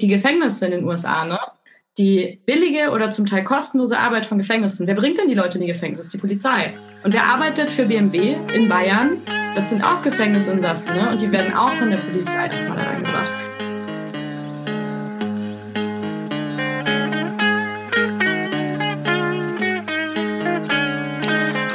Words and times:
Die 0.00 0.08
Gefängnisse 0.08 0.66
in 0.66 0.70
den 0.70 0.84
USA, 0.84 1.24
ne? 1.24 1.40
Die 1.98 2.40
billige 2.46 2.90
oder 2.92 3.10
zum 3.10 3.26
Teil 3.26 3.42
kostenlose 3.42 3.98
Arbeit 3.98 4.26
von 4.26 4.38
Gefängnissen. 4.38 4.86
Wer 4.86 4.94
bringt 4.94 5.18
denn 5.18 5.26
die 5.26 5.34
Leute 5.34 5.58
in 5.58 5.62
die 5.62 5.72
Gefängnisse? 5.72 6.08
Die 6.12 6.18
Polizei. 6.18 6.78
Und 7.02 7.12
wer 7.12 7.24
arbeitet 7.24 7.72
für 7.72 7.86
BMW 7.86 8.36
in 8.54 8.68
Bayern? 8.68 9.20
Das 9.56 9.70
sind 9.70 9.82
auch 9.82 10.02
Gefängnisinsassen, 10.02 10.94
ne? 10.94 11.10
Und 11.10 11.20
die 11.20 11.32
werden 11.32 11.52
auch 11.54 11.72
von 11.72 11.90
der 11.90 11.96
Polizei 11.96 12.46
erstmal 12.46 12.78
reingebracht. 12.78 13.47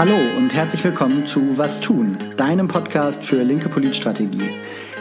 Hallo 0.06 0.20
und 0.36 0.54
herzlich 0.54 0.84
willkommen 0.84 1.26
zu 1.28 1.58
Was 1.58 1.80
tun, 1.80 2.18
deinem 2.36 2.68
Podcast 2.68 3.24
für 3.24 3.42
linke 3.42 3.70
Politstrategie. 3.70 4.50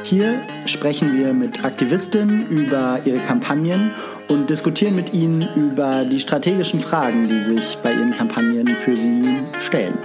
Hier 0.04 0.46
sprechen 0.64 1.18
wir 1.18 1.32
mit 1.32 1.64
Aktivistinnen 1.64 2.46
über 2.46 3.00
ihre 3.04 3.18
Kampagnen 3.18 3.90
und 4.28 4.48
diskutieren 4.48 4.94
mit 4.94 5.12
ihnen 5.12 5.48
über 5.56 6.04
die 6.04 6.20
strategischen 6.20 6.78
Fragen, 6.78 7.26
die 7.26 7.40
sich 7.40 7.78
bei 7.82 7.92
ihren 7.92 8.12
Kampagnen 8.12 8.68
für 8.76 8.96
sie 8.96 9.40
stellen. 9.66 9.98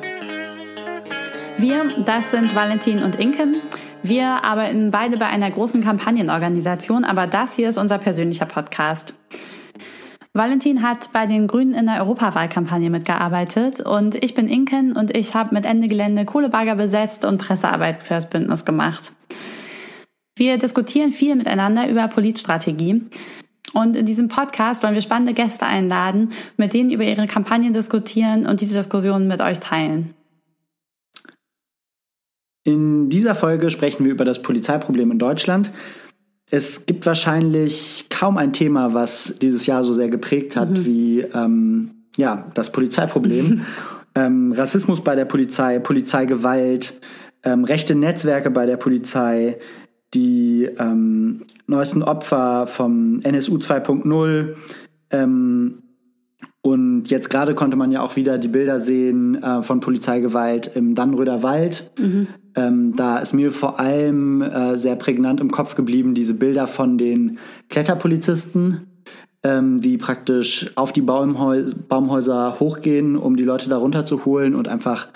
Wir, 1.59 1.91
das 2.03 2.31
sind 2.31 2.55
Valentin 2.55 3.03
und 3.03 3.17
Inken. 3.17 3.61
Wir 4.01 4.43
arbeiten 4.43 4.89
beide 4.89 5.17
bei 5.17 5.27
einer 5.27 5.51
großen 5.51 5.83
Kampagnenorganisation, 5.83 7.05
aber 7.05 7.27
das 7.27 7.55
hier 7.55 7.69
ist 7.69 7.77
unser 7.77 7.99
persönlicher 7.99 8.47
Podcast. 8.47 9.13
Valentin 10.37 10.83
hat 10.83 11.11
bei 11.13 11.25
den 11.25 11.47
Grünen 11.47 11.73
in 11.73 11.87
der 11.87 11.99
Europawahlkampagne 12.01 12.91
mitgearbeitet 12.91 13.81
und 13.81 14.23
ich 14.23 14.35
bin 14.35 14.47
Inken 14.47 14.95
und 14.95 15.17
ich 15.17 15.33
habe 15.33 15.53
mit 15.53 15.65
Ende 15.65 15.87
Gelände 15.87 16.25
Kohlebagger 16.25 16.75
besetzt 16.75 17.25
und 17.25 17.39
Pressearbeit 17.39 18.03
für 18.03 18.13
das 18.13 18.29
Bündnis 18.29 18.63
gemacht. 18.63 19.13
Wir 20.37 20.57
diskutieren 20.59 21.11
viel 21.11 21.35
miteinander 21.35 21.89
über 21.89 22.07
Politstrategie. 22.07 23.01
Und 23.73 23.95
in 23.95 24.05
diesem 24.05 24.27
Podcast 24.27 24.83
wollen 24.83 24.93
wir 24.93 25.01
spannende 25.01 25.33
Gäste 25.33 25.65
einladen, 25.65 26.31
mit 26.55 26.73
denen 26.73 26.91
über 26.91 27.03
ihre 27.03 27.25
Kampagnen 27.25 27.73
diskutieren 27.73 28.45
und 28.45 28.61
diese 28.61 28.77
Diskussionen 28.77 29.27
mit 29.27 29.41
euch 29.41 29.59
teilen. 29.59 30.13
In 32.63 33.09
dieser 33.09 33.33
Folge 33.33 33.71
sprechen 33.71 34.05
wir 34.05 34.11
über 34.11 34.25
das 34.25 34.41
Polizeiproblem 34.41 35.11
in 35.11 35.19
Deutschland 35.19 35.71
es 36.49 36.85
gibt 36.85 37.05
wahrscheinlich 37.05 38.05
kaum 38.09 38.37
ein 38.37 38.53
Thema, 38.53 38.93
was 38.93 39.35
dieses 39.41 39.65
Jahr 39.65 39.83
so 39.83 39.93
sehr 39.93 40.09
geprägt 40.09 40.55
hat 40.55 40.69
mhm. 40.69 40.85
wie 40.85 41.19
ähm, 41.21 41.91
ja, 42.15 42.47
das 42.53 42.71
Polizeiproblem. 42.71 43.65
ähm, 44.15 44.51
Rassismus 44.53 45.03
bei 45.03 45.15
der 45.15 45.25
Polizei, 45.25 45.79
Polizeigewalt, 45.79 46.99
ähm, 47.43 47.63
rechte 47.63 47.95
Netzwerke 47.95 48.49
bei 48.49 48.65
der 48.65 48.77
Polizei, 48.77 49.57
die 50.13 50.69
ähm, 50.79 51.43
neuesten 51.67 52.01
Opfer 52.01 52.65
vom 52.65 53.21
NSU 53.23 53.57
2.0. 53.57 54.55
Ähm, 55.11 55.83
und 56.61 57.05
jetzt 57.09 57.29
gerade 57.29 57.55
konnte 57.55 57.77
man 57.77 57.91
ja 57.91 58.01
auch 58.01 58.15
wieder 58.15 58.37
die 58.37 58.47
Bilder 58.47 58.79
sehen 58.79 59.41
äh, 59.41 59.63
von 59.63 59.79
Polizeigewalt 59.79 60.71
im 60.75 60.95
Dannröder 60.95 61.43
Wald. 61.43 61.91
Mhm. 61.97 62.27
Ähm, 62.57 62.95
da 62.95 63.19
ist 63.19 63.33
mir 63.33 63.51
vor 63.51 63.79
allem 63.79 64.41
äh, 64.41 64.77
sehr 64.77 64.95
prägnant 64.95 65.39
im 65.39 65.51
Kopf 65.51 65.75
geblieben 65.75 66.15
diese 66.15 66.33
Bilder 66.33 66.65
von 66.65 66.97
den 66.97 67.37
Kletterpolizisten, 67.69 68.87
ähm, 69.43 69.79
die 69.79 69.97
praktisch 69.97 70.71
auf 70.75 70.91
die 70.91 71.01
Baumhäu 71.01 71.71
Baumhäuser 71.87 72.59
hochgehen, 72.59 73.15
um 73.15 73.37
die 73.37 73.43
Leute 73.43 73.69
da 73.69 73.77
runterzuholen 73.77 74.55
und 74.55 74.67
einfach 74.67 75.07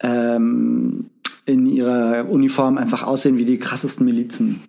ähm, 0.00 1.10
in 1.46 1.66
ihrer 1.66 2.30
Uniform 2.30 2.78
einfach 2.78 3.02
aussehen 3.02 3.38
wie 3.38 3.44
die 3.44 3.58
krassesten 3.58 4.04
Milizen. 4.04 4.62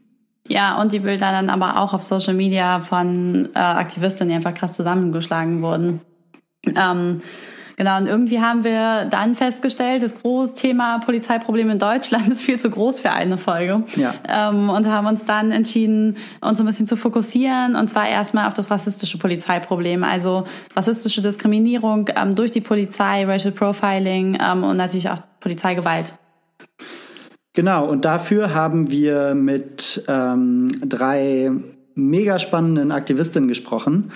Ja, 0.47 0.81
und 0.81 0.91
die 0.91 0.99
Bilder 0.99 1.31
dann 1.31 1.51
aber 1.51 1.79
auch 1.79 1.93
auf 1.93 2.01
Social 2.01 2.33
Media 2.33 2.79
von 2.81 3.49
äh, 3.53 3.59
Aktivistinnen, 3.59 4.29
die 4.29 4.35
einfach 4.35 4.55
krass 4.55 4.73
zusammengeschlagen 4.73 5.61
wurden. 5.61 5.99
Ähm, 6.75 7.21
Genau, 7.79 7.97
und 7.97 8.07
irgendwie 8.07 8.41
haben 8.41 8.65
wir 8.65 9.05
dann 9.05 9.35
festgestellt, 9.35 10.03
das 10.03 10.13
große 10.13 10.53
Thema 10.53 10.99
Polizeiproblem 10.99 11.69
in 11.69 11.79
Deutschland 11.79 12.27
ist 12.29 12.41
viel 12.41 12.59
zu 12.59 12.69
groß 12.69 12.99
für 12.99 13.11
eine 13.13 13.37
Folge. 13.37 13.83
Ja. 13.95 14.15
Ähm, 14.27 14.69
und 14.69 14.85
haben 14.85 15.07
uns 15.07 15.23
dann 15.23 15.53
entschieden, 15.53 16.17
uns 16.41 16.59
ein 16.59 16.65
bisschen 16.65 16.87
zu 16.87 16.97
fokussieren, 16.97 17.77
und 17.77 17.89
zwar 17.89 18.09
erstmal 18.09 18.47
auf 18.47 18.53
das 18.53 18.69
rassistische 18.69 19.17
Polizeiproblem, 19.17 20.03
also 20.03 20.43
rassistische 20.75 21.21
Diskriminierung 21.21 22.09
ähm, 22.21 22.35
durch 22.35 22.51
die 22.51 22.59
Polizei, 22.59 23.23
Racial 23.23 23.53
Profiling 23.53 24.37
ähm, 24.45 24.65
und 24.65 24.75
natürlich 24.75 25.09
auch 25.09 25.21
Polizeigewalt. 25.39 26.11
Genau, 27.53 27.87
und 27.87 28.03
dafür 28.03 28.53
haben 28.53 28.91
wir 28.91 29.35
mit 29.35 30.03
ähm, 30.09 30.67
drei 30.85 31.49
mega 31.95 32.39
spannenden 32.39 32.91
Aktivistinnen 32.91 33.47
gesprochen. 33.47 34.11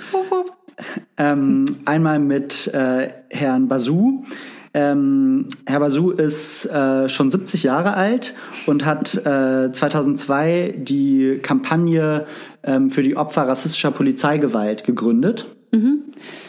Ähm, 1.18 1.66
einmal 1.86 2.20
mit 2.20 2.68
äh, 2.74 3.10
Herrn 3.30 3.68
Basu. 3.68 4.24
Ähm, 4.74 5.50
Herr 5.68 5.80
Basu 5.80 6.10
ist 6.12 6.66
äh, 6.66 7.08
schon 7.08 7.30
70 7.30 7.64
Jahre 7.64 7.94
alt 7.94 8.34
und 8.66 8.86
hat 8.86 9.16
äh, 9.26 9.72
2002 9.72 10.76
die 10.78 11.40
Kampagne 11.44 12.26
ähm, 12.64 12.90
für 12.90 13.04
die 13.04 13.16
Opfer 13.16 13.48
rassistischer 13.48 13.92
Polizeigewalt 13.92 14.84
gegründet. 14.84 15.46
Mhm. 15.74 16.04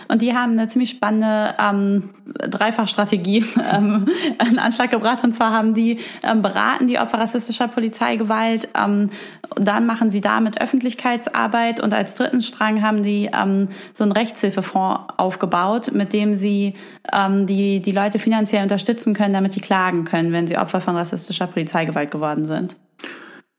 Und 0.09 0.21
die 0.21 0.35
haben 0.35 0.53
eine 0.53 0.69
ziemlich 0.69 0.91
spannende 0.91 1.55
ähm, 1.59 2.11
Dreifachstrategie 2.27 3.43
ähm, 3.73 4.07
in 4.51 4.59
Anschlag 4.59 4.91
gebracht. 4.91 5.25
Und 5.25 5.35
zwar 5.35 5.51
haben 5.51 5.73
die 5.73 5.99
ähm, 6.23 6.43
beraten 6.43 6.87
die 6.89 6.99
Opfer 6.99 7.19
rassistischer 7.19 7.69
Polizeigewalt. 7.69 8.69
Ähm, 8.79 9.09
dann 9.57 9.87
machen 9.87 10.11
sie 10.11 10.21
damit 10.21 10.61
Öffentlichkeitsarbeit. 10.61 11.81
Und 11.81 11.95
als 11.95 12.17
dritten 12.17 12.43
Strang 12.43 12.83
haben 12.83 13.03
die 13.03 13.31
ähm, 13.33 13.69
so 13.95 14.05
einen 14.05 14.13
Rechtshilfefonds 14.13 15.15
aufgebaut, 15.17 15.93
mit 15.93 16.13
dem 16.13 16.37
sie 16.37 16.75
ähm, 17.11 17.47
die, 17.47 17.81
die 17.81 17.93
Leute 17.93 18.19
finanziell 18.19 18.63
unterstützen 18.63 19.15
können, 19.15 19.33
damit 19.33 19.55
die 19.55 19.61
klagen 19.61 20.05
können, 20.05 20.33
wenn 20.33 20.47
sie 20.47 20.59
Opfer 20.59 20.83
von 20.83 20.97
rassistischer 20.97 21.47
Polizeigewalt 21.47 22.11
geworden 22.11 22.45
sind. 22.45 22.77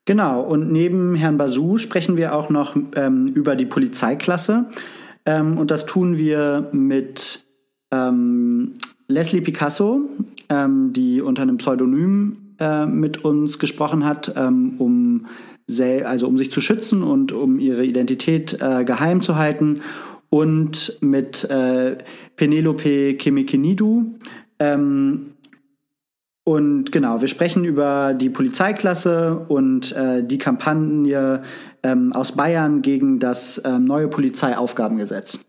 Genau, 0.06 0.42
und 0.42 0.72
neben 0.72 1.16
Herrn 1.16 1.38
Basu 1.38 1.78
sprechen 1.78 2.16
wir 2.18 2.36
auch 2.36 2.52
noch 2.52 2.76
ähm, 2.96 3.26
über 3.26 3.56
die 3.56 3.66
Polizeiklasse. 3.66 4.66
Ähm, 5.26 5.58
und 5.58 5.72
das 5.72 5.86
tun 5.86 6.18
wir 6.18 6.70
mit 6.72 7.46
ähm, 7.92 8.74
Leslie 9.08 9.42
Picasso, 9.42 10.02
ähm, 10.50 10.94
die 10.94 11.22
unter 11.22 11.42
einem 11.42 11.58
Pseudonym 11.58 12.56
äh, 12.60 12.86
mit 12.86 13.24
uns 13.24 13.60
gesprochen 13.60 14.06
hat, 14.06 14.34
ähm, 14.36 14.76
um, 14.78 15.28
also 16.04 16.28
um 16.28 16.38
sich 16.38 16.52
zu 16.52 16.62
schützen 16.62 17.04
und 17.04 17.32
um 17.32 17.60
ihre 17.60 17.86
Identität 17.86 18.58
äh, 18.62 18.84
geheim 18.84 19.22
zu 19.22 19.36
halten. 19.36 19.82
Und 20.30 20.98
mit 21.02 21.44
äh, 21.46 21.98
Penelope 22.36 23.16
Kemikenidu, 23.16 24.16
ähm, 24.60 25.36
und 26.48 26.92
genau, 26.92 27.22
wir 27.22 27.28
sprechen 27.28 27.66
über 27.66 28.14
die 28.14 28.30
Polizeiklasse 28.30 29.46
und 29.48 29.96
äh, 29.96 30.24
die 30.24 30.38
Kampagne 30.38 31.42
ähm, 31.86 32.14
aus 32.14 32.32
Bayern 32.32 32.82
gegen 32.82 33.20
das 33.20 33.62
ähm, 33.64 33.86
neue 33.86 34.08
Polizeiaufgabengesetz. 34.08 35.40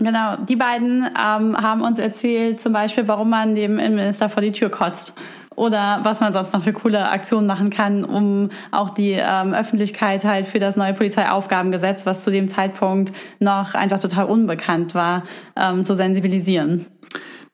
Genau, 0.00 0.36
die 0.36 0.54
beiden 0.54 1.02
ähm, 1.02 1.56
haben 1.56 1.80
uns 1.80 1.98
erzählt, 1.98 2.60
zum 2.60 2.72
Beispiel, 2.72 3.08
warum 3.08 3.30
man 3.30 3.56
dem 3.56 3.80
Innenminister 3.80 4.28
vor 4.28 4.42
die 4.42 4.52
Tür 4.52 4.70
kotzt 4.70 5.12
oder 5.56 6.00
was 6.04 6.20
man 6.20 6.32
sonst 6.32 6.52
noch 6.52 6.62
für 6.62 6.72
coole 6.72 7.10
Aktionen 7.10 7.48
machen 7.48 7.70
kann, 7.70 8.04
um 8.04 8.50
auch 8.70 8.90
die 8.90 9.12
ähm, 9.18 9.54
Öffentlichkeit 9.54 10.24
halt 10.24 10.46
für 10.46 10.60
das 10.60 10.76
neue 10.76 10.94
Polizeiaufgabengesetz, 10.94 12.06
was 12.06 12.22
zu 12.22 12.30
dem 12.30 12.46
Zeitpunkt 12.46 13.12
noch 13.40 13.74
einfach 13.74 13.98
total 13.98 14.26
unbekannt 14.26 14.94
war, 14.94 15.24
ähm, 15.56 15.82
zu 15.82 15.96
sensibilisieren. 15.96 16.86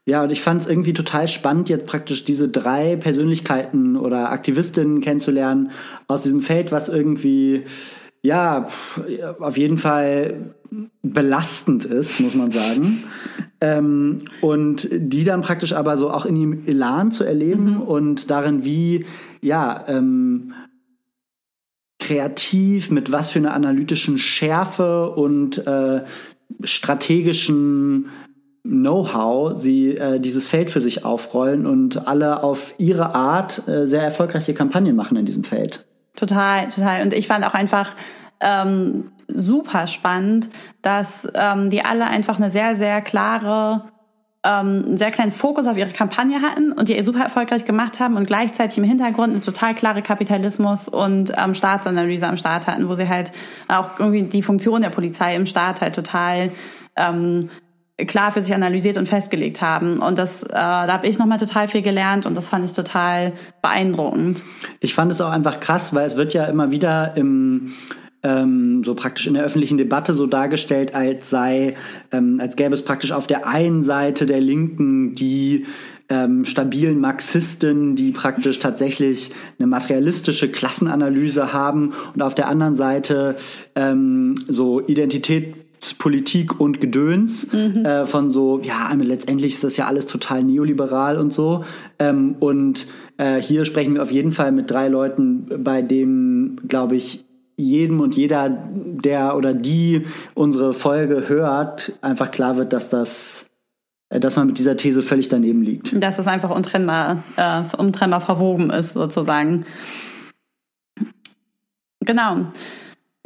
Ja, 0.07 0.23
und 0.23 0.31
ich 0.31 0.43
fand 0.43 0.61
es 0.61 0.67
irgendwie 0.67 0.93
total 0.93 1.29
spannend, 1.29 1.71
jetzt 1.71 1.87
praktisch 1.87 2.25
diese 2.25 2.49
drei 2.49 2.97
Persönlichkeiten 2.97 3.97
oder 3.97 4.31
Aktivistinnen 4.33 5.01
kennenzulernen 5.01 5.71
aus 6.09 6.23
diesem 6.23 6.41
Feld, 6.41 6.73
was 6.73 6.91
irgendwie, 6.91 7.65
ja, 8.21 8.69
auf 9.39 9.57
jeden 9.57 9.79
Fall 9.79 10.55
belastend 11.03 11.87
ist, 11.87 12.21
muss 12.21 12.35
man 12.35 12.51
sagen. 12.51 13.05
ähm, 13.63 14.25
und 14.43 14.89
die 14.93 15.25
dann 15.25 15.41
praktisch 15.41 15.73
aber 15.73 15.97
so 15.97 16.11
auch 16.11 16.27
in 16.27 16.37
ihrem 16.37 16.67
Elan 16.67 17.11
zu 17.11 17.25
erleben 17.25 17.77
mhm. 17.77 17.81
und 17.81 18.31
darin, 18.31 18.65
wie, 18.65 19.07
ja, 19.41 19.85
ähm, 19.89 20.53
kreativ, 21.99 22.91
mit 22.91 23.11
was 23.11 23.31
für 23.31 23.39
einer 23.39 23.55
analytischen 23.55 24.19
Schärfe 24.19 25.09
und 25.11 25.67
äh, 25.67 26.03
strategischen 26.63 28.11
Know-how 28.67 29.61
sie 29.61 29.97
äh, 29.97 30.19
dieses 30.19 30.49
Feld 30.49 30.71
für 30.71 30.81
sich 30.81 31.05
aufrollen 31.05 31.67
und 31.67 32.09
alle 32.09 32.43
auf 32.43 32.75
ihre 32.79 33.15
Art 33.15 33.69
äh, 33.69 33.87
sehr 33.87 34.03
erfolgreiche 34.03 34.55
Kampagnen 34.55 34.97
machen 34.97 35.19
in 35.19 35.27
diesem 35.27 35.45
Feld. 35.45 35.85
Total, 36.17 36.69
total. 36.69 37.03
Und 37.03 37.13
ich 37.13 37.27
fand 37.27 37.45
auch 37.45 37.53
einfach 37.53 37.93
ähm, 38.41 39.11
super 39.29 39.87
spannend, 39.87 40.49
dass 40.81 41.29
ähm, 41.35 41.69
die 41.69 41.85
alle 41.85 42.07
einfach 42.07 42.39
eine 42.39 42.51
sehr, 42.51 42.75
sehr 42.75 43.03
klare 43.03 43.85
ähm, 44.45 44.85
einen 44.87 44.97
sehr 44.99 45.11
kleinen 45.11 45.33
Fokus 45.33 45.67
auf 45.67 45.77
ihre 45.77 45.91
Kampagne 45.91 46.43
hatten 46.43 46.73
und 46.73 46.89
die 46.89 47.03
super 47.05 47.21
erfolgreich 47.21 47.65
gemacht 47.65 47.99
haben 47.99 48.15
und 48.15 48.27
gleichzeitig 48.27 48.77
im 48.79 48.85
Hintergrund 48.85 49.33
eine 49.33 49.41
total 49.41 49.75
klare 49.75 50.03
Kapitalismus 50.03 50.87
und 50.87 51.33
ähm, 51.37 51.55
Staatsanalyse 51.55 52.27
am 52.27 52.37
Start 52.37 52.67
hatten, 52.67 52.89
wo 52.89 52.95
sie 52.95 53.09
halt 53.09 53.33
auch 53.69 53.99
irgendwie 53.99 54.23
die 54.23 54.43
Funktion 54.43 54.83
der 54.83 54.91
Polizei 54.91 55.35
im 55.35 55.47
Staat 55.47 55.81
halt 55.81 55.95
total 55.95 56.51
ähm, 56.97 57.49
klar 57.99 58.33
für 58.33 58.43
sich 58.43 58.55
analysiert 58.55 58.97
und 58.97 59.09
festgelegt 59.09 59.63
haben. 59.63 60.01
Und 60.01 60.19
das, 60.19 60.43
äh, 60.43 60.49
da 60.53 60.93
habe 60.93 61.07
ich 61.07 61.19
nochmal 61.19 61.39
total 61.39 61.69
viel 61.69 61.83
gelernt 61.83 62.27
und 62.27 62.35
das 62.35 62.49
fand 62.49 62.65
ich 62.65 62.73
total 62.73 63.33
beeindruckend. 63.63 64.43
Ich 64.81 64.95
fand 64.95 65.13
es 65.13 65.21
auch 65.21 65.31
einfach 65.31 65.61
krass, 65.61 65.95
weil 65.95 66.07
es 66.07 66.17
wird 66.17 66.35
ja 66.35 66.45
immer 66.47 66.71
wieder 66.71 67.17
im 67.17 67.73
ähm, 68.25 68.83
so 68.85 68.95
praktisch 68.95 69.27
in 69.27 69.35
der 69.35 69.45
öffentlichen 69.45 69.77
Debatte 69.77 70.15
so 70.15 70.27
dargestellt, 70.27 70.95
als 70.95 71.29
sei, 71.29 71.77
ähm, 72.11 72.39
als 72.41 72.57
gäbe 72.57 72.75
es 72.75 72.83
praktisch 72.83 73.13
auf 73.13 73.27
der 73.27 73.47
einen 73.47 73.85
Seite 73.85 74.25
der 74.27 74.41
Linken 74.41 75.15
die 75.15 75.67
ähm, 76.09 76.45
stabilen 76.45 77.01
Marxisten, 77.01 77.97
die 77.97 78.13
praktisch 78.13 78.59
tatsächlich 78.59 79.31
eine 79.59 79.67
materialistische 79.67 80.51
Klassenanalyse 80.51 81.53
haben 81.53 81.93
und 82.15 82.23
auf 82.23 82.35
der 82.35 82.49
anderen 82.49 82.77
Seite 82.77 83.37
ähm, 83.75 84.35
so 84.49 84.81
Identität 84.87 85.64
Politik 85.93 86.59
und 86.59 86.81
Gedöns 86.81 87.53
mhm. 87.53 87.85
äh, 87.85 88.07
von 88.07 88.31
so, 88.31 88.61
ja, 88.61 88.91
letztendlich 88.95 89.55
ist 89.55 89.65
das 89.65 89.77
ja 89.77 89.87
alles 89.87 90.07
total 90.07 90.43
neoliberal 90.43 91.19
und 91.19 91.35
so. 91.35 91.65
Ähm, 91.99 92.37
und 92.41 92.87
äh, 93.19 93.43
hier 93.43 93.67
sprechen 93.67 93.95
wir 93.95 94.03
auf 94.03 94.11
jeden 94.11 94.33
Fall 94.33 94.53
mit 94.53 94.71
drei 94.71 94.89
Leuten, 94.89 95.63
bei 95.63 95.83
dem, 95.83 96.61
glaube 96.67 96.97
ich, 96.97 97.25
jedem 97.57 98.01
und 98.01 98.15
jeder, 98.15 98.49
der 98.49 99.37
oder 99.37 99.53
die 99.53 100.07
unsere 100.35 100.73
Folge 100.73 101.29
hört, 101.29 101.93
einfach 102.01 102.31
klar 102.31 102.57
wird, 102.57 102.73
dass 102.73 102.89
das 102.89 103.47
äh, 104.09 104.21
dass 104.21 104.37
man 104.37 104.47
mit 104.47 104.59
dieser 104.59 104.77
These 104.77 105.03
völlig 105.03 105.29
daneben 105.29 105.63
liegt. 105.63 106.03
Dass 106.03 106.19
es 106.19 106.27
einfach 106.27 106.51
untrennbar, 106.51 107.23
äh, 107.37 107.63
untrennbar 107.77 108.21
verwoben 108.21 108.71
ist, 108.71 108.95
sozusagen. 108.95 109.67
Genau. 112.01 112.47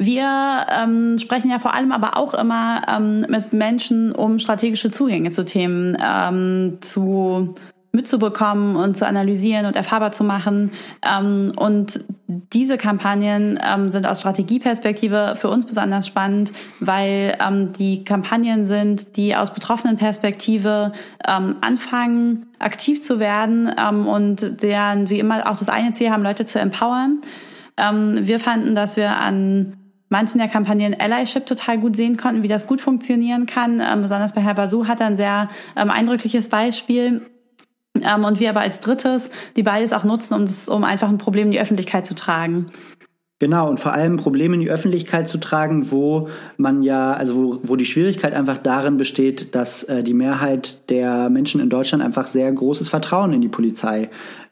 Wir 0.01 0.65
ähm, 0.71 1.19
sprechen 1.19 1.51
ja 1.51 1.59
vor 1.59 1.75
allem 1.75 1.91
aber 1.91 2.17
auch 2.17 2.33
immer 2.33 2.83
ähm, 2.87 3.25
mit 3.27 3.51
Menschen, 3.51 4.13
um 4.13 4.39
strategische 4.39 4.91
Zugänge 4.91 5.31
zu 5.31 5.43
Themen 5.43 5.97
ähm, 6.01 6.77
zu 6.79 7.55
mitzubekommen 7.91 8.77
und 8.77 8.95
zu 8.95 9.05
analysieren 9.05 9.65
und 9.65 9.75
erfahrbar 9.75 10.13
zu 10.13 10.23
machen. 10.23 10.71
Ähm, 11.03 11.51
und 11.57 11.99
diese 12.27 12.77
Kampagnen 12.77 13.59
ähm, 13.61 13.91
sind 13.91 14.07
aus 14.07 14.21
Strategieperspektive 14.21 15.33
für 15.35 15.49
uns 15.49 15.65
besonders 15.65 16.07
spannend, 16.07 16.53
weil 16.79 17.35
ähm, 17.45 17.73
die 17.73 18.05
Kampagnen 18.05 18.65
sind, 18.65 19.17
die 19.17 19.35
aus 19.35 19.53
betroffenen 19.53 19.97
Perspektive 19.97 20.93
ähm, 21.27 21.57
anfangen, 21.59 22.45
aktiv 22.59 23.01
zu 23.01 23.19
werden 23.19 23.69
ähm, 23.77 24.07
und 24.07 24.61
deren, 24.61 25.09
wie 25.09 25.19
immer, 25.19 25.49
auch 25.49 25.57
das 25.57 25.67
eine 25.67 25.91
Ziel 25.91 26.11
haben, 26.11 26.23
Leute 26.23 26.45
zu 26.45 26.59
empowern. 26.59 27.19
Ähm, 27.75 28.19
wir 28.21 28.39
fanden, 28.39 28.75
dass 28.75 28.95
wir 28.95 29.17
an 29.17 29.73
manchen 30.09 30.39
der 30.39 30.47
Kampagnen 30.47 30.95
Allyship 30.99 31.45
total 31.45 31.79
gut 31.79 31.95
sehen 31.95 32.17
konnten, 32.17 32.43
wie 32.43 32.47
das 32.47 32.67
gut 32.67 32.81
funktionieren 32.81 33.45
kann. 33.45 33.81
besonders 34.01 34.33
bei 34.33 34.41
Herr 34.41 34.55
Basu 34.55 34.87
hat 34.87 34.99
er 34.99 35.07
ein 35.07 35.15
sehr 35.15 35.49
eindrückliches 35.75 36.49
Beispiel 36.49 37.21
ähm, 37.95 38.23
und 38.23 38.39
wir 38.39 38.49
aber 38.49 38.61
als 38.61 38.79
drittes 38.79 39.29
die 39.55 39.63
beides 39.63 39.93
auch 39.93 40.03
nutzen, 40.03 40.33
um, 40.33 40.41
das, 40.41 40.67
um 40.67 40.83
einfach 40.83 41.09
ein 41.09 41.17
Problem 41.17 41.47
in 41.47 41.51
die 41.51 41.59
Öffentlichkeit 41.59 42.05
zu 42.05 42.15
tragen. 42.15 42.67
Genau, 43.39 43.69
und 43.69 43.79
vor 43.79 43.93
allem 43.93 44.17
Probleme 44.17 44.55
in 44.55 44.61
die 44.61 44.69
Öffentlichkeit 44.69 45.29
zu 45.29 45.37
tragen, 45.37 45.91
wo 45.91 46.27
man 46.57 46.83
ja, 46.83 47.13
also 47.13 47.35
wo, 47.35 47.59
wo 47.63 47.75
die 47.77 47.85
Schwierigkeit 47.85 48.33
einfach 48.33 48.57
darin 48.57 48.97
besteht, 48.97 49.55
dass 49.55 49.85
äh, 49.85 50.03
die 50.03 50.13
Mehrheit 50.13 50.89
der 50.89 51.29
Menschen 51.29 51.61
in 51.61 51.69
Deutschland 51.69 52.03
einfach 52.03 52.27
sehr 52.27 52.51
großes 52.51 52.89
Vertrauen 52.89 53.31
in 53.31 53.41
die 53.41 53.47
Polizei 53.47 54.09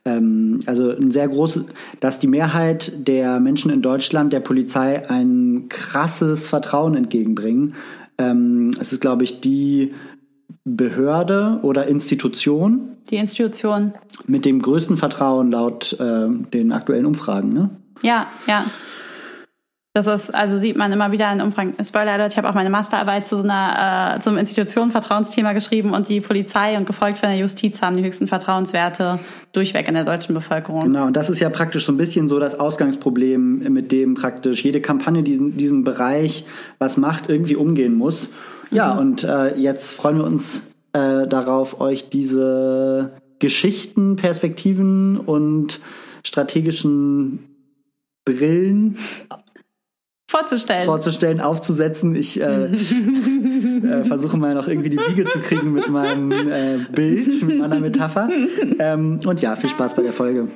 ähm, 0.07 0.61
also 0.65 0.89
ein 0.89 1.11
sehr 1.11 1.27
großes, 1.27 1.65
dass 1.99 2.19
die 2.19 2.27
Mehrheit 2.27 2.93
der 2.95 3.39
Menschen 3.39 3.69
in 3.71 3.81
Deutschland 3.81 4.31
der 4.31 4.39
Polizei 4.39 5.09
ein 5.09 5.65
krasses 5.67 6.47
Vertrauen 6.47 6.95
entgegenbringen. 6.95 7.75
Ähm, 8.17 8.71
es 8.79 8.93
ist, 8.93 9.01
glaube 9.01 9.25
ich, 9.25 9.41
die 9.41 9.93
Behörde 10.63 11.59
oder 11.61 11.87
Institution. 11.87 12.97
Die 13.09 13.17
Institution. 13.17 13.93
Mit 14.25 14.45
dem 14.45 14.61
größten 14.61 14.97
Vertrauen 14.97 15.51
laut 15.51 15.97
äh, 15.99 16.27
den 16.29 16.71
aktuellen 16.71 17.05
Umfragen, 17.05 17.53
ne? 17.53 17.69
Ja, 18.01 18.27
ja. 18.47 18.65
Das 19.97 20.05
ist, 20.05 20.29
also 20.29 20.57
sieht 20.57 20.77
man 20.77 20.91
immer 20.91 21.11
wieder 21.11 21.33
in 21.33 21.41
Umfragen. 21.41 21.73
Spoiler 21.83 22.11
Alert, 22.11 22.31
ich 22.31 22.37
habe 22.37 22.47
auch 22.47 22.53
meine 22.53 22.69
Masterarbeit 22.69 23.25
zu 23.25 23.35
so 23.37 23.41
einer, 23.41 24.17
äh, 24.17 24.19
zum 24.19 24.37
Institutionenvertrauensthema 24.37 25.53
geschrieben 25.53 25.95
und 25.95 26.07
die 26.07 26.21
Polizei 26.21 26.77
und 26.77 26.85
gefolgt 26.85 27.17
von 27.17 27.29
der 27.29 27.39
Justiz 27.39 27.81
haben 27.81 27.97
die 27.97 28.03
höchsten 28.03 28.27
Vertrauenswerte 28.27 29.17
durchweg 29.53 29.87
in 29.87 29.95
der 29.95 30.03
deutschen 30.03 30.35
Bevölkerung. 30.35 30.83
Genau, 30.83 31.07
und 31.07 31.17
das 31.17 31.31
ist 31.31 31.39
ja 31.39 31.49
praktisch 31.49 31.87
so 31.87 31.93
ein 31.93 31.97
bisschen 31.97 32.29
so 32.29 32.37
das 32.37 32.59
Ausgangsproblem, 32.59 33.73
mit 33.73 33.91
dem 33.91 34.13
praktisch 34.13 34.63
jede 34.63 34.81
Kampagne 34.81 35.23
diesen, 35.23 35.57
diesen 35.57 35.83
Bereich 35.83 36.45
was 36.77 36.97
macht, 36.97 37.27
irgendwie 37.27 37.55
umgehen 37.55 37.95
muss. 37.95 38.29
Ja, 38.69 38.93
mhm. 38.93 38.99
und 38.99 39.23
äh, 39.23 39.55
jetzt 39.55 39.93
freuen 39.93 40.17
wir 40.17 40.25
uns 40.25 40.61
äh, 40.93 41.25
darauf, 41.25 41.81
euch 41.81 42.09
diese 42.09 43.13
Geschichten, 43.39 44.15
Perspektiven 44.15 45.17
und 45.17 45.79
strategischen 46.23 47.39
Brillen 48.25 48.97
vorzustellen. 50.29 50.85
Vorzustellen, 50.85 51.41
aufzusetzen. 51.41 52.15
Ich 52.15 52.39
äh, 52.39 52.65
äh, 52.65 54.03
versuche 54.03 54.37
mal 54.37 54.53
noch 54.53 54.67
irgendwie 54.67 54.89
die 54.89 54.97
Biege 54.97 55.25
zu 55.25 55.39
kriegen 55.39 55.73
mit 55.73 55.87
meinem 55.89 56.31
äh, 56.31 56.85
Bild, 56.91 57.41
mit 57.43 57.59
meiner 57.59 57.79
Metapher. 57.79 58.29
Ähm, 58.79 59.19
und 59.25 59.41
ja, 59.41 59.55
viel 59.55 59.69
Spaß 59.69 59.95
bei 59.95 60.03
der 60.03 60.13
Folge. 60.13 60.47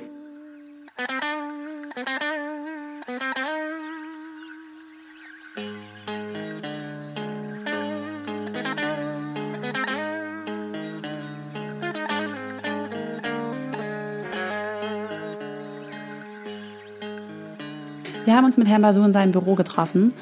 Uns 18.52 18.58
mit 18.58 18.68
Herrn 18.68 18.82
Basu 18.82 19.02
in 19.02 19.14
seinem 19.14 19.32
Büro 19.32 19.54
getroffen, 19.54 20.12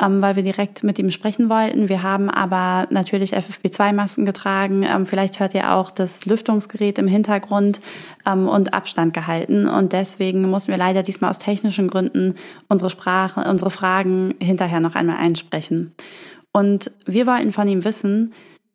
ähm, 0.00 0.22
weil 0.22 0.36
wir 0.36 0.42
direkt 0.42 0.82
mit 0.84 0.98
ihm 0.98 1.10
sprechen 1.10 1.50
wollten. 1.50 1.90
Wir 1.90 2.02
haben 2.02 2.30
aber 2.30 2.88
natürlich 2.90 3.36
FFP2-Masken 3.36 4.24
getragen. 4.24 4.84
Ähm, 4.84 5.04
vielleicht 5.04 5.38
hört 5.38 5.52
ihr 5.52 5.74
auch 5.74 5.90
das 5.90 6.24
Lüftungsgerät 6.24 6.98
im 6.98 7.06
Hintergrund 7.06 7.82
ähm, 8.24 8.48
und 8.48 8.72
Abstand 8.72 9.12
gehalten. 9.12 9.68
Und 9.68 9.92
deswegen 9.92 10.48
mussten 10.48 10.72
wir 10.72 10.78
leider 10.78 11.02
diesmal 11.02 11.28
aus 11.28 11.38
technischen 11.38 11.88
Gründen 11.88 12.36
unsere 12.68 12.88
Sprache, 12.88 13.46
unsere 13.46 13.70
Fragen 13.70 14.34
hinterher 14.40 14.80
noch 14.80 14.94
einmal 14.94 15.16
einsprechen. 15.16 15.92
Und 16.52 16.90
wir 17.04 17.26
wollten 17.26 17.52
von 17.52 17.68
ihm 17.68 17.84
wissen, 17.84 18.32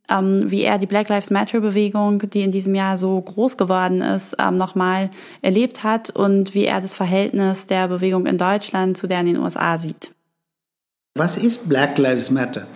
ähm, 0.09 0.49
wie 0.49 0.63
er 0.63 0.77
die 0.77 0.85
Black 0.85 1.09
Lives 1.09 1.29
Matter 1.29 1.59
Bewegung, 1.59 2.29
die 2.29 2.41
in 2.41 2.51
diesem 2.51 2.75
Jahr 2.75 2.97
so 2.97 3.19
groß 3.19 3.57
geworden 3.57 4.01
ist, 4.01 4.35
ähm, 4.39 4.55
nochmal 4.55 5.09
erlebt 5.41 5.83
hat 5.83 6.09
und 6.09 6.53
wie 6.53 6.65
er 6.65 6.81
das 6.81 6.95
Verhältnis 6.95 7.67
der 7.67 7.87
Bewegung 7.87 8.25
in 8.25 8.37
Deutschland 8.37 8.97
zu 8.97 9.07
der 9.07 9.21
in 9.21 9.27
den 9.27 9.37
USA 9.37 9.77
sieht. 9.77 10.11
Was 11.15 11.37
ist 11.37 11.69
Black 11.69 11.97
Lives 11.97 12.29
Matter? 12.31 12.67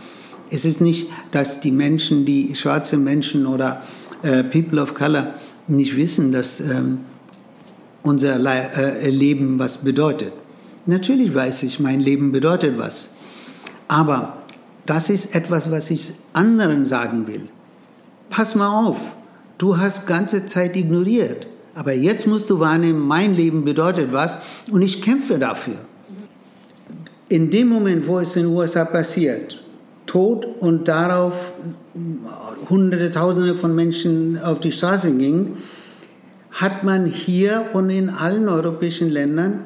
Es 0.50 0.66
ist 0.66 0.82
nicht, 0.82 1.08
dass 1.32 1.60
die 1.60 1.72
Menschen, 1.72 2.26
die 2.26 2.56
schwarze 2.56 2.98
Menschen 2.98 3.46
oder 3.46 3.82
äh, 4.22 4.44
People 4.44 4.82
of 4.82 4.94
Color 4.94 5.34
nicht 5.68 5.96
wissen, 5.96 6.32
dass 6.32 6.60
ähm, 6.60 7.00
unser 8.04 8.38
Le 8.38 8.70
äh, 8.76 9.10
Leben 9.10 9.58
was 9.60 9.78
bedeutet. 9.78 10.34
Natürlich 10.86 11.34
weiß 11.34 11.64
ich, 11.64 11.80
mein 11.80 12.02
Leben 12.02 12.32
bedeutet 12.32 12.78
was. 12.78 13.16
Aber 13.88 14.43
das 14.86 15.10
ist 15.10 15.36
etwas, 15.36 15.72
was 15.72 15.90
ich 15.90 16.14
anderen 16.34 16.86
sagen 16.86 17.28
will. 17.28 17.48
Pass 18.30 18.56
mal 18.56 18.88
auf, 18.88 18.98
du 19.58 19.78
hast 19.78 20.08
ganze 20.08 20.46
Zeit 20.46 20.76
ignoriert, 20.76 21.48
aber 21.76 21.94
jetzt 21.94 22.28
musst 22.28 22.50
du 22.50 22.60
wahrnehmen, 22.60 23.00
mein 23.00 23.34
Leben 23.34 23.64
bedeutet 23.64 24.12
was 24.12 24.40
und 24.70 24.82
ich 24.82 25.02
kämpfe 25.02 25.40
dafür. 25.40 25.78
In 27.30 27.50
dem 27.50 27.70
Moment, 27.70 28.08
wo 28.08 28.20
es 28.20 28.36
in 28.36 28.44
den 28.44 28.54
USA 28.54 28.86
passiert, 28.86 29.60
Tod 30.06 30.46
und 30.60 30.88
darauf 30.88 31.34
Hunderte, 32.70 33.12
Tausende 33.12 33.56
von 33.56 33.74
Menschen 33.74 34.40
auf 34.40 34.60
die 34.60 34.72
Straße 34.72 35.12
gingen, 35.16 35.58
hat 36.52 36.84
man 36.84 37.08
hier 37.08 37.66
und 37.74 37.90
in 37.90 38.10
allen 38.10 38.48
europäischen 38.48 39.10
Ländern 39.10 39.62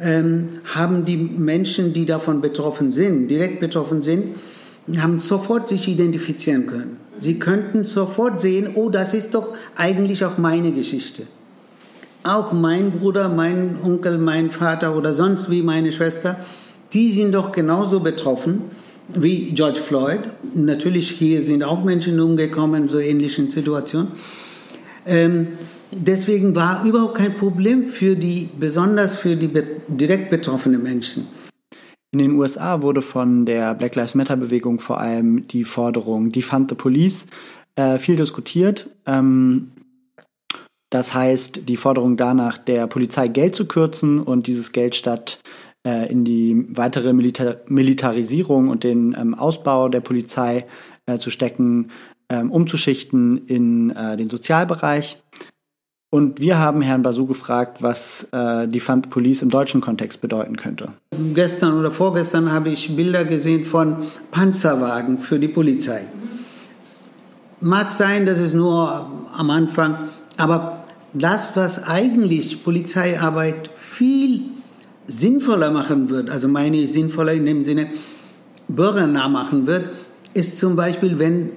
ähm, 0.00 0.60
haben 0.74 1.04
die 1.04 1.16
Menschen, 1.16 1.92
die 1.92 2.06
davon 2.06 2.40
betroffen 2.40 2.92
sind, 2.92 3.28
direkt 3.28 3.60
betroffen 3.60 4.02
sind, 4.02 4.36
haben 4.98 5.20
sofort 5.20 5.68
sich 5.68 5.88
identifizieren 5.88 6.66
können. 6.66 6.96
Sie 7.20 7.38
könnten 7.38 7.84
sofort 7.84 8.40
sehen, 8.40 8.70
oh, 8.74 8.90
das 8.90 9.14
ist 9.14 9.34
doch 9.34 9.48
eigentlich 9.76 10.24
auch 10.24 10.36
meine 10.36 10.72
Geschichte. 10.72 11.22
Auch 12.22 12.52
mein 12.52 12.90
Bruder, 12.90 13.28
mein 13.28 13.76
Onkel, 13.82 14.18
mein 14.18 14.50
Vater 14.50 14.96
oder 14.96 15.14
sonst 15.14 15.50
wie 15.50 15.62
meine 15.62 15.92
Schwester, 15.92 16.36
die 16.92 17.12
sind 17.12 17.32
doch 17.32 17.52
genauso 17.52 18.00
betroffen. 18.00 18.62
wie 19.12 19.50
George 19.52 19.80
Floyd. 19.80 20.20
Natürlich 20.54 21.10
hier 21.10 21.42
sind 21.42 21.62
auch 21.62 21.84
Menschen 21.84 22.18
umgekommen 22.20 22.88
so 22.88 22.98
ähnlichen 22.98 23.50
Situationen. 23.50 24.12
Ähm, 25.06 25.48
deswegen 25.90 26.54
war 26.54 26.84
überhaupt 26.84 27.16
kein 27.16 27.34
Problem 27.36 27.88
für 27.88 28.16
die, 28.16 28.48
besonders 28.58 29.14
für 29.14 29.36
die 29.36 29.50
direkt 29.88 30.30
betroffenen 30.30 30.82
Menschen. 30.82 31.26
In 32.12 32.18
den 32.18 32.32
USA 32.32 32.80
wurde 32.82 33.02
von 33.02 33.44
der 33.44 33.74
Black 33.74 33.96
Lives 33.96 34.14
Matter 34.14 34.36
Bewegung 34.36 34.78
vor 34.78 35.00
allem 35.00 35.48
die 35.48 35.64
Forderung 35.64 36.30
Defund 36.30 36.70
the 36.70 36.76
Police 36.76 37.26
äh, 37.74 37.98
viel 37.98 38.16
diskutiert. 38.16 38.88
Ähm, 39.04 39.72
das 40.90 41.12
heißt, 41.12 41.68
die 41.68 41.76
Forderung 41.76 42.16
danach, 42.16 42.56
der 42.56 42.86
Polizei 42.86 43.26
Geld 43.26 43.56
zu 43.56 43.66
kürzen 43.66 44.20
und 44.20 44.46
dieses 44.46 44.70
Geld 44.70 44.94
statt 44.94 45.40
äh, 45.84 46.08
in 46.08 46.24
die 46.24 46.66
weitere 46.68 47.12
Milita 47.12 47.56
Militarisierung 47.66 48.68
und 48.68 48.84
den 48.84 49.16
ähm, 49.18 49.34
Ausbau 49.34 49.88
der 49.88 50.00
Polizei 50.00 50.66
äh, 51.06 51.18
zu 51.18 51.30
stecken, 51.30 51.90
ähm, 52.28 52.50
umzuschichten 52.50 53.46
in 53.46 53.90
äh, 53.90 54.16
den 54.16 54.28
Sozialbereich. 54.28 55.18
Und 56.10 56.40
wir 56.40 56.60
haben 56.60 56.80
Herrn 56.80 57.02
Basu 57.02 57.26
gefragt, 57.26 57.82
was 57.82 58.28
äh, 58.30 58.68
die 58.68 58.78
Fund 58.78 59.10
Police 59.10 59.42
im 59.42 59.50
deutschen 59.50 59.80
Kontext 59.80 60.20
bedeuten 60.20 60.56
könnte. 60.56 60.92
Gestern 61.34 61.76
oder 61.76 61.90
vorgestern 61.90 62.52
habe 62.52 62.68
ich 62.68 62.94
Bilder 62.94 63.24
gesehen 63.24 63.64
von 63.64 63.96
Panzerwagen 64.30 65.18
für 65.18 65.40
die 65.40 65.48
Polizei. 65.48 66.02
Mag 67.60 67.90
sein, 67.90 68.26
dass 68.26 68.38
es 68.38 68.52
nur 68.52 69.10
am 69.36 69.50
Anfang, 69.50 69.96
aber 70.36 70.84
das, 71.14 71.56
was 71.56 71.82
eigentlich 71.88 72.62
Polizeiarbeit 72.62 73.70
viel 73.76 74.42
sinnvoller 75.08 75.72
machen 75.72 76.10
wird, 76.10 76.30
also 76.30 76.46
meine 76.46 76.76
ich 76.76 76.92
sinnvoller 76.92 77.32
in 77.32 77.44
dem 77.44 77.64
Sinne 77.64 77.88
bürgernah 78.68 79.28
machen 79.28 79.66
wird, 79.66 79.86
ist 80.32 80.58
zum 80.58 80.76
Beispiel, 80.76 81.18
wenn 81.18 81.50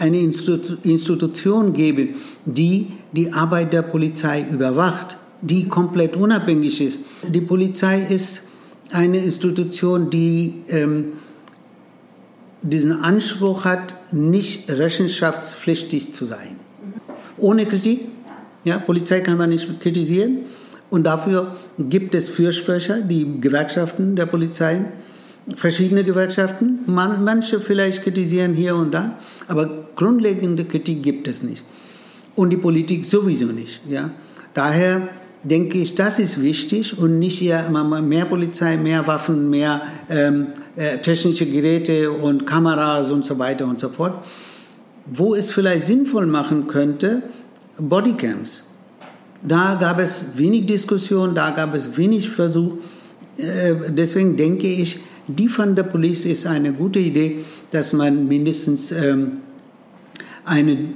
eine 0.00 0.18
Institution 0.18 1.72
gäbe, 1.72 2.08
die 2.46 2.88
die 3.12 3.32
Arbeit 3.32 3.72
der 3.72 3.82
Polizei 3.82 4.44
überwacht, 4.50 5.18
die 5.42 5.68
komplett 5.68 6.16
unabhängig 6.16 6.80
ist. 6.80 7.00
Die 7.28 7.40
Polizei 7.40 8.06
ist 8.08 8.44
eine 8.90 9.18
Institution, 9.18 10.10
die 10.10 10.64
ähm, 10.68 11.12
diesen 12.62 12.92
Anspruch 12.92 13.64
hat, 13.64 13.94
nicht 14.12 14.70
rechenschaftspflichtig 14.70 16.12
zu 16.12 16.26
sein. 16.26 16.56
Ohne 17.38 17.66
Kritik. 17.66 18.08
Ja, 18.64 18.78
Polizei 18.78 19.20
kann 19.20 19.38
man 19.38 19.50
nicht 19.50 19.80
kritisieren. 19.80 20.40
Und 20.90 21.04
dafür 21.04 21.56
gibt 21.78 22.14
es 22.14 22.28
Fürsprecher, 22.28 23.00
die 23.00 23.40
Gewerkschaften 23.40 24.16
der 24.16 24.26
Polizei, 24.26 24.84
verschiedene 25.56 26.04
Gewerkschaften. 26.04 26.80
Man, 26.86 27.24
manche 27.24 27.60
vielleicht 27.60 28.02
kritisieren 28.02 28.54
hier 28.54 28.76
und 28.76 28.92
da, 28.92 29.18
aber 29.48 29.88
grundlegende 29.96 30.64
Kritik 30.64 31.02
gibt 31.02 31.28
es 31.28 31.42
nicht. 31.42 31.64
Und 32.36 32.50
die 32.50 32.56
Politik 32.56 33.04
sowieso 33.04 33.46
nicht. 33.46 33.80
Ja? 33.88 34.10
Daher 34.54 35.08
denke 35.42 35.78
ich, 35.78 35.94
das 35.94 36.18
ist 36.18 36.42
wichtig 36.42 36.98
und 36.98 37.18
nicht 37.18 37.42
eher 37.42 37.68
mehr 38.02 38.24
Polizei, 38.26 38.76
mehr 38.76 39.06
Waffen, 39.06 39.48
mehr 39.50 39.82
ähm, 40.08 40.48
äh, 40.76 40.98
technische 40.98 41.46
Geräte 41.46 42.10
und 42.10 42.46
Kameras 42.46 43.10
und 43.10 43.24
so 43.24 43.38
weiter 43.38 43.66
und 43.66 43.80
so 43.80 43.88
fort. 43.88 44.24
Wo 45.06 45.34
es 45.34 45.50
vielleicht 45.50 45.86
sinnvoll 45.86 46.26
machen 46.26 46.66
könnte, 46.66 47.22
Bodycams. 47.78 48.64
Da 49.42 49.78
gab 49.80 49.98
es 49.98 50.24
wenig 50.34 50.66
Diskussion, 50.66 51.34
da 51.34 51.50
gab 51.50 51.74
es 51.74 51.96
wenig 51.96 52.28
Versuch. 52.28 52.74
Äh, 53.38 53.74
deswegen 53.88 54.36
denke 54.36 54.66
ich, 54.66 55.00
die 55.36 55.48
von 55.48 55.74
der 55.74 55.84
Police 55.84 56.24
ist 56.24 56.46
eine 56.46 56.72
gute 56.72 56.98
Idee, 56.98 57.38
dass 57.70 57.92
man 57.92 58.28
mindestens 58.28 58.92
ähm, 58.92 59.38
eine, 60.44 60.90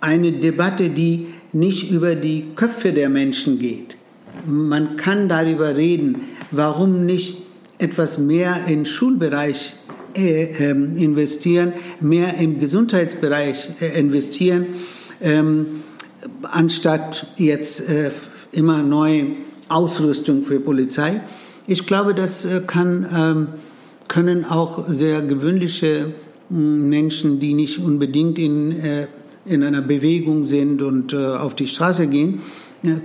eine 0.00 0.32
Debatte, 0.32 0.90
die 0.90 1.26
nicht 1.52 1.90
über 1.90 2.14
die 2.14 2.46
Köpfe 2.54 2.92
der 2.92 3.08
Menschen 3.08 3.58
geht. 3.58 3.96
Man 4.46 4.96
kann 4.96 5.28
darüber 5.28 5.76
reden, 5.76 6.22
warum 6.50 7.04
nicht 7.04 7.42
etwas 7.78 8.18
mehr 8.18 8.60
im 8.68 8.84
Schulbereich 8.84 9.74
äh, 10.16 10.44
äh, 10.44 10.70
investieren, 10.70 11.72
mehr 12.00 12.36
im 12.38 12.58
Gesundheitsbereich 12.58 13.70
äh, 13.80 13.98
investieren, 13.98 14.66
ähm, 15.20 15.82
anstatt 16.42 17.28
jetzt 17.36 17.88
äh, 17.88 18.10
immer 18.52 18.82
neue 18.82 19.26
Ausrüstung 19.68 20.42
für 20.42 20.60
Polizei. 20.60 21.20
Ich 21.70 21.86
glaube, 21.86 22.14
das 22.14 22.44
äh, 22.44 22.62
kann, 22.66 23.06
ähm, 23.16 23.48
können 24.08 24.44
auch 24.44 24.88
sehr 24.88 25.22
gewöhnliche 25.22 26.12
hm, 26.48 26.88
Menschen, 26.88 27.38
die 27.38 27.54
nicht 27.54 27.78
unbedingt 27.78 28.40
in, 28.40 28.72
äh, 28.72 29.06
in 29.44 29.62
einer 29.62 29.80
Bewegung 29.80 30.46
sind 30.46 30.82
und 30.82 31.14
auf 31.14 31.54
die 31.54 31.68
Straße 31.68 32.08
gehen, 32.08 32.42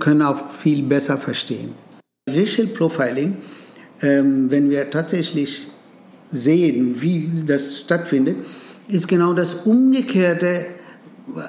können 0.00 0.22
auch 0.22 0.50
viel 0.62 0.82
besser 0.82 1.16
verstehen. 1.16 1.70
Racial 2.28 2.66
Profiling, 2.66 3.36
ähm, 4.02 4.50
wenn 4.50 4.68
wir 4.68 4.90
tatsächlich 4.90 5.68
sehen, 6.32 7.00
wie 7.00 7.30
das 7.46 7.78
stattfindet, 7.78 8.36
ist 8.88 9.06
genau 9.06 9.32
das 9.32 9.54
umgekehrte 9.64 10.66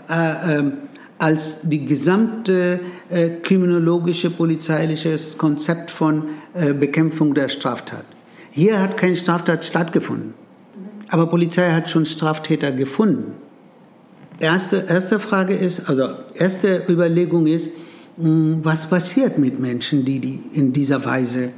äh, 0.08 0.60
äh, 0.60 0.72
als 1.20 1.62
die 1.64 1.84
gesamte 1.84 2.80
äh, 3.10 3.30
kriminologische, 3.42 4.30
polizeiliche 4.30 5.18
Konzept 5.38 5.92
von 5.92 6.24
äh, 6.54 6.74
Bekämpfung 6.74 7.34
der 7.34 7.50
Straftat. 7.50 8.06
Hier 8.52 8.80
hat 8.80 8.98
keine 8.98 9.16
Straftat 9.16 9.66
stattgefunden, 9.66 10.34
aber 11.10 11.28
Polizei 11.28 11.72
hat 11.72 11.90
schon 11.90 12.06
Straftäter 12.06 12.72
gefunden. 12.72 13.34
Erste, 14.40 14.86
erste 14.88 15.20
Frage 15.20 15.56
ist, 15.56 15.90
also 15.90 16.10
erste 16.36 16.84
Überlegung 16.88 17.48
ist, 17.48 17.70
mh, 18.18 18.24
hm, 18.26 18.60
was 18.64 18.88
passiert 18.88 19.38
mit 19.38 19.60
Menschen, 19.60 20.06
die, 20.06 20.20
die 20.20 20.40
in 20.54 20.74
dieser 20.74 21.04
Weise 21.06 21.50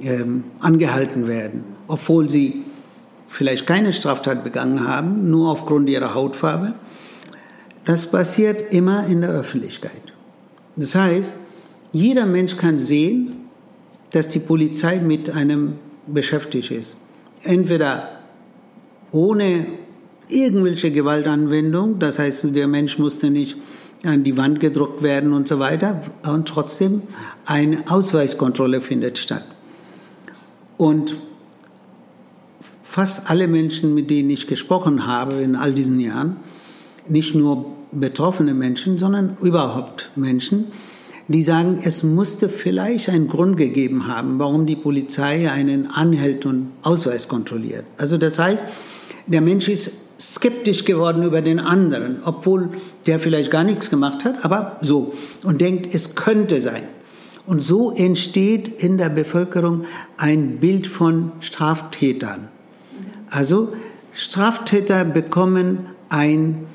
ähm, 0.00 0.44
angehalten 0.60 1.28
werden, 1.28 1.64
obwohl 1.88 2.30
sie 2.30 2.64
vielleicht 3.28 3.66
keine 3.66 3.92
Straftat 3.92 4.44
begangen 4.44 4.86
haben, 4.86 5.30
nur 5.30 5.50
aufgrund 5.50 5.88
ihrer 5.88 6.14
Hautfarbe 6.14 6.74
das 7.84 8.06
passiert 8.06 8.72
immer 8.72 9.06
in 9.06 9.22
der 9.22 9.30
Öffentlichkeit. 9.30 10.01
Das 10.76 10.94
heißt, 10.94 11.34
jeder 11.92 12.26
Mensch 12.26 12.56
kann 12.56 12.80
sehen, 12.80 13.36
dass 14.12 14.28
die 14.28 14.38
Polizei 14.38 14.98
mit 14.98 15.30
einem 15.30 15.74
beschäftigt 16.06 16.70
ist. 16.70 16.96
Entweder 17.42 18.20
ohne 19.10 19.66
irgendwelche 20.28 20.90
Gewaltanwendung, 20.90 21.98
das 21.98 22.18
heißt, 22.18 22.46
der 22.54 22.68
Mensch 22.68 22.98
musste 22.98 23.30
nicht 23.30 23.56
an 24.04 24.24
die 24.24 24.36
Wand 24.36 24.60
gedruckt 24.60 25.02
werden 25.02 25.32
und 25.32 25.46
so 25.46 25.58
weiter, 25.58 26.02
und 26.26 26.48
trotzdem 26.48 27.02
eine 27.44 27.90
Ausweiskontrolle 27.90 28.80
findet 28.80 29.18
statt. 29.18 29.44
Und 30.76 31.16
fast 32.82 33.30
alle 33.30 33.46
Menschen, 33.46 33.94
mit 33.94 34.10
denen 34.10 34.30
ich 34.30 34.46
gesprochen 34.46 35.06
habe 35.06 35.36
in 35.36 35.54
all 35.54 35.72
diesen 35.72 36.00
Jahren, 36.00 36.36
nicht 37.08 37.34
nur 37.34 37.66
betroffene 37.92 38.54
Menschen, 38.54 38.98
sondern 38.98 39.36
überhaupt 39.40 40.10
Menschen, 40.16 40.66
die 41.28 41.42
sagen, 41.42 41.78
es 41.82 42.02
musste 42.02 42.48
vielleicht 42.48 43.08
einen 43.08 43.28
Grund 43.28 43.56
gegeben 43.56 44.06
haben, 44.06 44.38
warum 44.38 44.66
die 44.66 44.76
Polizei 44.76 45.50
einen 45.50 45.86
anhält 45.86 46.46
und 46.46 46.72
Ausweis 46.82 47.28
kontrolliert. 47.28 47.84
Also 47.96 48.18
das 48.18 48.38
heißt, 48.38 48.62
der 49.26 49.40
Mensch 49.40 49.68
ist 49.68 49.92
skeptisch 50.18 50.84
geworden 50.84 51.22
über 51.22 51.40
den 51.40 51.58
anderen, 51.58 52.18
obwohl 52.24 52.70
der 53.06 53.18
vielleicht 53.18 53.50
gar 53.50 53.64
nichts 53.64 53.90
gemacht 53.90 54.24
hat, 54.24 54.44
aber 54.44 54.78
so 54.80 55.12
und 55.42 55.60
denkt, 55.60 55.94
es 55.94 56.14
könnte 56.14 56.60
sein. 56.62 56.84
Und 57.44 57.60
so 57.60 57.90
entsteht 57.92 58.68
in 58.68 58.98
der 58.98 59.08
Bevölkerung 59.08 59.84
ein 60.16 60.58
Bild 60.58 60.86
von 60.86 61.32
Straftätern. 61.40 62.48
Also 63.30 63.72
Straftäter 64.12 65.04
bekommen 65.04 65.86
ein 66.08 66.66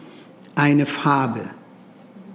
eine 0.57 0.85
Farbe. 0.85 1.49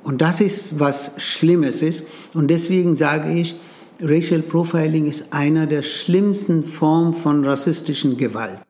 Und 0.04 0.22
das 0.22 0.40
ist, 0.40 0.78
was 0.78 1.12
Schlimmes 1.18 1.82
ist. 1.82 2.06
Und 2.34 2.48
deswegen 2.48 2.94
sage 2.94 3.32
ich, 3.32 3.56
Racial 4.00 4.42
Profiling 4.42 5.06
ist 5.06 5.32
einer 5.32 5.66
der 5.66 5.82
schlimmsten 5.82 6.62
Formen 6.62 7.14
von 7.14 7.44
rassistischen 7.44 8.16
Gewalt. 8.16 8.60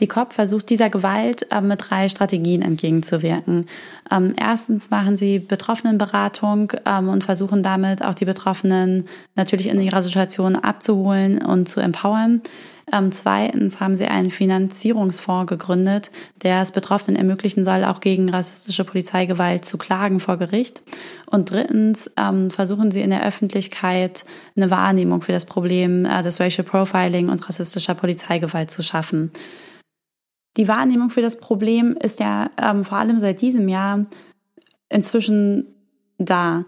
Die 0.00 0.08
COP 0.08 0.34
versucht 0.34 0.68
dieser 0.68 0.90
Gewalt 0.90 1.50
äh, 1.50 1.60
mit 1.60 1.88
drei 1.88 2.08
Strategien 2.08 2.60
entgegenzuwirken. 2.60 3.66
Ähm, 4.10 4.34
erstens 4.38 4.90
machen 4.90 5.16
sie 5.16 5.38
Betroffenenberatung 5.38 6.72
ähm, 6.84 7.08
und 7.08 7.24
versuchen 7.24 7.62
damit 7.62 8.04
auch 8.04 8.14
die 8.14 8.26
Betroffenen 8.26 9.08
natürlich 9.36 9.68
in 9.68 9.80
ihrer 9.80 10.02
Situation 10.02 10.56
abzuholen 10.56 11.42
und 11.42 11.68
zu 11.68 11.80
empowern. 11.80 12.42
Ähm, 12.92 13.10
zweitens 13.10 13.80
haben 13.80 13.96
sie 13.96 14.06
einen 14.06 14.30
Finanzierungsfonds 14.30 15.48
gegründet, 15.48 16.12
der 16.42 16.60
es 16.60 16.70
Betroffenen 16.70 17.16
ermöglichen 17.16 17.64
soll, 17.64 17.84
auch 17.84 17.98
gegen 17.98 18.28
rassistische 18.28 18.84
Polizeigewalt 18.84 19.64
zu 19.64 19.76
klagen 19.76 20.20
vor 20.20 20.36
Gericht. 20.36 20.82
Und 21.24 21.50
drittens 21.50 22.10
ähm, 22.16 22.50
versuchen 22.52 22.92
sie 22.92 23.00
in 23.00 23.10
der 23.10 23.26
Öffentlichkeit 23.26 24.24
eine 24.56 24.70
Wahrnehmung 24.70 25.22
für 25.22 25.32
das 25.32 25.46
Problem 25.46 26.04
äh, 26.04 26.22
des 26.22 26.38
Racial 26.38 26.64
Profiling 26.64 27.28
und 27.28 27.48
rassistischer 27.48 27.94
Polizeigewalt 27.94 28.70
zu 28.70 28.82
schaffen. 28.82 29.32
Die 30.56 30.68
Wahrnehmung 30.68 31.10
für 31.10 31.22
das 31.22 31.36
Problem 31.38 31.96
ist 32.00 32.20
ja 32.20 32.50
ähm, 32.60 32.84
vor 32.84 32.98
allem 32.98 33.18
seit 33.20 33.42
diesem 33.42 33.68
Jahr 33.68 34.06
inzwischen 34.88 35.66
da. 36.18 36.64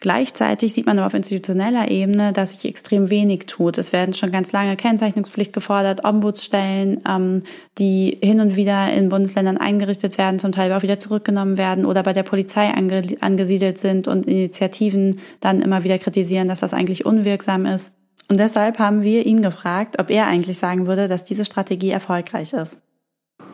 Gleichzeitig 0.00 0.74
sieht 0.74 0.86
man 0.86 0.98
aber 0.98 1.08
auf 1.08 1.14
institutioneller 1.14 1.90
Ebene, 1.90 2.32
dass 2.32 2.52
sich 2.52 2.66
extrem 2.66 3.10
wenig 3.10 3.46
tut. 3.46 3.78
Es 3.78 3.92
werden 3.92 4.14
schon 4.14 4.30
ganz 4.30 4.52
lange 4.52 4.76
Kennzeichnungspflicht 4.76 5.52
gefordert, 5.52 6.04
Ombudsstellen, 6.04 7.02
ähm, 7.08 7.42
die 7.78 8.16
hin 8.22 8.40
und 8.40 8.54
wieder 8.54 8.92
in 8.92 9.08
Bundesländern 9.08 9.56
eingerichtet 9.56 10.16
werden, 10.16 10.38
zum 10.38 10.52
Teil 10.52 10.72
auch 10.72 10.82
wieder 10.82 11.00
zurückgenommen 11.00 11.58
werden 11.58 11.84
oder 11.84 12.04
bei 12.04 12.12
der 12.12 12.22
Polizei 12.22 12.68
ange 12.68 13.02
angesiedelt 13.20 13.78
sind 13.78 14.06
und 14.06 14.26
Initiativen 14.26 15.18
dann 15.40 15.62
immer 15.62 15.82
wieder 15.82 15.98
kritisieren, 15.98 16.46
dass 16.46 16.60
das 16.60 16.74
eigentlich 16.74 17.04
unwirksam 17.04 17.66
ist. 17.66 17.90
Und 18.28 18.38
deshalb 18.38 18.78
haben 18.78 19.02
wir 19.02 19.26
ihn 19.26 19.42
gefragt, 19.42 19.98
ob 19.98 20.10
er 20.10 20.26
eigentlich 20.26 20.58
sagen 20.58 20.86
würde, 20.86 21.08
dass 21.08 21.24
diese 21.24 21.44
Strategie 21.44 21.90
erfolgreich 21.90 22.52
ist. 22.52 22.78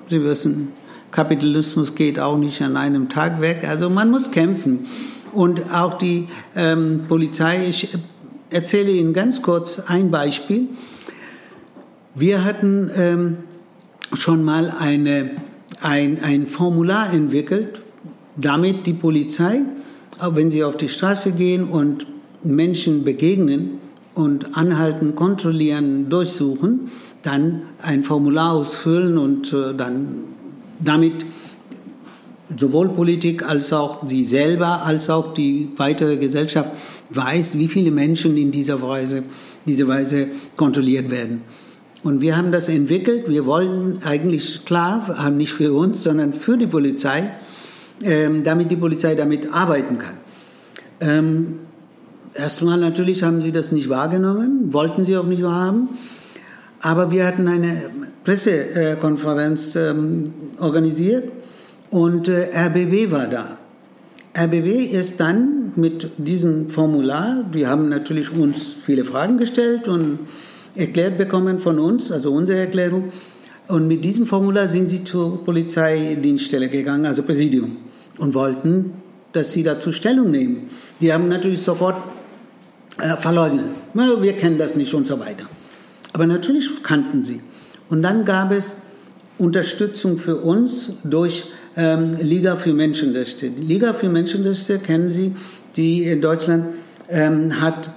Sie 0.08 0.22
wissen, 0.22 0.72
Kapitalismus 1.10 1.94
geht 1.94 2.18
auch 2.18 2.36
nicht 2.36 2.60
an 2.62 2.76
einem 2.76 3.08
Tag 3.08 3.40
weg. 3.40 3.64
Also 3.66 3.88
man 3.88 4.10
muss 4.10 4.30
kämpfen. 4.30 4.86
Und 5.32 5.72
auch 5.72 5.98
die 5.98 6.28
ähm, 6.54 7.04
Polizei, 7.08 7.66
ich 7.68 7.88
erzähle 8.50 8.90
Ihnen 8.90 9.12
ganz 9.12 9.42
kurz 9.42 9.80
ein 9.86 10.10
Beispiel. 10.10 10.68
Wir 12.14 12.44
hatten 12.44 12.90
ähm, 12.96 13.36
schon 14.12 14.44
mal 14.44 14.70
eine, 14.70 15.30
ein, 15.80 16.22
ein 16.22 16.46
Formular 16.46 17.12
entwickelt, 17.12 17.80
damit 18.36 18.86
die 18.86 18.92
Polizei, 18.92 19.62
wenn 20.20 20.50
sie 20.50 20.62
auf 20.64 20.76
die 20.76 20.88
Straße 20.88 21.32
gehen 21.32 21.64
und 21.68 22.06
Menschen 22.42 23.04
begegnen 23.04 23.78
und 24.14 24.56
anhalten, 24.56 25.14
kontrollieren, 25.14 26.08
durchsuchen, 26.08 26.90
dann 27.24 27.62
ein 27.82 28.04
Formular 28.04 28.52
ausfüllen 28.52 29.18
und 29.18 29.52
äh, 29.52 29.74
dann 29.74 30.24
damit 30.78 31.24
sowohl 32.56 32.90
Politik 32.90 33.48
als 33.48 33.72
auch 33.72 34.06
sie 34.06 34.22
selber, 34.22 34.84
als 34.84 35.10
auch 35.10 35.34
die 35.34 35.70
weitere 35.76 36.16
Gesellschaft 36.16 36.70
weiß, 37.10 37.58
wie 37.58 37.68
viele 37.68 37.90
Menschen 37.90 38.36
in 38.36 38.52
dieser 38.52 38.80
Weise, 38.82 39.24
diese 39.66 39.88
Weise 39.88 40.28
kontrolliert 40.56 41.10
werden. 41.10 41.42
Und 42.02 42.20
wir 42.20 42.36
haben 42.36 42.52
das 42.52 42.68
entwickelt. 42.68 43.28
Wir 43.28 43.46
wollen 43.46 44.00
eigentlich 44.04 44.64
klar, 44.66 45.30
nicht 45.30 45.54
für 45.54 45.72
uns, 45.72 46.02
sondern 46.02 46.34
für 46.34 46.58
die 46.58 46.66
Polizei, 46.66 47.30
ähm, 48.02 48.44
damit 48.44 48.70
die 48.70 48.76
Polizei 48.76 49.14
damit 49.14 49.52
arbeiten 49.52 49.96
kann. 49.98 50.14
Ähm, 51.00 51.58
erstmal 52.34 52.78
natürlich 52.78 53.22
haben 53.22 53.40
sie 53.40 53.52
das 53.52 53.72
nicht 53.72 53.88
wahrgenommen, 53.88 54.74
wollten 54.74 55.06
sie 55.06 55.16
auch 55.16 55.24
nicht 55.24 55.42
wahrhaben. 55.42 55.88
Aber 56.84 57.10
wir 57.10 57.26
hatten 57.26 57.48
eine 57.48 57.80
Pressekonferenz 58.24 59.74
ähm, 59.74 60.34
organisiert 60.60 61.32
und 61.90 62.28
äh, 62.28 62.50
RBB 62.54 63.10
war 63.10 63.26
da. 63.26 63.56
RBB 64.36 64.92
ist 64.92 65.18
dann 65.18 65.72
mit 65.76 66.10
diesem 66.18 66.68
Formular, 66.68 67.42
die 67.54 67.66
haben 67.66 67.88
natürlich 67.88 68.36
uns 68.36 68.76
viele 68.84 69.04
Fragen 69.04 69.38
gestellt 69.38 69.88
und 69.88 70.18
erklärt 70.74 71.16
bekommen 71.16 71.58
von 71.58 71.78
uns, 71.78 72.12
also 72.12 72.30
unsere 72.34 72.58
Erklärung. 72.58 73.12
Und 73.66 73.88
mit 73.88 74.04
diesem 74.04 74.26
Formular 74.26 74.68
sind 74.68 74.90
sie 74.90 75.04
zur 75.04 75.42
Polizeidienststelle 75.42 76.68
gegangen, 76.68 77.06
also 77.06 77.22
Präsidium, 77.22 77.78
und 78.18 78.34
wollten, 78.34 78.92
dass 79.32 79.52
sie 79.52 79.62
dazu 79.62 79.90
Stellung 79.90 80.30
nehmen. 80.30 80.68
Die 81.00 81.10
haben 81.10 81.28
natürlich 81.28 81.62
sofort 81.62 81.96
äh, 82.98 83.16
verleugnet. 83.16 83.70
Wir 83.94 84.34
kennen 84.34 84.58
das 84.58 84.76
nicht 84.76 84.92
und 84.92 85.06
so 85.06 85.18
weiter. 85.18 85.46
Aber 86.14 86.26
natürlich 86.26 86.70
kannten 86.82 87.24
sie. 87.24 87.40
Und 87.90 88.02
dann 88.02 88.24
gab 88.24 88.52
es 88.52 88.76
Unterstützung 89.36 90.16
für 90.16 90.36
uns 90.36 90.92
durch 91.02 91.44
ähm, 91.76 92.16
Liga 92.20 92.56
für 92.56 92.72
Menschenrechte. 92.72 93.50
Die 93.50 93.62
Liga 93.62 93.92
für 93.92 94.08
Menschenrechte 94.08 94.78
kennen 94.78 95.10
Sie, 95.10 95.34
die 95.74 96.04
in 96.04 96.22
Deutschland 96.22 96.66
ähm, 97.08 97.60
hat 97.60 97.90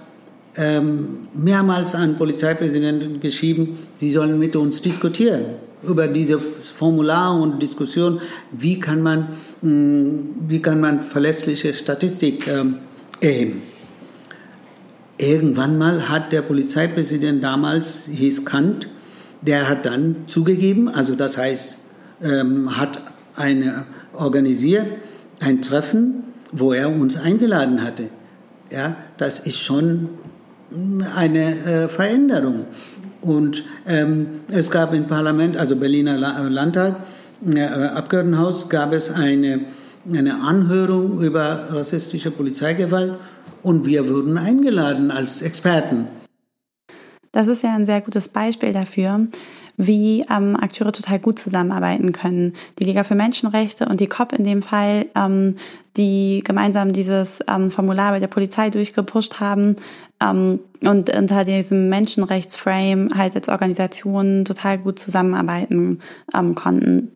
ähm, 0.56 1.28
mehrmals 1.36 1.94
an 1.94 2.18
Polizeipräsidenten 2.18 3.20
geschrieben, 3.20 3.78
sie 4.00 4.12
sollen 4.12 4.40
mit 4.40 4.56
uns 4.56 4.82
diskutieren 4.82 5.46
über 5.84 6.08
diese 6.08 6.40
Formular 6.40 7.40
und 7.40 7.62
Diskussion, 7.62 8.20
wie 8.52 8.80
kann 8.80 9.04
man, 9.04 9.28
mh, 9.62 10.14
wie 10.48 10.60
kann 10.60 10.82
man 10.82 11.04
verlässliche 11.04 11.76
Statistik 11.76 12.48
ähm, 12.48 12.78
erheben. 13.22 13.62
Irgendwann 15.18 15.78
mal 15.78 16.10
hat 16.10 16.32
der 16.32 16.44
Polizeipräsident 16.44 17.44
damals, 17.44 18.08
hieß 18.12 18.46
Kant, 18.46 18.88
der 19.42 19.68
hat 19.68 19.86
dann 19.86 20.16
zugegeben, 20.28 20.90
also 20.90 21.16
das 21.16 21.38
heißt, 21.38 21.78
ähm, 22.22 22.78
hat 22.78 23.02
eine 23.36 23.86
organisiert, 24.14 24.86
ein 25.40 25.62
Treffen, 25.62 26.24
wo 26.52 26.74
er 26.74 26.90
uns 26.90 27.18
eingeladen 27.18 27.84
hatte. 27.84 28.10
Ja, 28.72 28.96
das 29.18 29.40
ist 29.40 29.60
schon 29.60 30.10
eine 31.16 31.56
äh, 31.66 31.88
Veränderung. 31.88 32.66
Und 33.22 33.64
ähm, 33.88 34.42
es 34.52 34.70
gab 34.70 34.94
im 34.94 35.08
Parlament, 35.08 35.58
also 35.58 35.76
Berliner 35.76 36.18
Landtag, 36.18 36.98
äh, 37.54 37.62
Abgeordnetenhaus, 37.62 38.70
gab 38.70 38.94
es 38.94 39.10
eine, 39.12 39.62
eine 40.12 40.42
Anhörung 40.42 41.22
über 41.22 41.70
rassistische 41.72 42.32
Polizeigewalt 42.32 43.14
und 43.64 43.86
wir 43.86 44.10
wurden 44.10 44.38
eingeladen 44.38 45.12
als 45.12 45.42
Experten. 45.42 46.08
Das 47.32 47.48
ist 47.48 47.64
ja 47.64 47.76
ein 47.76 47.86
sehr 47.86 48.02
gutes 48.02 48.30
Beispiel 48.30 48.74
dafür, 48.74 49.28
wie 49.78 50.26
ähm, 50.30 50.56
Akteure 50.56 50.92
total 50.92 51.20
gut 51.20 51.38
zusammenarbeiten 51.38 52.12
können. 52.12 52.54
Die 52.80 52.84
Liga 52.84 53.04
für 53.04 53.16
Menschenrechte 53.16 53.86
und 53.86 54.00
die 54.00 54.08
COP 54.08 54.34
in 54.34 54.44
dem 54.44 54.62
Fall, 54.64 55.06
ähm, 55.16 55.56
die 55.96 56.42
gemeinsam 56.44 56.94
dieses 56.94 57.40
ähm, 57.48 57.70
Formular 57.70 58.12
bei 58.12 58.20
der 58.20 58.28
Polizei 58.28 58.70
durchgepusht 58.70 59.40
haben 59.40 59.76
ähm, 60.20 60.60
und 60.82 61.16
unter 61.16 61.44
diesem 61.44 61.90
Menschenrechtsframe 61.90 63.10
halt 63.16 63.36
als 63.36 63.50
Organisationen 63.50 64.46
total 64.46 64.80
gut 64.80 64.98
zusammenarbeiten 64.98 66.00
ähm, 66.34 66.56
konnten. 66.56 67.12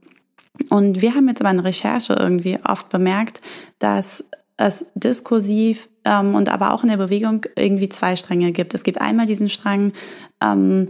Und 0.69 1.01
wir 1.01 1.15
haben 1.15 1.27
jetzt 1.27 1.41
aber 1.41 1.51
in 1.51 1.59
Recherche 1.59 2.13
irgendwie 2.13 2.59
oft 2.63 2.89
bemerkt, 2.89 3.41
dass 3.79 4.23
es 4.67 4.85
diskursiv 4.95 5.89
ähm, 6.05 6.35
und 6.35 6.49
aber 6.49 6.73
auch 6.73 6.83
in 6.83 6.89
der 6.89 6.97
Bewegung 6.97 7.45
irgendwie 7.55 7.89
zwei 7.89 8.15
Stränge 8.15 8.51
gibt. 8.51 8.73
Es 8.73 8.83
gibt 8.83 9.01
einmal 9.01 9.27
diesen 9.27 9.49
Strang, 9.49 9.93
ähm, 10.41 10.89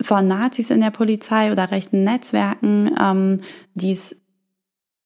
von 0.00 0.26
Nazis 0.26 0.70
in 0.70 0.80
der 0.80 0.90
Polizei 0.90 1.52
oder 1.52 1.70
rechten 1.70 2.02
Netzwerken, 2.02 2.90
ähm, 3.00 3.40
die 3.74 3.98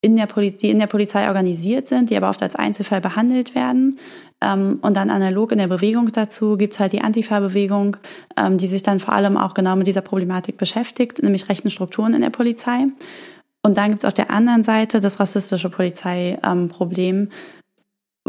in 0.01 0.15
der, 0.15 0.27
die 0.27 0.69
in 0.69 0.79
der 0.79 0.87
Polizei 0.87 1.27
organisiert 1.27 1.87
sind, 1.87 2.09
die 2.09 2.17
aber 2.17 2.29
oft 2.29 2.41
als 2.41 2.55
Einzelfall 2.55 3.01
behandelt 3.01 3.53
werden. 3.53 3.99
Ähm, 4.41 4.79
und 4.81 4.95
dann 4.95 5.09
analog 5.09 5.51
in 5.51 5.57
der 5.57 5.67
Bewegung 5.67 6.11
dazu 6.11 6.55
gibt's 6.55 6.79
halt 6.79 6.93
die 6.93 7.01
Antifa-Bewegung, 7.01 7.97
ähm, 8.37 8.57
die 8.57 8.67
sich 8.67 8.83
dann 8.83 8.99
vor 8.99 9.13
allem 9.13 9.35
auch 9.35 9.53
genau 9.53 9.75
mit 9.75 9.87
dieser 9.87 10.01
Problematik 10.01 10.57
beschäftigt, 10.57 11.21
nämlich 11.21 11.49
rechten 11.49 11.69
Strukturen 11.69 12.13
in 12.13 12.21
der 12.21 12.29
Polizei. 12.29 12.87
Und 13.61 13.77
dann 13.77 13.89
gibt's 13.89 14.05
auf 14.05 14.13
der 14.13 14.31
anderen 14.31 14.63
Seite 14.63 15.01
das 15.01 15.19
rassistische 15.19 15.69
Polizeiproblem, 15.69 17.17
ähm, 17.17 17.29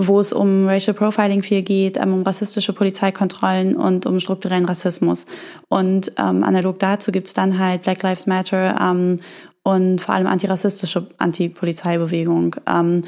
wo 0.07 0.19
es 0.21 0.33
um 0.33 0.67
Racial 0.67 0.95
Profiling 0.95 1.43
viel 1.43 1.63
geht, 1.63 1.97
ähm, 1.97 2.15
um 2.15 2.23
rassistische 2.23 2.73
Polizeikontrollen 2.73 3.77
und 3.77 4.07
um 4.07 4.19
strukturellen 4.21 4.65
Rassismus. 4.65 5.27
Und 5.69 6.13
ähm, 6.17 6.43
analog 6.43 6.79
dazu 6.79 7.13
gibt's 7.13 7.35
dann 7.35 7.59
halt 7.59 7.83
Black 7.83 8.03
Lives 8.03 8.27
Matter 8.27 8.79
ähm, 8.81 9.19
und 9.63 10.01
vor 10.01 10.15
allem 10.15 10.27
antirassistische 10.27 11.09
Antipolizeibewegung. 11.19 12.57
Ähm, 12.67 13.03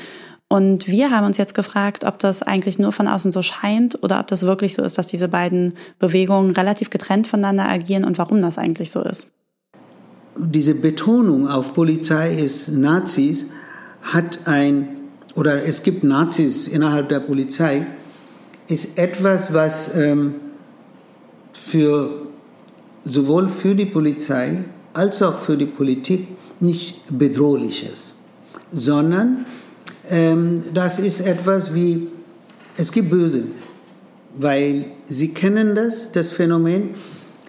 und 0.49 0.87
wir 0.87 1.11
haben 1.11 1.25
uns 1.25 1.39
jetzt 1.39 1.55
gefragt, 1.55 2.05
ob 2.05 2.19
das 2.19 2.43
eigentlich 2.43 2.79
nur 2.79 2.93
von 2.93 3.09
außen 3.09 3.31
so 3.31 3.41
scheint 3.41 4.03
oder 4.03 4.21
ob 4.21 4.27
das 4.27 4.43
wirklich 4.43 4.75
so 4.75 4.83
ist, 4.83 4.99
dass 4.99 5.07
diese 5.07 5.29
beiden 5.29 5.73
Bewegungen 5.99 6.51
relativ 6.51 6.91
getrennt 6.91 7.27
voneinander 7.27 7.71
agieren 7.71 8.05
und 8.05 8.19
warum 8.19 8.43
das 8.43 8.59
eigentlich 8.59 8.91
so 8.91 9.01
ist. 9.03 9.29
Diese 10.37 10.75
Betonung 10.75 11.49
auf 11.49 11.73
Polizei 11.73 12.35
ist 12.35 12.69
Nazis 12.69 13.47
hat 14.03 14.47
ein 14.47 15.02
oder 15.35 15.65
es 15.65 15.83
gibt 15.83 16.05
Nazis 16.05 16.69
innerhalb 16.69 17.09
der 17.09 17.21
Polizei, 17.21 17.87
ist 18.69 18.99
etwas, 18.99 19.53
was 19.53 19.95
ähm, 19.95 20.35
für, 21.53 22.27
sowohl 23.05 23.49
für 23.49 23.75
die 23.75 23.87
Polizei 23.87 24.65
als 24.93 25.23
auch 25.23 25.39
für 25.39 25.57
die 25.57 25.67
Politik 25.67 26.29
nicht 26.61 26.97
bedrohlich 27.11 27.89
ist, 27.91 28.15
sondern 28.73 29.47
ähm, 30.11 30.63
das 30.73 30.99
ist 30.99 31.21
etwas 31.21 31.75
wie, 31.75 32.09
es 32.77 32.93
gibt 32.93 33.11
Böse, 33.11 33.45
weil 34.39 34.87
Sie 35.09 35.29
kennen 35.29 35.75
das, 35.75 36.13
das 36.13 36.31
Phänomen, 36.31 36.91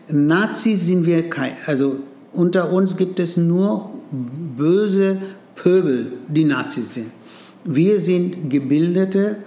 Nazis 0.09 0.85
sind 0.85 1.05
wir 1.05 1.29
kein, 1.29 1.53
also 1.65 1.97
unter 2.33 2.71
uns 2.71 2.97
gibt 2.97 3.19
es 3.19 3.37
nur 3.37 3.91
böse 4.11 5.17
Pöbel, 5.55 6.13
die 6.27 6.43
Nazis 6.43 6.95
sind. 6.95 7.11
Wir 7.65 8.01
sind 8.01 8.49
gebildete 8.49 9.37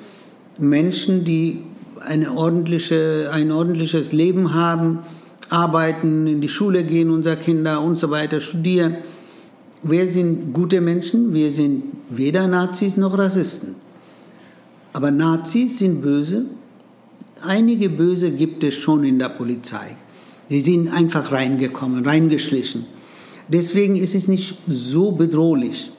Menschen, 0.58 1.24
die 1.24 1.62
eine 2.00 2.32
ordentliche, 2.32 3.30
ein 3.32 3.50
ordentliches 3.50 4.12
Leben 4.12 4.54
haben, 4.54 5.00
arbeiten, 5.50 6.26
in 6.26 6.40
die 6.40 6.48
Schule 6.48 6.84
gehen, 6.84 7.10
unsere 7.10 7.36
Kinder 7.36 7.82
und 7.82 7.98
so 7.98 8.10
weiter, 8.10 8.40
studieren. 8.40 8.96
Wir 9.82 10.08
sind 10.08 10.52
gute 10.52 10.80
Menschen, 10.80 11.34
wir 11.34 11.50
sind 11.50 11.84
weder 12.10 12.46
Nazis 12.48 12.96
noch 12.96 13.16
Rassisten. 13.16 13.76
Aber 14.92 15.10
Nazis 15.10 15.78
sind 15.78 16.00
böse. 16.00 16.46
Einige 17.42 17.90
Böse 17.90 18.30
gibt 18.30 18.64
es 18.64 18.74
schon 18.74 19.04
in 19.04 19.18
der 19.18 19.28
Polizei. 19.28 19.96
Sie 20.48 20.60
sind 20.60 20.88
einfach 20.88 21.32
reingekommen, 21.32 22.06
reingeschlichen. 22.06 22.86
Deswegen 23.48 23.96
ist 23.96 24.14
es 24.14 24.26
nicht 24.26 24.58
so 24.66 25.12
bedrohlich, 25.12 25.92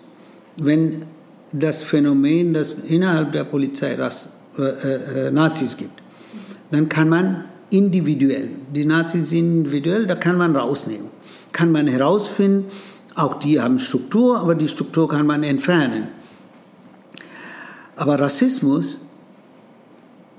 wenn 0.58 1.04
das 1.52 1.82
Phänomen, 1.82 2.54
dass 2.54 2.72
innerhalb 2.88 3.32
der 3.32 3.44
Polizei 3.44 3.96
das, 3.96 4.32
äh, 4.58 5.28
äh, 5.28 5.32
Nazis 5.32 5.78
gibt. 5.78 6.02
Dann 6.72 6.90
kann 6.90 7.10
man 7.10 7.46
individuell, 7.70 8.50
die 8.74 8.86
Nazis 8.86 9.30
sind 9.30 9.66
individuell, 9.66 10.06
da 10.06 10.16
kann 10.16 10.38
man 10.38 10.56
rausnehmen. 10.56 11.08
Kann 11.52 11.72
man 11.72 11.88
herausfinden, 11.88 12.66
auch 13.16 13.40
die 13.40 13.60
haben 13.60 13.80
Struktur, 13.80 14.40
aber 14.40 14.56
die 14.56 14.68
Struktur 14.68 15.10
kann 15.10 15.26
man 15.26 15.44
entfernen. 15.44 16.10
Aber 17.96 18.20
Rassismus 18.20 19.00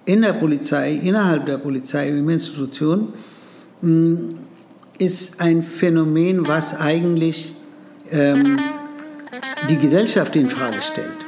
in 0.04 0.22
der 0.22 0.34
Polizei, 0.34 0.92
innerhalb 0.92 1.46
der 1.46 1.58
Polizei, 1.58 2.08
im 2.08 2.28
Institution, 2.28 3.12
hm, 3.80 4.38
ist 4.98 5.40
ein 5.40 5.62
Phänomen, 5.62 6.46
was 6.46 6.78
eigentlich 6.78 7.54
ähm, 8.10 8.58
die 9.68 9.76
Gesellschaft 9.76 10.34
in 10.36 10.48
Frage 10.48 10.80
stellt. 10.82 11.24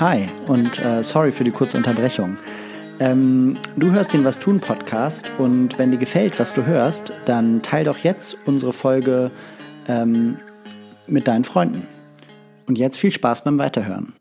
Hi 0.00 0.28
und 0.46 0.78
äh, 0.78 1.02
sorry 1.02 1.30
für 1.30 1.44
die 1.44 1.50
kurze 1.50 1.76
Unterbrechung. 1.76 2.36
Ähm, 2.98 3.58
du 3.76 3.92
hörst 3.92 4.12
den 4.12 4.24
Was 4.24 4.38
tun 4.38 4.60
Podcast 4.60 5.30
und 5.38 5.78
wenn 5.78 5.90
dir 5.90 5.98
gefällt, 5.98 6.38
was 6.38 6.52
du 6.52 6.66
hörst, 6.66 7.12
dann 7.24 7.62
teil 7.62 7.84
doch 7.84 7.98
jetzt 7.98 8.36
unsere 8.46 8.72
Folge 8.72 9.30
ähm, 9.88 10.36
mit 11.06 11.28
deinen 11.28 11.44
Freunden. 11.44 11.86
Und 12.66 12.78
jetzt 12.78 12.98
viel 12.98 13.12
Spaß 13.12 13.44
beim 13.44 13.58
Weiterhören. 13.58 14.14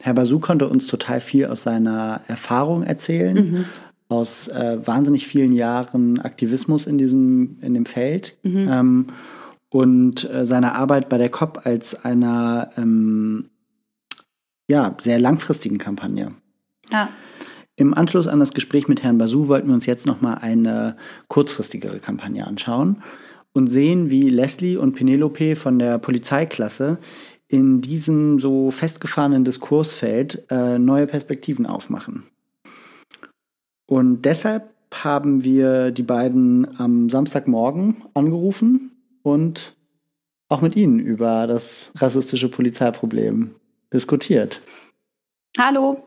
Herr 0.00 0.12
Basu 0.12 0.38
konnte 0.38 0.68
uns 0.68 0.86
total 0.86 1.20
viel 1.20 1.46
aus 1.46 1.62
seiner 1.62 2.20
Erfahrung 2.28 2.82
erzählen, 2.82 3.34
mhm. 3.34 3.64
Aus 4.08 4.48
äh, 4.48 4.78
wahnsinnig 4.84 5.26
vielen 5.26 5.52
Jahren 5.52 6.20
Aktivismus 6.20 6.86
in 6.86 6.98
diesem 6.98 7.58
in 7.62 7.74
dem 7.74 7.86
Feld 7.86 8.36
mhm. 8.42 8.68
ähm, 8.70 9.06
und 9.70 10.28
äh, 10.30 10.46
seiner 10.46 10.74
Arbeit 10.74 11.08
bei 11.08 11.18
der 11.18 11.30
COP 11.30 11.62
als 11.64 12.04
einer 12.04 12.70
ähm, 12.76 13.50
ja 14.68 14.96
sehr 15.00 15.18
langfristigen 15.18 15.78
Kampagne. 15.78 16.32
Ja. 16.90 17.08
Im 17.76 17.92
Anschluss 17.92 18.28
an 18.28 18.38
das 18.38 18.52
Gespräch 18.52 18.86
mit 18.86 19.02
Herrn 19.02 19.18
Basu 19.18 19.48
wollten 19.48 19.66
wir 19.68 19.74
uns 19.74 19.86
jetzt 19.86 20.06
noch 20.06 20.20
mal 20.20 20.34
eine 20.34 20.96
kurzfristigere 21.26 21.98
Kampagne 21.98 22.46
anschauen 22.46 23.02
und 23.52 23.68
sehen, 23.68 24.10
wie 24.10 24.30
Leslie 24.30 24.76
und 24.76 24.94
Penelope 24.94 25.56
von 25.56 25.78
der 25.78 25.98
Polizeiklasse 25.98 26.98
in 27.48 27.80
diesem 27.80 28.38
so 28.38 28.70
festgefahrenen 28.70 29.44
Diskursfeld 29.44 30.44
äh, 30.50 30.78
neue 30.78 31.06
Perspektiven 31.06 31.66
aufmachen. 31.66 32.24
Und 33.94 34.22
deshalb 34.22 34.74
haben 34.92 35.44
wir 35.44 35.92
die 35.92 36.02
beiden 36.02 36.80
am 36.80 37.08
Samstagmorgen 37.08 38.02
angerufen 38.12 38.90
und 39.22 39.76
auch 40.48 40.62
mit 40.62 40.74
ihnen 40.74 40.98
über 40.98 41.46
das 41.46 41.92
rassistische 41.94 42.48
Polizeiproblem 42.48 43.54
diskutiert. 43.92 44.62
Hallo, 45.56 46.02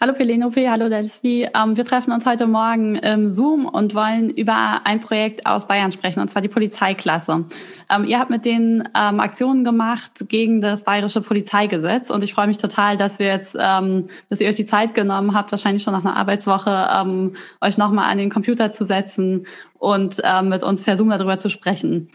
Hallo 0.00 0.12
Penelope, 0.12 0.70
hallo 0.70 0.86
Leslie. 0.86 1.48
Ähm, 1.52 1.76
wir 1.76 1.84
treffen 1.84 2.12
uns 2.12 2.24
heute 2.24 2.46
Morgen 2.46 2.94
im 2.94 3.32
Zoom 3.32 3.66
und 3.66 3.96
wollen 3.96 4.30
über 4.30 4.82
ein 4.84 5.00
Projekt 5.00 5.44
aus 5.44 5.66
Bayern 5.66 5.90
sprechen, 5.90 6.20
und 6.20 6.28
zwar 6.28 6.40
die 6.40 6.46
Polizeiklasse. 6.46 7.46
Ähm, 7.90 8.04
ihr 8.04 8.20
habt 8.20 8.30
mit 8.30 8.44
denen 8.44 8.88
ähm, 8.96 9.18
Aktionen 9.18 9.64
gemacht 9.64 10.26
gegen 10.28 10.60
das 10.60 10.84
bayerische 10.84 11.20
Polizeigesetz 11.20 12.10
und 12.10 12.22
ich 12.22 12.32
freue 12.32 12.46
mich 12.46 12.58
total, 12.58 12.96
dass 12.96 13.18
wir 13.18 13.26
jetzt, 13.26 13.56
dass 13.56 14.40
ihr 14.40 14.48
euch 14.48 14.54
die 14.54 14.64
Zeit 14.64 14.94
genommen 14.94 15.34
habt, 15.34 15.50
wahrscheinlich 15.50 15.82
schon 15.82 15.94
nach 15.94 16.04
einer 16.04 16.16
Arbeitswoche, 16.16 17.34
euch 17.60 17.76
nochmal 17.76 18.10
an 18.10 18.18
den 18.18 18.30
Computer 18.30 18.70
zu 18.70 18.84
setzen 18.84 19.46
und 19.78 20.22
mit 20.44 20.62
uns 20.62 20.82
per 20.82 20.96
Zoom 20.96 21.10
darüber 21.10 21.38
zu 21.38 21.48
sprechen. 21.48 22.10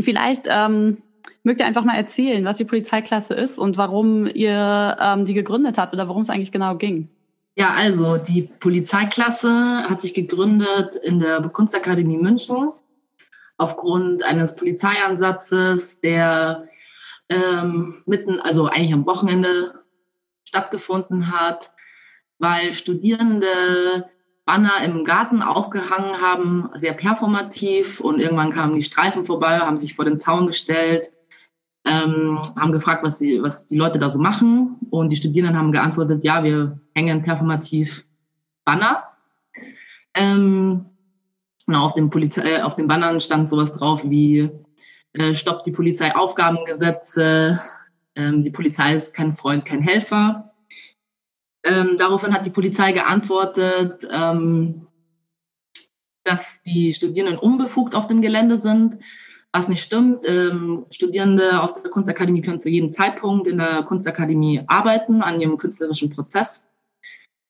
Vielleicht 0.00 0.46
ähm, 0.48 0.98
Mögt 1.42 1.60
ihr 1.60 1.66
einfach 1.66 1.84
mal 1.84 1.96
erzählen, 1.96 2.44
was 2.44 2.56
die 2.56 2.64
Polizeiklasse 2.64 3.34
ist 3.34 3.58
und 3.58 3.76
warum 3.76 4.26
ihr 4.26 4.96
ähm, 5.00 5.24
die 5.24 5.34
gegründet 5.34 5.78
habt 5.78 5.94
oder 5.94 6.08
worum 6.08 6.22
es 6.22 6.30
eigentlich 6.30 6.52
genau 6.52 6.76
ging? 6.76 7.08
Ja, 7.54 7.72
also 7.72 8.16
die 8.16 8.42
Polizeiklasse 8.42 9.84
hat 9.88 10.00
sich 10.00 10.12
gegründet 10.12 10.96
in 10.96 11.20
der 11.20 11.40
Kunstakademie 11.42 12.18
München 12.18 12.72
aufgrund 13.58 14.22
eines 14.22 14.56
Polizeiansatzes, 14.56 16.00
der 16.00 16.68
ähm, 17.30 18.02
mitten, 18.04 18.40
also 18.40 18.66
eigentlich 18.66 18.92
am 18.92 19.06
Wochenende 19.06 19.82
stattgefunden 20.44 21.32
hat, 21.32 21.70
weil 22.38 22.74
Studierende 22.74 24.10
Banner 24.44 24.84
im 24.84 25.04
Garten 25.04 25.42
aufgehangen 25.42 26.20
haben, 26.20 26.70
sehr 26.74 26.92
performativ 26.92 28.00
und 28.00 28.20
irgendwann 28.20 28.52
kamen 28.52 28.76
die 28.76 28.82
Streifen 28.82 29.24
vorbei, 29.24 29.58
haben 29.58 29.78
sich 29.78 29.94
vor 29.94 30.04
den 30.04 30.20
Zaun 30.20 30.46
gestellt 30.46 31.10
ähm, 31.86 32.40
haben 32.56 32.72
gefragt, 32.72 33.04
was 33.04 33.18
die, 33.18 33.40
was 33.40 33.68
die 33.68 33.78
Leute 33.78 33.98
da 33.98 34.10
so 34.10 34.18
machen. 34.18 34.76
Und 34.90 35.10
die 35.10 35.16
Studierenden 35.16 35.56
haben 35.56 35.72
geantwortet, 35.72 36.24
ja, 36.24 36.42
wir 36.42 36.80
hängen 36.94 37.22
performativ 37.22 38.04
Banner. 38.64 39.04
Ähm, 40.14 40.86
genau, 41.64 41.84
auf 41.84 41.94
dem, 41.94 42.10
Polizei, 42.10 42.42
äh, 42.42 42.62
auf 42.62 42.74
den 42.74 42.88
Bannern 42.88 43.20
stand 43.20 43.48
sowas 43.48 43.72
drauf 43.72 44.08
wie 44.10 44.50
äh, 45.12 45.34
stoppt 45.34 45.66
die 45.66 45.72
Polizei 45.72 46.14
Aufgabengesetze, 46.14 47.60
ähm, 48.16 48.42
die 48.42 48.50
Polizei 48.50 48.94
ist 48.94 49.14
kein 49.14 49.32
Freund, 49.32 49.64
kein 49.64 49.82
Helfer. 49.82 50.52
Ähm, 51.64 51.96
daraufhin 51.98 52.34
hat 52.34 52.46
die 52.46 52.50
Polizei 52.50 52.92
geantwortet, 52.92 54.06
ähm, 54.10 54.88
dass 56.24 56.62
die 56.62 56.92
Studierenden 56.92 57.38
unbefugt 57.38 57.94
auf 57.94 58.08
dem 58.08 58.22
Gelände 58.22 58.60
sind, 58.60 58.98
was 59.56 59.68
nicht 59.68 59.82
stimmt. 59.82 60.20
Ähm, 60.26 60.84
Studierende 60.90 61.62
aus 61.62 61.72
der 61.72 61.90
Kunstakademie 61.90 62.42
können 62.42 62.60
zu 62.60 62.68
jedem 62.68 62.92
Zeitpunkt 62.92 63.46
in 63.46 63.56
der 63.56 63.84
Kunstakademie 63.84 64.62
arbeiten, 64.66 65.22
an 65.22 65.40
ihrem 65.40 65.56
künstlerischen 65.56 66.10
Prozess 66.10 66.66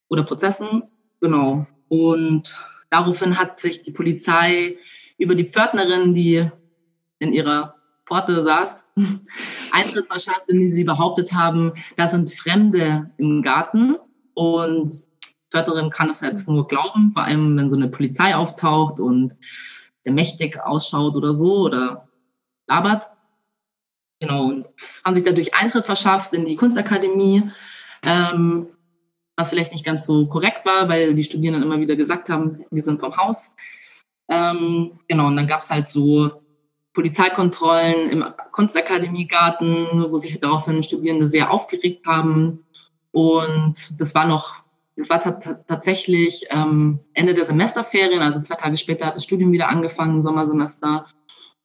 oder 0.08 0.22
Prozessen. 0.22 0.84
Genau. 1.20 1.66
Und 1.88 2.62
daraufhin 2.90 3.36
hat 3.36 3.58
sich 3.58 3.82
die 3.82 3.90
Polizei 3.90 4.76
über 5.18 5.34
die 5.34 5.50
Pförtnerin, 5.50 6.14
die 6.14 6.48
in 7.18 7.32
ihrer 7.32 7.74
Pforte 8.04 8.40
saß, 8.40 8.92
Eintritt 9.72 10.06
verschafft, 10.06 10.48
in 10.48 10.60
die 10.60 10.68
sie 10.68 10.84
behauptet 10.84 11.32
haben, 11.32 11.72
da 11.96 12.06
sind 12.06 12.30
Fremde 12.30 13.10
im 13.16 13.42
Garten. 13.42 13.96
Und 14.34 14.94
Pförtnerin 15.50 15.90
kann 15.90 16.10
es 16.10 16.20
jetzt 16.20 16.48
nur 16.48 16.68
glauben, 16.68 17.10
vor 17.10 17.24
allem 17.24 17.56
wenn 17.56 17.70
so 17.70 17.76
eine 17.76 17.88
Polizei 17.88 18.36
auftaucht 18.36 19.00
und 19.00 19.34
der 20.06 20.12
mächtig 20.12 20.60
ausschaut 20.60 21.14
oder 21.16 21.34
so 21.34 21.58
oder 21.58 22.08
labert. 22.66 23.04
Genau, 24.20 24.44
und 24.44 24.70
haben 25.04 25.14
sich 25.14 25.24
dadurch 25.24 25.54
Eintritt 25.54 25.84
verschafft 25.84 26.32
in 26.32 26.46
die 26.46 26.56
Kunstakademie, 26.56 27.50
ähm, 28.02 28.68
was 29.36 29.50
vielleicht 29.50 29.72
nicht 29.72 29.84
ganz 29.84 30.06
so 30.06 30.26
korrekt 30.26 30.64
war, 30.64 30.88
weil 30.88 31.14
die 31.14 31.24
Studierenden 31.24 31.62
immer 31.62 31.80
wieder 31.80 31.96
gesagt 31.96 32.30
haben, 32.30 32.64
wir 32.70 32.82
sind 32.82 33.00
vom 33.00 33.16
Haus. 33.18 33.54
Ähm, 34.28 34.98
genau, 35.08 35.26
und 35.26 35.36
dann 35.36 35.46
gab 35.46 35.60
es 35.60 35.70
halt 35.70 35.88
so 35.88 36.42
Polizeikontrollen 36.94 38.08
im 38.08 38.24
Kunstakademiegarten, 38.52 40.10
wo 40.10 40.16
sich 40.16 40.40
daraufhin 40.40 40.82
Studierende 40.82 41.28
sehr 41.28 41.50
aufgeregt 41.50 42.06
haben. 42.06 42.64
Und 43.12 44.00
das 44.00 44.14
war 44.14 44.26
noch 44.26 44.54
das 44.96 45.10
war 45.10 45.20
tatsächlich 45.66 46.46
ähm, 46.48 47.00
Ende 47.12 47.34
der 47.34 47.44
Semesterferien, 47.44 48.22
also 48.22 48.40
zwei 48.40 48.56
Tage 48.56 48.78
später 48.78 49.06
hat 49.06 49.16
das 49.16 49.24
Studium 49.24 49.52
wieder 49.52 49.68
angefangen, 49.68 50.16
im 50.16 50.22
Sommersemester. 50.22 51.06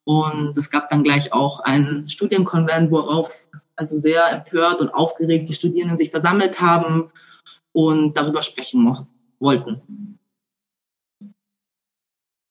Und 0.04 0.56
es 0.58 0.70
gab 0.70 0.88
dann 0.88 1.02
gleich 1.02 1.32
auch 1.32 1.60
einen 1.60 2.08
Studienkonvent, 2.08 2.90
worauf 2.90 3.48
also 3.76 3.98
sehr 3.98 4.30
empört 4.30 4.80
und 4.80 4.90
aufgeregt 4.90 5.48
die 5.48 5.54
Studierenden 5.54 5.96
sich 5.96 6.10
versammelt 6.10 6.60
haben 6.60 7.10
und 7.72 8.16
darüber 8.16 8.42
sprechen 8.42 9.06
wollten. 9.38 10.18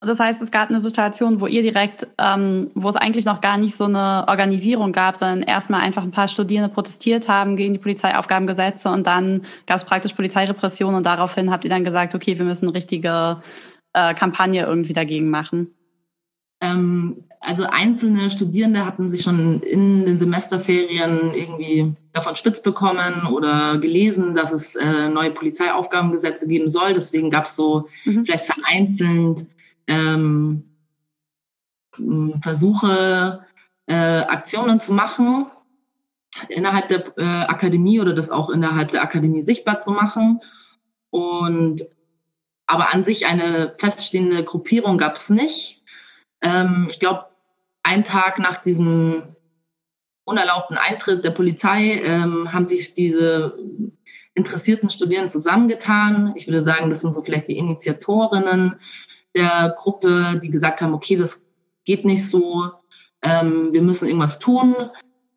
Das 0.04 0.20
heißt, 0.20 0.42
es 0.42 0.50
gab 0.50 0.70
eine 0.70 0.80
Situation, 0.80 1.42
wo 1.42 1.48
ihr 1.48 1.62
direkt, 1.62 2.08
ähm, 2.18 2.72
wo 2.74 2.90
es 2.90 2.96
eigentlich 2.96 3.26
noch 3.26 3.40
gar 3.40 3.60
nicht 3.60 3.76
so 3.76 3.84
eine 3.84 4.26
Organisierung 4.28 4.94
gab, 4.94 5.16
sondern 5.16 5.44
erstmal 5.44 5.82
einfach 5.82 6.02
ein 6.02 6.10
paar 6.10 6.28
Studierende 6.28 6.74
protestiert 6.74 7.28
haben 7.30 7.56
gegen 7.56 7.74
die 7.74 7.80
Polizeiaufgabengesetze 7.80 8.90
und 8.90 9.06
dann 9.06 9.46
gab 9.68 9.78
es 9.78 9.86
praktisch 9.86 10.14
Polizeirepression 10.14 10.96
und 10.96 11.06
daraufhin 11.06 11.52
habt 11.52 11.66
ihr 11.66 11.70
dann 11.70 11.84
gesagt, 11.84 12.16
okay, 12.16 12.40
wir 12.40 12.46
müssen 12.46 12.66
eine 12.66 12.74
richtige 12.74 13.42
äh, 13.94 14.16
Kampagne 14.16 14.66
irgendwie 14.66 14.94
dagegen 14.94 15.30
machen. 15.30 15.76
Ähm, 16.62 17.24
also 17.40 17.66
einzelne 17.66 18.32
Studierende 18.32 18.88
hatten 18.88 19.08
sich 19.08 19.22
schon 19.22 19.62
in 19.62 20.08
den 20.08 20.18
Semesterferien 20.18 21.32
irgendwie 21.34 21.94
davon 22.12 22.36
spitz 22.36 22.64
bekommen 22.64 23.28
oder 23.32 23.78
gelesen, 23.78 24.34
dass 24.34 24.52
es 24.52 24.76
äh, 24.76 25.10
neue 25.10 25.30
Polizeiaufgabengesetze 25.30 26.48
geben 26.48 26.72
soll. 26.72 26.94
Deswegen 26.94 27.30
gab 27.30 27.46
es 27.46 27.56
so 27.56 27.88
mhm. 28.06 28.26
vielleicht 28.26 28.46
vereinzelt 28.46 29.46
ähm, 29.88 30.78
versuche, 32.42 33.46
äh, 33.88 34.22
Aktionen 34.22 34.80
zu 34.80 34.94
machen 34.94 35.48
innerhalb 36.50 36.88
der 36.88 37.18
äh, 37.18 37.24
Akademie 37.24 38.00
oder 38.00 38.14
das 38.14 38.32
auch 38.32 38.50
innerhalb 38.50 38.92
der 38.92 39.04
Akademie 39.04 39.42
sichtbar 39.42 39.82
zu 39.82 39.92
machen. 39.92 40.40
Und 41.10 41.84
aber 42.68 42.94
an 42.94 43.04
sich 43.04 43.28
eine 43.28 43.76
feststehende 43.78 44.44
Gruppierung 44.44 44.98
gab 44.98 45.18
es 45.18 45.30
nicht. 45.30 45.84
Ähm, 46.42 46.88
ich 46.90 47.00
glaube, 47.00 47.26
einen 47.84 48.06
Tag 48.06 48.40
nach 48.40 48.62
diesem 48.62 49.36
unerlaubten 50.24 50.78
Eintritt 50.78 51.26
der 51.26 51.32
Polizei 51.32 52.02
ähm, 52.04 52.54
haben 52.54 52.68
sich 52.68 52.94
diese 52.94 53.58
interessierten 54.34 54.90
Studierenden 54.90 55.30
zusammengetan. 55.30 56.34
Ich 56.36 56.48
würde 56.48 56.64
sagen, 56.64 56.90
das 56.90 57.02
sind 57.02 57.14
so 57.14 57.22
vielleicht 57.22 57.50
die 57.50 57.58
Initiatorinnen 57.58 58.76
der 59.36 59.76
Gruppe, 59.78 60.40
die 60.44 60.50
gesagt 60.50 60.82
haben, 60.82 60.94
okay, 60.94 61.16
das 61.16 61.46
geht 61.86 62.06
nicht 62.06 62.28
so, 62.28 62.72
ähm, 63.22 63.70
wir 63.72 63.82
müssen 63.82 64.08
irgendwas 64.08 64.40
tun. 64.40 64.76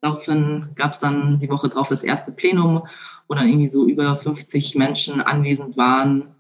Daraufhin 0.01 0.71
gab 0.75 0.93
es 0.93 0.99
dann 0.99 1.39
die 1.41 1.49
Woche 1.49 1.69
drauf 1.69 1.89
das 1.89 2.03
erste 2.03 2.33
Plenum, 2.33 2.87
wo 3.29 3.35
dann 3.35 3.49
irgendwie 3.49 3.69
so 3.69 3.87
über 3.87 4.17
50 4.17 4.75
Menschen 4.77 5.21
anwesend 5.21 5.77
waren 5.77 6.35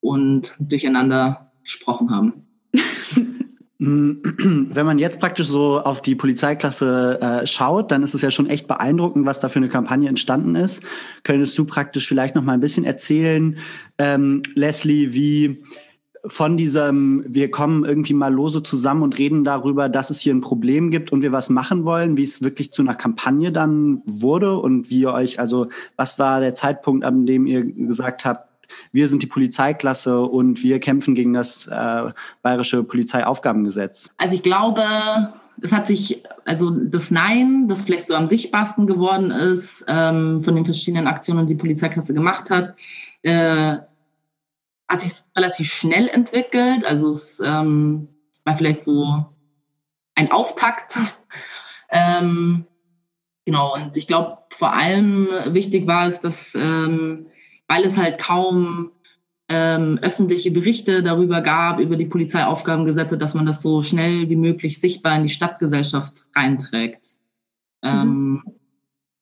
und 0.00 0.56
durcheinander 0.58 1.52
gesprochen 1.62 2.10
haben. 2.10 2.46
Wenn 3.78 4.86
man 4.86 4.98
jetzt 4.98 5.20
praktisch 5.20 5.48
so 5.48 5.80
auf 5.80 6.00
die 6.00 6.14
Polizeiklasse 6.14 7.20
äh, 7.20 7.46
schaut, 7.46 7.90
dann 7.90 8.02
ist 8.02 8.14
es 8.14 8.22
ja 8.22 8.30
schon 8.30 8.48
echt 8.48 8.66
beeindruckend, 8.68 9.26
was 9.26 9.40
da 9.40 9.48
für 9.48 9.58
eine 9.58 9.68
Kampagne 9.68 10.08
entstanden 10.08 10.54
ist. 10.54 10.82
Könntest 11.24 11.58
du 11.58 11.64
praktisch 11.64 12.06
vielleicht 12.06 12.34
noch 12.34 12.44
mal 12.44 12.52
ein 12.52 12.60
bisschen 12.60 12.84
erzählen, 12.84 13.58
ähm, 13.98 14.42
Leslie, 14.54 15.12
wie 15.12 15.64
von 16.26 16.56
diesem, 16.56 17.24
wir 17.26 17.50
kommen 17.50 17.84
irgendwie 17.84 18.14
mal 18.14 18.32
lose 18.32 18.62
zusammen 18.62 19.02
und 19.02 19.18
reden 19.18 19.44
darüber, 19.44 19.88
dass 19.88 20.10
es 20.10 20.20
hier 20.20 20.34
ein 20.34 20.40
Problem 20.40 20.90
gibt 20.90 21.12
und 21.12 21.22
wir 21.22 21.32
was 21.32 21.50
machen 21.50 21.84
wollen, 21.84 22.16
wie 22.16 22.22
es 22.22 22.42
wirklich 22.42 22.72
zu 22.72 22.82
einer 22.82 22.94
Kampagne 22.94 23.52
dann 23.52 24.02
wurde 24.06 24.56
und 24.58 24.90
wie 24.90 25.00
ihr 25.00 25.12
euch, 25.12 25.38
also 25.38 25.68
was 25.96 26.18
war 26.18 26.40
der 26.40 26.54
Zeitpunkt, 26.54 27.04
an 27.04 27.26
dem 27.26 27.46
ihr 27.46 27.64
gesagt 27.64 28.24
habt, 28.24 28.48
wir 28.92 29.08
sind 29.08 29.22
die 29.22 29.26
Polizeiklasse 29.26 30.20
und 30.22 30.62
wir 30.62 30.80
kämpfen 30.80 31.14
gegen 31.14 31.34
das 31.34 31.66
äh, 31.66 32.12
bayerische 32.42 32.82
Polizeiaufgabengesetz? 32.82 34.10
Also 34.16 34.34
ich 34.34 34.42
glaube, 34.42 34.82
es 35.60 35.72
hat 35.72 35.86
sich, 35.86 36.22
also 36.44 36.70
das 36.70 37.10
Nein, 37.10 37.68
das 37.68 37.82
vielleicht 37.82 38.06
so 38.06 38.14
am 38.14 38.26
sichtbarsten 38.26 38.86
geworden 38.86 39.30
ist, 39.30 39.84
ähm, 39.88 40.40
von 40.40 40.56
den 40.56 40.64
verschiedenen 40.64 41.06
Aktionen, 41.06 41.46
die 41.46 41.54
die 41.54 41.60
Polizeiklasse 41.60 42.14
gemacht 42.14 42.50
hat, 42.50 42.74
äh, 43.22 43.76
hat 44.88 45.02
sich 45.02 45.22
relativ 45.36 45.72
schnell 45.72 46.08
entwickelt. 46.08 46.84
Also 46.84 47.10
es 47.10 47.40
ähm, 47.40 48.08
war 48.44 48.56
vielleicht 48.56 48.82
so 48.82 49.26
ein 50.14 50.30
Auftakt. 50.30 50.98
ähm, 51.90 52.66
genau, 53.44 53.74
und 53.74 53.96
ich 53.96 54.06
glaube, 54.06 54.38
vor 54.50 54.72
allem 54.72 55.28
wichtig 55.46 55.86
war 55.86 56.06
es, 56.06 56.20
dass, 56.20 56.54
ähm, 56.54 57.26
weil 57.66 57.84
es 57.84 57.98
halt 57.98 58.18
kaum 58.18 58.92
ähm, 59.48 59.98
öffentliche 60.00 60.50
Berichte 60.50 61.02
darüber 61.02 61.40
gab, 61.40 61.78
über 61.78 61.96
die 61.96 62.06
Polizeiaufgabengesetze, 62.06 63.18
dass 63.18 63.34
man 63.34 63.46
das 63.46 63.60
so 63.60 63.82
schnell 63.82 64.28
wie 64.28 64.36
möglich 64.36 64.80
sichtbar 64.80 65.16
in 65.16 65.24
die 65.24 65.28
Stadtgesellschaft 65.28 66.26
reinträgt. 66.34 67.16
Mhm. 67.82 67.90
Ähm, 67.90 68.42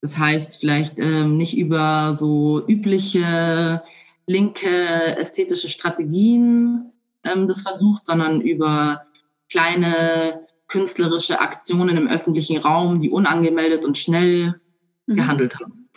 das 0.01 0.19
heißt, 0.19 0.59
vielleicht 0.59 0.99
ähm, 0.99 1.37
nicht 1.37 1.57
über 1.57 2.15
so 2.15 2.67
übliche 2.67 3.83
linke 4.27 5.17
ästhetische 5.17 5.69
Strategien 5.69 6.93
ähm, 7.25 7.49
das 7.49 7.63
versucht, 7.63 8.07
sondern 8.07 8.41
über 8.41 9.03
kleine 9.51 10.47
künstlerische 10.69 11.41
Aktionen 11.41 11.97
im 11.97 12.09
öffentlichen 12.09 12.57
Raum, 12.57 13.01
die 13.01 13.11
unangemeldet 13.11 13.85
und 13.85 13.99
schnell 13.99 14.61
mhm. 15.07 15.17
gehandelt 15.17 15.57
haben. 15.61 15.89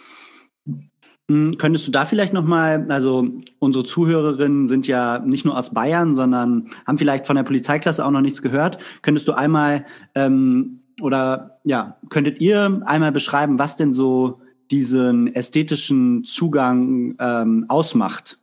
Hm, 1.29 1.57
könntest 1.57 1.88
du 1.88 1.91
da 1.91 2.05
vielleicht 2.05 2.33
nochmal, 2.33 2.85
also 2.89 3.27
unsere 3.59 3.83
Zuhörerinnen 3.83 4.67
sind 4.67 4.85
ja 4.85 5.19
nicht 5.19 5.45
nur 5.45 5.57
aus 5.57 5.73
Bayern, 5.73 6.15
sondern 6.15 6.69
haben 6.85 6.97
vielleicht 6.97 7.25
von 7.25 7.35
der 7.35 7.43
Polizeiklasse 7.43 8.05
auch 8.05 8.11
noch 8.11 8.21
nichts 8.21 8.41
gehört. 8.41 8.77
Könntest 9.01 9.27
du 9.27 9.31
einmal 9.31 9.85
ähm, 10.13 10.81
oder 11.01 11.59
ja, 11.63 11.97
könntet 12.09 12.41
ihr 12.41 12.81
einmal 12.85 13.11
beschreiben, 13.11 13.57
was 13.57 13.75
denn 13.75 13.93
so 13.93 14.41
diesen 14.71 15.34
ästhetischen 15.36 16.23
Zugang 16.23 17.15
ähm, 17.19 17.65
ausmacht? 17.67 18.38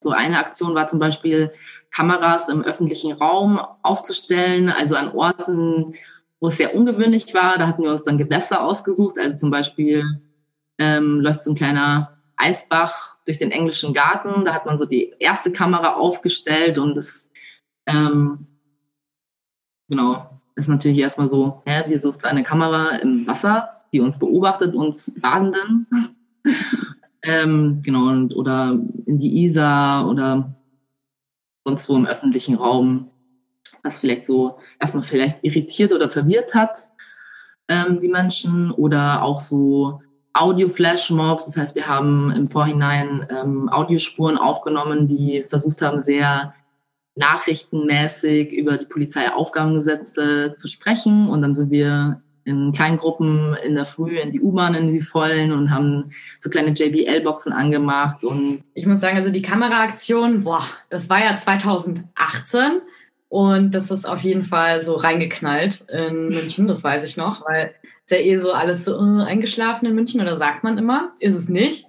So 0.00 0.10
eine 0.10 0.38
Aktion 0.38 0.74
war 0.74 0.88
zum 0.88 0.98
Beispiel, 0.98 1.52
Kameras 1.92 2.48
im 2.48 2.62
öffentlichen 2.62 3.12
Raum 3.12 3.60
aufzustellen, 3.82 4.70
also 4.70 4.96
an 4.96 5.12
Orten, 5.12 5.94
wo 6.40 6.48
es 6.48 6.56
sehr 6.56 6.74
ungewöhnlich 6.74 7.32
war. 7.34 7.58
Da 7.58 7.68
hatten 7.68 7.82
wir 7.82 7.92
uns 7.92 8.02
dann 8.02 8.18
Gewässer 8.18 8.62
ausgesucht, 8.62 9.18
also 9.18 9.36
zum 9.36 9.50
Beispiel 9.50 10.22
ähm, 10.78 11.20
läuft 11.20 11.42
so 11.42 11.52
ein 11.52 11.56
kleiner 11.56 12.18
Eisbach 12.36 13.16
durch 13.26 13.38
den 13.38 13.50
englischen 13.50 13.92
Garten. 13.92 14.44
Da 14.44 14.54
hat 14.54 14.66
man 14.66 14.78
so 14.78 14.86
die 14.86 15.14
erste 15.18 15.52
Kamera 15.52 15.94
aufgestellt 15.94 16.78
und 16.78 16.96
das, 16.96 17.30
ähm, 17.86 18.46
genau, 19.88 20.40
ist 20.56 20.68
natürlich 20.68 20.98
erstmal 20.98 21.28
so, 21.28 21.62
hä, 21.66 21.84
wieso 21.88 22.08
ist 22.08 22.24
da 22.24 22.28
eine 22.28 22.42
Kamera 22.42 22.96
im 22.96 23.26
Wasser? 23.26 23.81
Die 23.92 24.00
uns 24.00 24.18
beobachtet, 24.18 24.74
uns 24.74 25.14
Badenden. 25.20 25.86
ähm, 27.22 27.80
genau, 27.84 28.08
und, 28.08 28.34
oder 28.34 28.78
in 29.06 29.18
die 29.18 29.44
Isar 29.44 30.08
oder 30.08 30.54
sonst 31.64 31.88
wo 31.88 31.96
im 31.96 32.06
öffentlichen 32.06 32.56
Raum, 32.56 33.10
was 33.82 33.98
vielleicht 33.98 34.24
so 34.24 34.58
erstmal 34.80 35.04
vielleicht 35.04 35.38
irritiert 35.42 35.92
oder 35.92 36.10
verwirrt 36.10 36.54
hat, 36.54 36.86
ähm, 37.68 38.00
die 38.00 38.08
Menschen 38.08 38.70
oder 38.70 39.22
auch 39.22 39.40
so 39.40 40.00
Audio-Flashmobs. 40.34 41.46
Das 41.46 41.56
heißt, 41.56 41.76
wir 41.76 41.86
haben 41.86 42.30
im 42.32 42.50
Vorhinein 42.50 43.26
ähm, 43.30 43.68
Audiospuren 43.68 44.38
aufgenommen, 44.38 45.08
die 45.08 45.44
versucht 45.44 45.82
haben, 45.82 46.00
sehr 46.00 46.54
nachrichtenmäßig 47.14 48.52
über 48.52 48.78
die 48.78 48.86
Polizeiaufgabengesetze 48.86 50.54
zu 50.56 50.68
sprechen. 50.68 51.28
Und 51.28 51.42
dann 51.42 51.54
sind 51.54 51.70
wir 51.70 52.22
in 52.44 52.72
kleinen 52.72 52.98
Gruppen 52.98 53.54
in 53.64 53.74
der 53.74 53.86
Früh 53.86 54.18
in 54.18 54.32
die 54.32 54.40
U-Bahn, 54.40 54.74
in 54.74 54.92
die 54.92 55.00
vollen 55.00 55.52
und 55.52 55.70
haben 55.70 56.12
so 56.38 56.50
kleine 56.50 56.70
JBL-Boxen 56.70 57.52
angemacht. 57.52 58.24
Und 58.24 58.60
ich 58.74 58.86
muss 58.86 59.00
sagen, 59.00 59.16
also 59.16 59.30
die 59.30 59.42
Kameraaktion, 59.42 60.44
boah, 60.44 60.64
das 60.88 61.08
war 61.08 61.22
ja 61.22 61.36
2018 61.36 62.80
und 63.28 63.74
das 63.74 63.90
ist 63.90 64.04
auf 64.04 64.20
jeden 64.20 64.44
Fall 64.44 64.80
so 64.80 64.94
reingeknallt 64.94 65.86
in 65.90 66.28
München, 66.28 66.66
das 66.66 66.84
weiß 66.84 67.04
ich 67.04 67.16
noch, 67.16 67.46
weil 67.46 67.74
es 68.04 68.10
ja 68.10 68.18
eh 68.18 68.38
so 68.38 68.52
alles 68.52 68.84
so 68.84 68.98
uh, 68.98 69.22
eingeschlafen 69.22 69.86
in 69.86 69.94
München 69.94 70.20
oder 70.20 70.36
sagt 70.36 70.64
man 70.64 70.76
immer, 70.76 71.12
ist 71.18 71.34
es 71.34 71.48
nicht. 71.48 71.86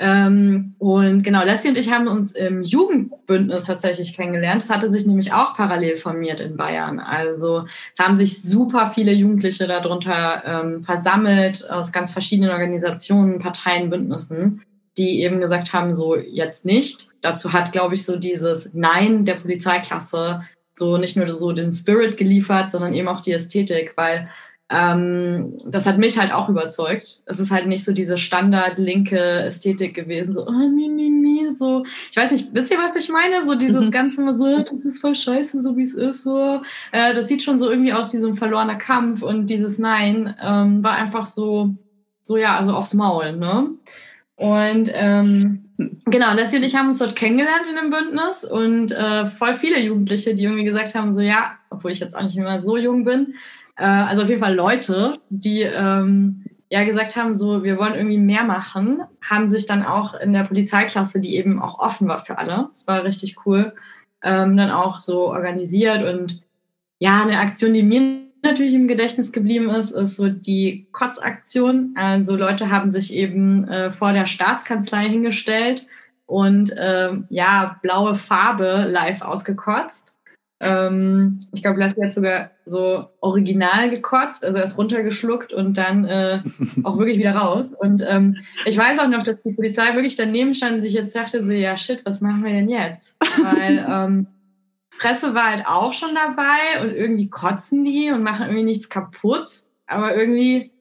Ähm, 0.00 0.76
und 0.78 1.24
genau, 1.24 1.42
Leslie 1.42 1.70
und 1.70 1.78
ich 1.78 1.90
haben 1.90 2.06
uns 2.06 2.32
im 2.32 2.62
Jugendbündnis 2.62 3.64
tatsächlich 3.64 4.14
kennengelernt. 4.14 4.62
Das 4.62 4.70
hatte 4.70 4.88
sich 4.88 5.06
nämlich 5.06 5.32
auch 5.32 5.56
parallel 5.56 5.96
formiert 5.96 6.40
in 6.40 6.56
Bayern. 6.56 7.00
Also 7.00 7.64
es 7.92 7.98
haben 7.98 8.16
sich 8.16 8.40
super 8.40 8.92
viele 8.94 9.12
Jugendliche 9.12 9.66
darunter 9.66 10.42
ähm, 10.46 10.84
versammelt 10.84 11.68
aus 11.68 11.90
ganz 11.90 12.12
verschiedenen 12.12 12.50
Organisationen, 12.50 13.40
Parteien, 13.40 13.90
Bündnissen, 13.90 14.62
die 14.96 15.20
eben 15.22 15.40
gesagt 15.40 15.72
haben, 15.72 15.94
so 15.94 16.14
jetzt 16.14 16.64
nicht. 16.64 17.08
Dazu 17.20 17.52
hat, 17.52 17.72
glaube 17.72 17.94
ich, 17.94 18.04
so 18.04 18.16
dieses 18.16 18.72
Nein 18.74 19.24
der 19.24 19.34
Polizeiklasse 19.34 20.42
so 20.74 20.96
nicht 20.96 21.16
nur 21.16 21.26
so 21.26 21.50
den 21.50 21.72
Spirit 21.72 22.16
geliefert, 22.16 22.70
sondern 22.70 22.94
eben 22.94 23.08
auch 23.08 23.20
die 23.20 23.32
Ästhetik, 23.32 23.94
weil 23.96 24.28
ähm, 24.70 25.56
das 25.64 25.86
hat 25.86 25.96
mich 25.98 26.18
halt 26.18 26.32
auch 26.32 26.48
überzeugt. 26.48 27.22
Es 27.24 27.40
ist 27.40 27.50
halt 27.50 27.66
nicht 27.66 27.84
so 27.84 27.92
diese 27.92 28.18
standard-linke 28.18 29.18
Ästhetik 29.18 29.94
gewesen, 29.94 30.32
so, 30.32 30.46
oh, 30.46 30.68
mi, 30.68 30.88
mi, 30.88 31.08
mi, 31.08 31.50
so. 31.52 31.84
Ich 32.10 32.16
weiß 32.16 32.32
nicht, 32.32 32.54
wisst 32.54 32.70
ihr, 32.70 32.78
was 32.78 32.94
ich 32.96 33.08
meine? 33.08 33.44
So 33.44 33.54
dieses 33.54 33.86
mhm. 33.86 33.90
Ganze 33.90 34.20
mal 34.22 34.34
so, 34.34 34.62
das 34.62 34.84
ist 34.84 35.00
voll 35.00 35.14
scheiße, 35.14 35.62
so 35.62 35.76
wie 35.76 35.82
es 35.82 35.94
ist, 35.94 36.22
so. 36.22 36.62
Äh, 36.92 37.14
das 37.14 37.28
sieht 37.28 37.42
schon 37.42 37.58
so 37.58 37.70
irgendwie 37.70 37.94
aus 37.94 38.12
wie 38.12 38.18
so 38.18 38.28
ein 38.28 38.34
verlorener 38.34 38.76
Kampf 38.76 39.22
und 39.22 39.46
dieses 39.46 39.78
Nein 39.78 40.34
ähm, 40.42 40.84
war 40.84 40.92
einfach 40.92 41.24
so, 41.24 41.74
so 42.22 42.36
ja, 42.36 42.56
also 42.56 42.72
aufs 42.74 42.92
Maul, 42.94 43.36
ne? 43.36 43.70
Und 44.36 44.90
ähm, 44.94 45.68
Genau, 46.06 46.34
Leslie 46.34 46.58
und 46.58 46.64
ich 46.64 46.74
haben 46.74 46.88
uns 46.88 46.98
dort 46.98 47.14
kennengelernt 47.14 47.68
in 47.70 47.76
dem 47.76 47.90
Bündnis 47.90 48.44
und 48.44 48.90
äh, 48.90 49.28
voll 49.28 49.54
viele 49.54 49.80
Jugendliche, 49.80 50.34
die 50.34 50.42
irgendwie 50.42 50.64
gesagt 50.64 50.96
haben, 50.96 51.14
so 51.14 51.20
ja, 51.20 51.52
obwohl 51.70 51.92
ich 51.92 52.00
jetzt 52.00 52.16
auch 52.16 52.22
nicht 52.22 52.36
mehr 52.36 52.60
so 52.60 52.76
jung 52.76 53.04
bin, 53.04 53.34
äh, 53.78 53.84
also 53.84 54.22
auf 54.22 54.28
jeden 54.28 54.40
Fall 54.40 54.54
Leute, 54.54 55.18
die 55.30 55.62
ähm, 55.62 56.44
ja 56.68 56.84
gesagt 56.84 57.16
haben, 57.16 57.34
so 57.34 57.62
wir 57.62 57.78
wollen 57.78 57.94
irgendwie 57.94 58.18
mehr 58.18 58.44
machen, 58.44 59.02
haben 59.22 59.48
sich 59.48 59.66
dann 59.66 59.84
auch 59.84 60.14
in 60.14 60.32
der 60.32 60.44
Polizeiklasse, 60.44 61.20
die 61.20 61.36
eben 61.36 61.62
auch 61.62 61.78
offen 61.78 62.08
war 62.08 62.18
für 62.18 62.38
alle, 62.38 62.68
es 62.70 62.86
war 62.86 63.04
richtig 63.04 63.46
cool, 63.46 63.72
ähm, 64.22 64.56
dann 64.56 64.70
auch 64.70 64.98
so 64.98 65.28
organisiert 65.28 66.02
und 66.02 66.42
ja, 66.98 67.22
eine 67.22 67.38
Aktion, 67.38 67.72
die 67.74 67.84
mir 67.84 68.28
natürlich 68.42 68.74
im 68.74 68.88
Gedächtnis 68.88 69.32
geblieben 69.32 69.68
ist, 69.70 69.90
ist 69.90 70.16
so 70.16 70.28
die 70.28 70.88
Kotzaktion. 70.92 71.94
Also 71.96 72.36
Leute 72.36 72.70
haben 72.70 72.90
sich 72.90 73.14
eben 73.14 73.66
äh, 73.68 73.90
vor 73.90 74.12
der 74.12 74.26
Staatskanzlei 74.26 75.08
hingestellt 75.08 75.86
und 76.26 76.76
äh, 76.76 77.12
ja, 77.30 77.78
blaue 77.82 78.14
Farbe 78.14 78.86
live 78.88 79.22
ausgekotzt. 79.22 80.17
Ähm, 80.60 81.38
ich 81.52 81.62
glaube, 81.62 81.78
Lassie 81.78 82.04
hat 82.04 82.14
sogar 82.14 82.50
so 82.66 83.06
original 83.20 83.90
gekotzt, 83.90 84.44
also 84.44 84.58
erst 84.58 84.76
runtergeschluckt 84.76 85.52
und 85.52 85.78
dann 85.78 86.04
äh, 86.04 86.40
auch 86.82 86.98
wirklich 86.98 87.18
wieder 87.18 87.36
raus. 87.36 87.74
Und 87.74 88.04
ähm, 88.06 88.38
ich 88.64 88.76
weiß 88.76 88.98
auch 88.98 89.08
noch, 89.08 89.22
dass 89.22 89.42
die 89.42 89.52
Polizei 89.52 89.94
wirklich 89.94 90.16
daneben 90.16 90.54
stand 90.54 90.74
und 90.74 90.80
sich 90.80 90.92
jetzt 90.92 91.14
dachte 91.14 91.44
so, 91.44 91.52
ja 91.52 91.76
shit, 91.76 92.04
was 92.04 92.20
machen 92.20 92.44
wir 92.44 92.52
denn 92.52 92.68
jetzt? 92.68 93.16
Weil 93.42 93.86
ähm, 93.88 94.26
Presse 94.98 95.34
war 95.34 95.50
halt 95.50 95.66
auch 95.66 95.92
schon 95.92 96.14
dabei 96.14 96.82
und 96.82 96.92
irgendwie 96.92 97.30
kotzen 97.30 97.84
die 97.84 98.10
und 98.10 98.22
machen 98.22 98.46
irgendwie 98.46 98.64
nichts 98.64 98.88
kaputt. 98.88 99.46
Aber 99.86 100.16
irgendwie 100.16 100.72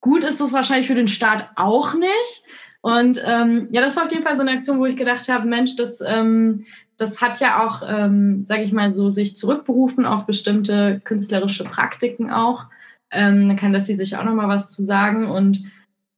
gut 0.00 0.22
ist 0.22 0.40
das 0.40 0.52
wahrscheinlich 0.52 0.86
für 0.86 0.94
den 0.94 1.08
Staat 1.08 1.50
auch 1.56 1.94
nicht. 1.94 2.44
Und 2.80 3.20
ähm, 3.26 3.66
ja, 3.72 3.80
das 3.80 3.96
war 3.96 4.04
auf 4.04 4.12
jeden 4.12 4.22
Fall 4.22 4.36
so 4.36 4.42
eine 4.42 4.52
Aktion, 4.52 4.78
wo 4.78 4.86
ich 4.86 4.96
gedacht 4.96 5.28
habe, 5.28 5.48
Mensch, 5.48 5.74
das, 5.74 6.00
ähm, 6.00 6.64
das 6.96 7.20
hat 7.20 7.40
ja 7.40 7.66
auch, 7.66 7.82
ähm, 7.86 8.44
sage 8.46 8.62
ich 8.62 8.72
mal 8.72 8.90
so, 8.90 9.10
sich 9.10 9.36
zurückberufen 9.36 10.06
auf 10.06 10.26
bestimmte 10.26 11.00
künstlerische 11.04 11.64
Praktiken 11.64 12.30
auch. 12.30 12.66
Ähm, 13.10 13.48
da 13.48 13.54
kann 13.54 13.72
das 13.72 13.86
sie 13.86 13.96
sich 13.96 14.16
auch 14.16 14.24
noch 14.24 14.34
mal 14.34 14.48
was 14.48 14.72
zu 14.72 14.82
sagen 14.82 15.30
und 15.30 15.64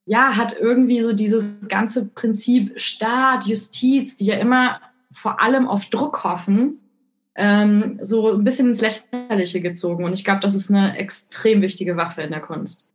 ja, 0.07 0.37
hat 0.37 0.57
irgendwie 0.59 1.03
so 1.03 1.13
dieses 1.13 1.69
ganze 1.69 2.07
Prinzip 2.07 2.81
Staat, 2.81 3.47
Justiz, 3.47 4.17
die 4.17 4.25
ja 4.25 4.39
immer 4.39 4.81
vor 5.13 5.43
allem 5.43 5.69
auf 5.69 5.85
Druck 5.87 6.25
hoffen, 6.25 6.79
ähm, 7.35 7.99
so 8.03 8.33
ein 8.33 8.45
bisschen 8.45 8.69
ins 8.69 8.81
Lächerliche 8.81 9.61
gezogen. 9.61 10.05
Und 10.05 10.15
ich 10.15 10.25
glaube, 10.25 10.41
das 10.41 10.55
ist 10.55 10.71
eine 10.71 10.97
extrem 10.97 11.61
wichtige 11.61 11.97
Waffe 11.97 12.23
in 12.23 12.31
der 12.31 12.41
Kunst. 12.41 12.93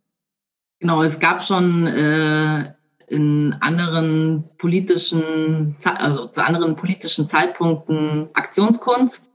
Genau, 0.80 1.02
es 1.02 1.20
gab 1.20 1.44
schon 1.44 1.86
äh, 1.86 2.74
in 3.14 3.54
anderen 3.60 4.44
politischen, 4.58 5.76
also 5.84 6.26
zu 6.26 6.44
anderen 6.44 6.76
politischen 6.76 7.28
Zeitpunkten 7.28 8.28
Aktionskunst. 8.34 9.30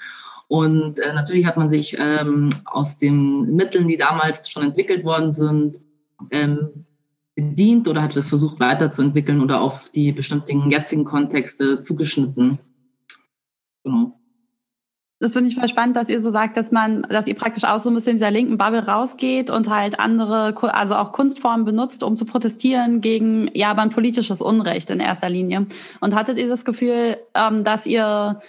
Und 0.48 1.00
äh, 1.00 1.14
natürlich 1.14 1.46
hat 1.46 1.58
man 1.58 1.70
sich 1.70 1.96
ähm, 1.98 2.50
aus 2.66 2.98
den 2.98 3.56
Mitteln, 3.56 3.88
die 3.88 3.98
damals 3.98 4.50
schon 4.50 4.64
entwickelt 4.64 5.04
worden 5.04 5.32
sind, 5.32 5.78
ähm, 6.32 6.86
bedient 7.36 7.88
oder 7.88 8.02
hat 8.02 8.18
es 8.18 8.30
versucht 8.30 8.60
weiterzuentwickeln 8.60 9.42
oder 9.42 9.62
auf 9.62 9.90
die 9.90 10.12
bestimmten 10.12 10.70
jetzigen 10.70 11.06
Kontexte 11.06 11.82
zugeschnitten. 11.82 12.60
Genau 13.84 14.19
das 15.20 15.34
finde 15.34 15.50
ich 15.50 15.56
voll 15.56 15.68
spannend, 15.68 15.98
dass 15.98 16.08
ihr 16.08 16.22
so 16.22 16.32
sagt, 16.32 16.56
dass 16.56 16.72
man, 16.72 17.02
dass 17.04 17.28
ihr 17.28 17.36
praktisch 17.36 17.66
auch 17.66 17.80
so 17.80 17.90
ein 17.90 17.96
bisschen 17.96 18.12
in 18.12 18.18
dieser 18.18 18.32
linken 18.32 18.58
Bubble 18.58 18.86
rausgeht 18.86 19.52
und 19.52 19.70
halt 19.70 20.00
andere, 20.00 20.56
also 20.74 20.96
auch 20.96 21.12
Kunstformen 21.12 21.66
benutzt, 21.66 22.04
um 22.04 22.16
zu 22.16 22.26
protestieren 22.26 23.02
gegen, 23.02 23.50
ja, 23.54 23.72
aber 23.72 23.82
ein 23.82 23.90
politisches 23.90 24.42
Unrecht 24.42 24.90
in 24.90 25.02
erster 25.02 25.30
Linie. 25.30 25.66
Und 26.00 26.16
hattet 26.16 26.38
ihr 26.38 26.48
das 26.48 26.64
Gefühl, 26.64 27.18
ähm, 27.36 27.66
dass 27.66 27.86
ihr 27.86 28.40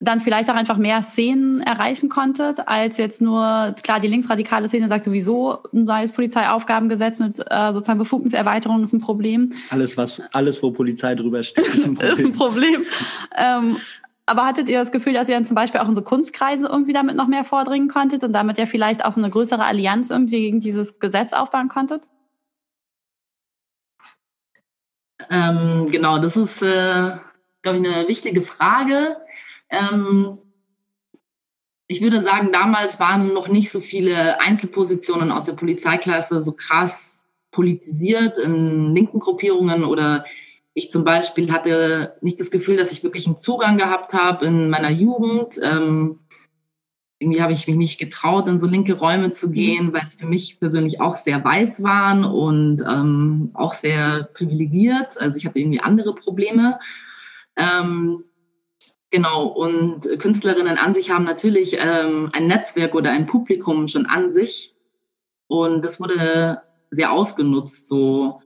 dann 0.00 0.20
vielleicht 0.20 0.48
auch 0.48 0.54
einfach 0.54 0.76
mehr 0.76 1.02
Szenen 1.02 1.60
erreichen 1.60 2.08
konntet, 2.08 2.68
als 2.68 2.98
jetzt 2.98 3.20
nur, 3.20 3.74
klar, 3.82 3.98
die 3.98 4.06
linksradikale 4.06 4.68
Szene 4.68 4.86
sagt 4.86 5.02
sowieso, 5.02 5.58
ein 5.72 5.84
neues 5.84 6.12
Polizeiaufgabengesetz 6.12 7.18
mit 7.18 7.40
äh, 7.40 7.72
sozusagen 7.72 7.98
Befugniserweiterung 7.98 8.84
ist 8.84 8.92
ein 8.92 9.00
Problem. 9.00 9.52
Alles, 9.70 9.96
was, 9.96 10.22
alles, 10.30 10.62
wo 10.62 10.70
Polizei 10.70 11.16
drüber 11.16 11.42
steht, 11.42 11.66
ist 11.66 11.84
ein 11.84 11.94
Problem. 11.96 12.12
ist 12.16 12.24
ein 12.24 12.32
Problem. 12.32 12.84
ähm, 13.36 13.76
aber 14.28 14.46
hattet 14.46 14.68
ihr 14.68 14.78
das 14.78 14.92
Gefühl, 14.92 15.14
dass 15.14 15.28
ihr 15.28 15.34
dann 15.34 15.44
zum 15.44 15.54
Beispiel 15.54 15.80
auch 15.80 15.88
in 15.88 15.94
so 15.94 16.02
Kunstkreise 16.02 16.66
irgendwie 16.66 16.92
damit 16.92 17.16
noch 17.16 17.26
mehr 17.26 17.44
vordringen 17.44 17.88
konntet 17.88 18.24
und 18.24 18.32
damit 18.32 18.58
ja 18.58 18.66
vielleicht 18.66 19.04
auch 19.04 19.12
so 19.12 19.20
eine 19.20 19.30
größere 19.30 19.64
Allianz 19.64 20.10
irgendwie 20.10 20.40
gegen 20.40 20.60
dieses 20.60 20.98
Gesetz 20.98 21.32
aufbauen 21.32 21.68
konntet? 21.68 22.06
Ähm, 25.30 25.88
genau, 25.90 26.18
das 26.18 26.36
ist, 26.36 26.62
äh, 26.62 27.16
glaube 27.62 27.78
ich, 27.78 27.88
eine 27.88 28.08
wichtige 28.08 28.42
Frage. 28.42 29.16
Ähm, 29.68 30.38
ich 31.86 32.02
würde 32.02 32.22
sagen, 32.22 32.52
damals 32.52 33.00
waren 33.00 33.32
noch 33.32 33.48
nicht 33.48 33.70
so 33.70 33.80
viele 33.80 34.40
Einzelpositionen 34.40 35.32
aus 35.32 35.44
der 35.44 35.54
Polizeiklasse 35.54 36.42
so 36.42 36.52
krass 36.52 37.24
politisiert 37.50 38.38
in 38.38 38.94
linken 38.94 39.20
Gruppierungen 39.20 39.84
oder 39.84 40.24
ich 40.78 40.90
zum 40.90 41.04
Beispiel 41.04 41.52
hatte 41.52 42.16
nicht 42.20 42.40
das 42.40 42.50
Gefühl, 42.50 42.76
dass 42.76 42.92
ich 42.92 43.02
wirklich 43.02 43.26
einen 43.26 43.36
Zugang 43.36 43.76
gehabt 43.76 44.14
habe 44.14 44.46
in 44.46 44.70
meiner 44.70 44.90
Jugend. 44.90 45.58
Ähm, 45.62 46.20
irgendwie 47.18 47.42
habe 47.42 47.52
ich 47.52 47.66
mich 47.66 47.76
nicht 47.76 47.98
getraut, 47.98 48.46
in 48.46 48.60
so 48.60 48.68
linke 48.68 48.94
Räume 48.94 49.32
zu 49.32 49.50
gehen, 49.50 49.92
weil 49.92 50.02
es 50.06 50.14
für 50.14 50.26
mich 50.26 50.60
persönlich 50.60 51.00
auch 51.00 51.16
sehr 51.16 51.44
weiß 51.44 51.82
waren 51.82 52.24
und 52.24 52.80
ähm, 52.88 53.50
auch 53.54 53.74
sehr 53.74 54.30
privilegiert. 54.34 55.20
Also 55.20 55.36
ich 55.36 55.44
hatte 55.44 55.58
irgendwie 55.58 55.80
andere 55.80 56.14
Probleme. 56.14 56.78
Ähm, 57.56 58.24
genau, 59.10 59.48
und 59.48 60.08
Künstlerinnen 60.20 60.78
an 60.78 60.94
sich 60.94 61.10
haben 61.10 61.24
natürlich 61.24 61.76
ähm, 61.80 62.30
ein 62.32 62.46
Netzwerk 62.46 62.94
oder 62.94 63.10
ein 63.10 63.26
Publikum 63.26 63.88
schon 63.88 64.06
an 64.06 64.30
sich. 64.30 64.76
Und 65.48 65.84
das 65.84 66.00
wurde 66.00 66.62
sehr 66.92 67.10
ausgenutzt. 67.10 67.88
So 67.88 68.40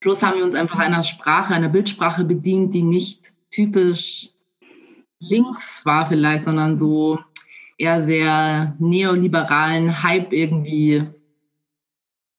Plus 0.00 0.22
haben 0.22 0.38
wir 0.38 0.44
uns 0.44 0.54
einfach 0.54 0.78
einer 0.78 1.02
Sprache, 1.02 1.54
einer 1.54 1.68
Bildsprache 1.68 2.24
bedient, 2.24 2.74
die 2.74 2.82
nicht 2.82 3.34
typisch 3.50 4.30
links 5.18 5.84
war 5.84 6.06
vielleicht, 6.06 6.46
sondern 6.46 6.78
so 6.78 7.18
eher 7.76 8.02
sehr 8.02 8.74
neoliberalen 8.78 10.02
Hype 10.02 10.32
irgendwie 10.32 11.06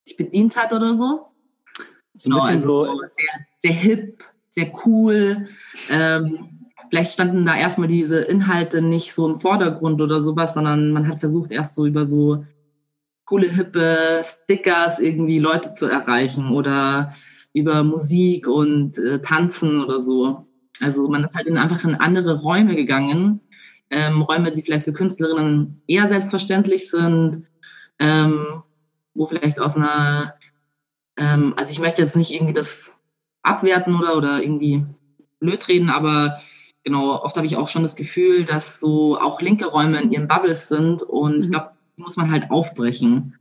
sich 0.05 0.17
bedient 0.17 0.55
hat 0.55 0.73
oder 0.73 0.95
so. 0.95 1.27
So 2.15 2.29
ein 2.29 2.33
genau, 2.33 2.35
bisschen 2.37 2.55
also 2.55 2.85
so, 2.85 2.99
sehr, 3.07 3.45
sehr 3.57 3.73
hip, 3.73 4.23
sehr 4.49 4.71
cool. 4.85 5.47
Ähm, 5.89 6.67
vielleicht 6.89 7.13
standen 7.13 7.45
da 7.45 7.55
erstmal 7.55 7.87
diese 7.87 8.19
Inhalte 8.19 8.81
nicht 8.81 9.13
so 9.13 9.27
im 9.27 9.39
Vordergrund 9.39 10.01
oder 10.01 10.21
sowas, 10.21 10.53
sondern 10.55 10.91
man 10.91 11.07
hat 11.07 11.19
versucht, 11.19 11.51
erst 11.51 11.75
so 11.75 11.85
über 11.85 12.05
so 12.05 12.45
coole, 13.25 13.47
hippe 13.47 14.21
Stickers 14.23 14.99
irgendwie 14.99 15.39
Leute 15.39 15.73
zu 15.73 15.87
erreichen 15.87 16.51
oder 16.51 17.15
über 17.53 17.83
Musik 17.83 18.47
und 18.47 18.97
äh, 18.97 19.21
Tanzen 19.21 19.83
oder 19.83 19.99
so. 19.99 20.47
Also 20.79 21.07
man 21.07 21.23
ist 21.23 21.35
halt 21.35 21.47
in 21.47 21.57
einfach 21.57 21.83
in 21.83 21.95
andere 21.95 22.39
Räume 22.39 22.75
gegangen, 22.75 23.41
ähm, 23.89 24.21
Räume, 24.21 24.51
die 24.51 24.61
vielleicht 24.61 24.85
für 24.85 24.93
Künstlerinnen 24.93 25.81
eher 25.87 26.07
selbstverständlich 26.07 26.89
sind, 26.89 27.43
ähm, 27.99 28.63
wo 29.13 29.27
vielleicht 29.27 29.59
aus 29.59 29.75
einer, 29.75 30.35
ähm, 31.17 31.53
also 31.57 31.73
ich 31.73 31.79
möchte 31.79 32.01
jetzt 32.01 32.15
nicht 32.15 32.31
irgendwie 32.31 32.53
das 32.53 32.99
abwerten 33.43 33.95
oder, 33.95 34.15
oder 34.15 34.41
irgendwie 34.41 34.85
blöd 35.39 35.67
reden, 35.67 35.89
aber 35.89 36.37
genau, 36.83 37.21
oft 37.21 37.35
habe 37.35 37.45
ich 37.45 37.57
auch 37.57 37.67
schon 37.67 37.83
das 37.83 37.95
Gefühl, 37.95 38.45
dass 38.45 38.79
so 38.79 39.19
auch 39.19 39.41
linke 39.41 39.65
Räume 39.65 40.01
in 40.01 40.11
ihren 40.11 40.27
Bubbles 40.27 40.69
sind 40.69 41.03
und 41.03 41.35
mhm. 41.35 41.41
ich 41.41 41.49
glaube, 41.49 41.71
die 41.97 42.01
muss 42.01 42.17
man 42.17 42.31
halt 42.31 42.49
aufbrechen. 42.49 43.35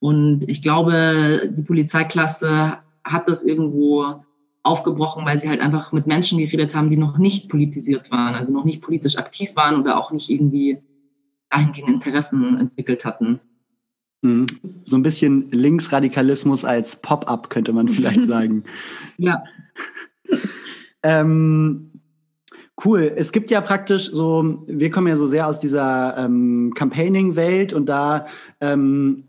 Und 0.00 0.46
ich 0.48 0.60
glaube, 0.60 1.50
die 1.56 1.62
Polizeiklasse 1.62 2.78
hat 3.04 3.28
das 3.28 3.42
irgendwo 3.42 4.24
aufgebrochen, 4.62 5.26
weil 5.26 5.38
sie 5.38 5.48
halt 5.48 5.60
einfach 5.60 5.92
mit 5.92 6.06
Menschen 6.06 6.38
geredet 6.38 6.74
haben, 6.74 6.88
die 6.88 6.96
noch 6.96 7.18
nicht 7.18 7.50
politisiert 7.50 8.10
waren, 8.10 8.34
also 8.34 8.52
noch 8.52 8.64
nicht 8.64 8.80
politisch 8.80 9.18
aktiv 9.18 9.54
waren 9.56 9.78
oder 9.80 9.98
auch 9.98 10.10
nicht 10.10 10.30
irgendwie 10.30 10.78
dahingehend 11.50 11.90
Interessen 11.90 12.58
entwickelt 12.58 13.04
hatten. 13.04 13.40
Mhm. 14.22 14.46
So 14.86 14.96
ein 14.96 15.02
bisschen 15.02 15.50
Linksradikalismus 15.50 16.64
als 16.64 16.96
Pop-up 16.96 17.50
könnte 17.50 17.72
man 17.72 17.88
vielleicht 17.88 18.24
sagen. 18.26 18.64
ja. 19.18 19.44
ähm, 21.02 21.90
cool. 22.84 23.12
Es 23.14 23.32
gibt 23.32 23.50
ja 23.50 23.60
praktisch 23.60 24.10
so, 24.10 24.64
wir 24.66 24.90
kommen 24.90 25.08
ja 25.08 25.16
so 25.16 25.28
sehr 25.28 25.46
aus 25.46 25.60
dieser 25.60 26.16
ähm, 26.16 26.72
Campaigning-Welt 26.74 27.74
und 27.74 27.86
da 27.86 28.26
ähm, 28.62 29.28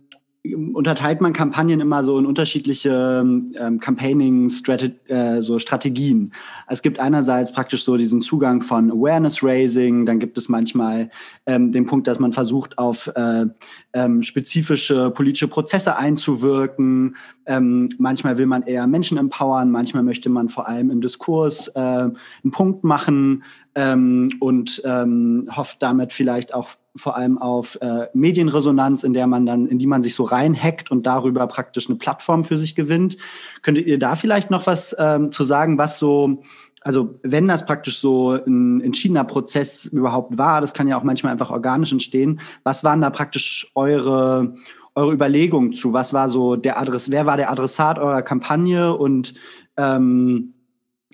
unterteilt 0.53 1.21
man 1.21 1.33
Kampagnen 1.33 1.79
immer 1.79 2.03
so 2.03 2.19
in 2.19 2.25
unterschiedliche 2.25 3.23
ähm, 3.23 3.79
Campaigning-Strategien. 3.79 4.99
Äh, 5.07 5.41
so 5.41 5.59
Strategien. 5.59 6.33
Es 6.67 6.81
gibt 6.81 6.99
einerseits 6.99 7.51
praktisch 7.51 7.83
so 7.83 7.95
diesen 7.97 8.21
Zugang 8.21 8.61
von 8.61 8.91
Awareness-Raising, 8.91 10.05
dann 10.05 10.19
gibt 10.19 10.37
es 10.37 10.49
manchmal 10.49 11.09
ähm, 11.45 11.71
den 11.71 11.85
Punkt, 11.85 12.07
dass 12.07 12.19
man 12.19 12.33
versucht, 12.33 12.77
auf 12.77 13.07
äh, 13.15 13.45
ähm, 13.93 14.23
spezifische 14.23 15.11
politische 15.11 15.47
Prozesse 15.47 15.97
einzuwirken. 15.97 17.15
Ähm, 17.45 17.93
manchmal 17.97 18.37
will 18.37 18.47
man 18.47 18.63
eher 18.63 18.87
Menschen 18.87 19.17
empowern, 19.17 19.71
manchmal 19.71 20.03
möchte 20.03 20.29
man 20.29 20.49
vor 20.49 20.67
allem 20.67 20.89
im 20.89 21.01
Diskurs 21.01 21.67
äh, 21.69 21.79
einen 21.79 22.51
Punkt 22.51 22.83
machen 22.83 23.43
ähm, 23.75 24.33
und 24.39 24.81
ähm, 24.85 25.49
hofft 25.55 25.81
damit 25.81 26.13
vielleicht 26.13 26.53
auch 26.53 26.69
vor 26.95 27.17
allem 27.17 27.37
auf 27.37 27.77
äh, 27.81 28.07
Medienresonanz, 28.13 29.03
in 29.03 29.13
der 29.13 29.27
man 29.27 29.45
dann, 29.45 29.67
in 29.67 29.79
die 29.79 29.87
man 29.87 30.01
sich 30.01 30.15
so 30.15 30.23
reinhackt 30.23 30.91
und 30.91 31.05
darüber 31.05 31.45
praktisch 31.47 31.89
eine 31.89 31.97
Plattform 31.97 32.45
für 32.45 32.57
sich 32.57 32.73
gewinnt. 32.73 33.17
Könntet 33.61 33.85
ihr 33.85 33.99
da 33.99 34.15
vielleicht 34.15 34.49
noch 34.49 34.65
was 34.65 34.95
ähm, 34.97 35.31
zu 35.31 35.43
sagen, 35.43 35.77
was 35.77 35.99
so, 35.99 36.41
also 36.81 37.19
wenn 37.21 37.47
das 37.47 37.65
praktisch 37.65 37.99
so 37.99 38.31
ein 38.31 38.79
entschiedener 38.79 39.25
Prozess 39.25 39.85
überhaupt 39.85 40.37
war, 40.37 40.61
das 40.61 40.73
kann 40.73 40.87
ja 40.87 40.97
auch 40.97 41.03
manchmal 41.03 41.33
einfach 41.33 41.51
organisch 41.51 41.91
entstehen, 41.91 42.39
was 42.63 42.83
waren 42.83 43.01
da 43.01 43.09
praktisch 43.09 43.71
eure 43.75 44.55
eure 44.95 45.13
Überlegungen 45.13 45.73
zu? 45.73 45.93
Was 45.93 46.13
war 46.13 46.29
so 46.29 46.55
der 46.55 46.79
Adress, 46.79 47.11
wer 47.11 47.25
war 47.25 47.37
der 47.37 47.51
Adressat 47.51 47.99
eurer 47.99 48.21
Kampagne 48.21 48.95
und 48.95 49.33
ähm, 49.77 50.53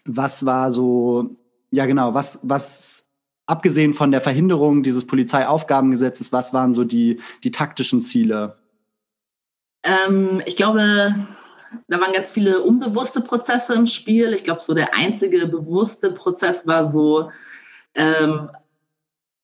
was 0.06 0.46
war 0.46 0.72
so, 0.72 1.30
ja 1.72 1.86
genau, 1.86 2.14
was, 2.14 2.40
was 2.44 3.06
abgesehen 3.46 3.94
von 3.94 4.12
der 4.12 4.22
Verhinderung 4.22 4.84
dieses 4.84 5.06
Polizeiaufgabengesetzes, 5.08 6.32
was 6.32 6.54
waren 6.54 6.74
so 6.74 6.84
die, 6.84 7.20
die 7.44 7.52
taktischen 7.52 8.02
Ziele? 8.02 8.58
Ähm, 9.84 10.42
ich 10.46 10.56
glaube, 10.56 11.16
da 11.88 12.00
waren 12.00 12.14
ganz 12.14 12.32
viele 12.32 12.62
unbewusste 12.62 13.22
Prozesse 13.22 13.74
im 13.74 13.88
Spiel. 13.88 14.34
Ich 14.34 14.44
glaube, 14.44 14.62
so 14.62 14.74
der 14.74 14.94
einzige 14.94 15.48
bewusste 15.48 16.12
Prozess 16.12 16.68
war 16.68 16.86
so, 16.86 17.32
ähm, 17.96 18.50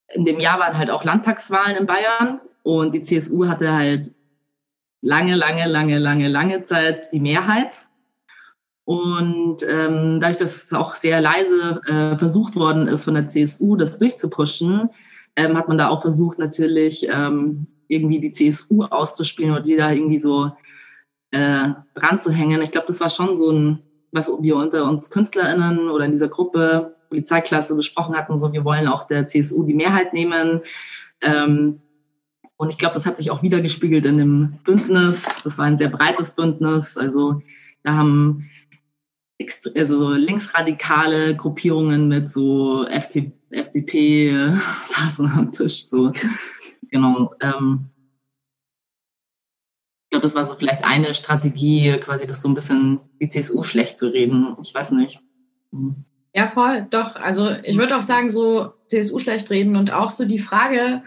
in 0.09 0.25
dem 0.25 0.39
Jahr 0.39 0.59
waren 0.59 0.77
halt 0.77 0.89
auch 0.89 1.03
Landtagswahlen 1.03 1.75
in 1.75 1.85
Bayern 1.85 2.39
und 2.63 2.93
die 2.93 3.01
CSU 3.01 3.47
hatte 3.47 3.73
halt 3.73 4.11
lange, 5.01 5.35
lange, 5.35 5.67
lange, 5.67 5.99
lange, 5.99 6.27
lange 6.27 6.63
Zeit 6.63 7.11
die 7.11 7.19
Mehrheit. 7.19 7.86
Und 8.87 9.57
ähm, 9.67 10.21
dadurch, 10.21 10.37
dass 10.37 10.63
es 10.63 10.73
auch 10.73 10.95
sehr 10.95 11.19
leise 11.19 11.81
äh, 11.87 12.17
versucht 12.17 12.55
worden 12.55 12.87
ist 12.87 13.03
von 13.03 13.15
der 13.15 13.27
CSU, 13.27 13.75
das 13.75 13.99
durchzupushen, 13.99 14.89
ähm, 15.35 15.57
hat 15.57 15.67
man 15.67 15.77
da 15.77 15.89
auch 15.89 16.03
versucht, 16.03 16.39
natürlich 16.39 17.05
ähm, 17.11 17.67
irgendwie 17.89 18.21
die 18.21 18.31
CSU 18.31 18.83
auszuspielen 18.85 19.51
oder 19.51 19.61
die 19.61 19.75
da 19.75 19.91
irgendwie 19.91 20.19
so 20.19 20.53
äh, 21.31 21.71
dran 21.95 22.21
zu 22.21 22.31
hängen. 22.31 22.61
Ich 22.61 22.71
glaube, 22.71 22.87
das 22.87 23.01
war 23.01 23.09
schon 23.09 23.35
so 23.35 23.51
ein, 23.51 23.79
was 24.13 24.31
wir 24.39 24.55
unter 24.55 24.85
uns 24.85 25.11
KünstlerInnen 25.11 25.89
oder 25.89 26.05
in 26.05 26.11
dieser 26.11 26.29
Gruppe 26.29 26.95
Polizeiklasse 27.09 27.75
besprochen 27.75 28.15
hatten, 28.15 28.39
so 28.39 28.53
wir 28.53 28.63
wollen 28.63 28.87
auch 28.87 29.05
der 29.05 29.27
CSU 29.27 29.65
die 29.65 29.73
Mehrheit 29.73 30.13
nehmen. 30.13 30.61
Ähm, 31.19 31.81
und 32.55 32.69
ich 32.69 32.77
glaube, 32.77 32.93
das 32.93 33.05
hat 33.05 33.17
sich 33.17 33.31
auch 33.31 33.43
wiedergespiegelt 33.43 34.05
in 34.05 34.17
dem 34.17 34.59
Bündnis. 34.63 35.41
Das 35.43 35.57
war 35.57 35.65
ein 35.65 35.77
sehr 35.77 35.89
breites 35.89 36.31
Bündnis. 36.31 36.97
Also 36.97 37.41
da 37.83 37.93
haben 37.95 38.49
also 39.75 40.11
linksradikale 40.13 41.35
Gruppierungen 41.35 42.07
mit 42.07 42.31
so 42.31 42.85
FD, 42.87 43.31
FDP 43.51 44.53
saßen 44.87 45.27
am 45.27 45.51
Tisch. 45.51 45.85
So. 45.85 46.11
Genau. 46.89 47.33
Ähm, 47.41 47.89
ich 50.05 50.11
glaube, 50.11 50.23
das 50.23 50.35
war 50.35 50.45
so 50.45 50.55
vielleicht 50.55 50.83
eine 50.83 51.13
Strategie, 51.13 51.97
quasi 51.99 52.25
das 52.25 52.41
so 52.41 52.47
ein 52.47 52.55
bisschen 52.55 52.99
die 53.21 53.27
CSU 53.27 53.63
schlecht 53.63 53.99
zu 53.99 54.07
reden. 54.07 54.55
Ich 54.63 54.73
weiß 54.73 54.91
nicht. 54.91 55.19
Hm. 55.71 56.05
Ja, 56.33 56.47
voll, 56.47 56.87
doch. 56.89 57.15
Also 57.15 57.49
ich 57.63 57.77
würde 57.77 57.97
auch 57.97 58.01
sagen, 58.01 58.29
so 58.29 58.73
CSU 58.85 59.19
schlecht 59.19 59.49
reden 59.49 59.75
und 59.75 59.91
auch 59.91 60.11
so 60.11 60.25
die 60.25 60.39
Frage, 60.39 61.01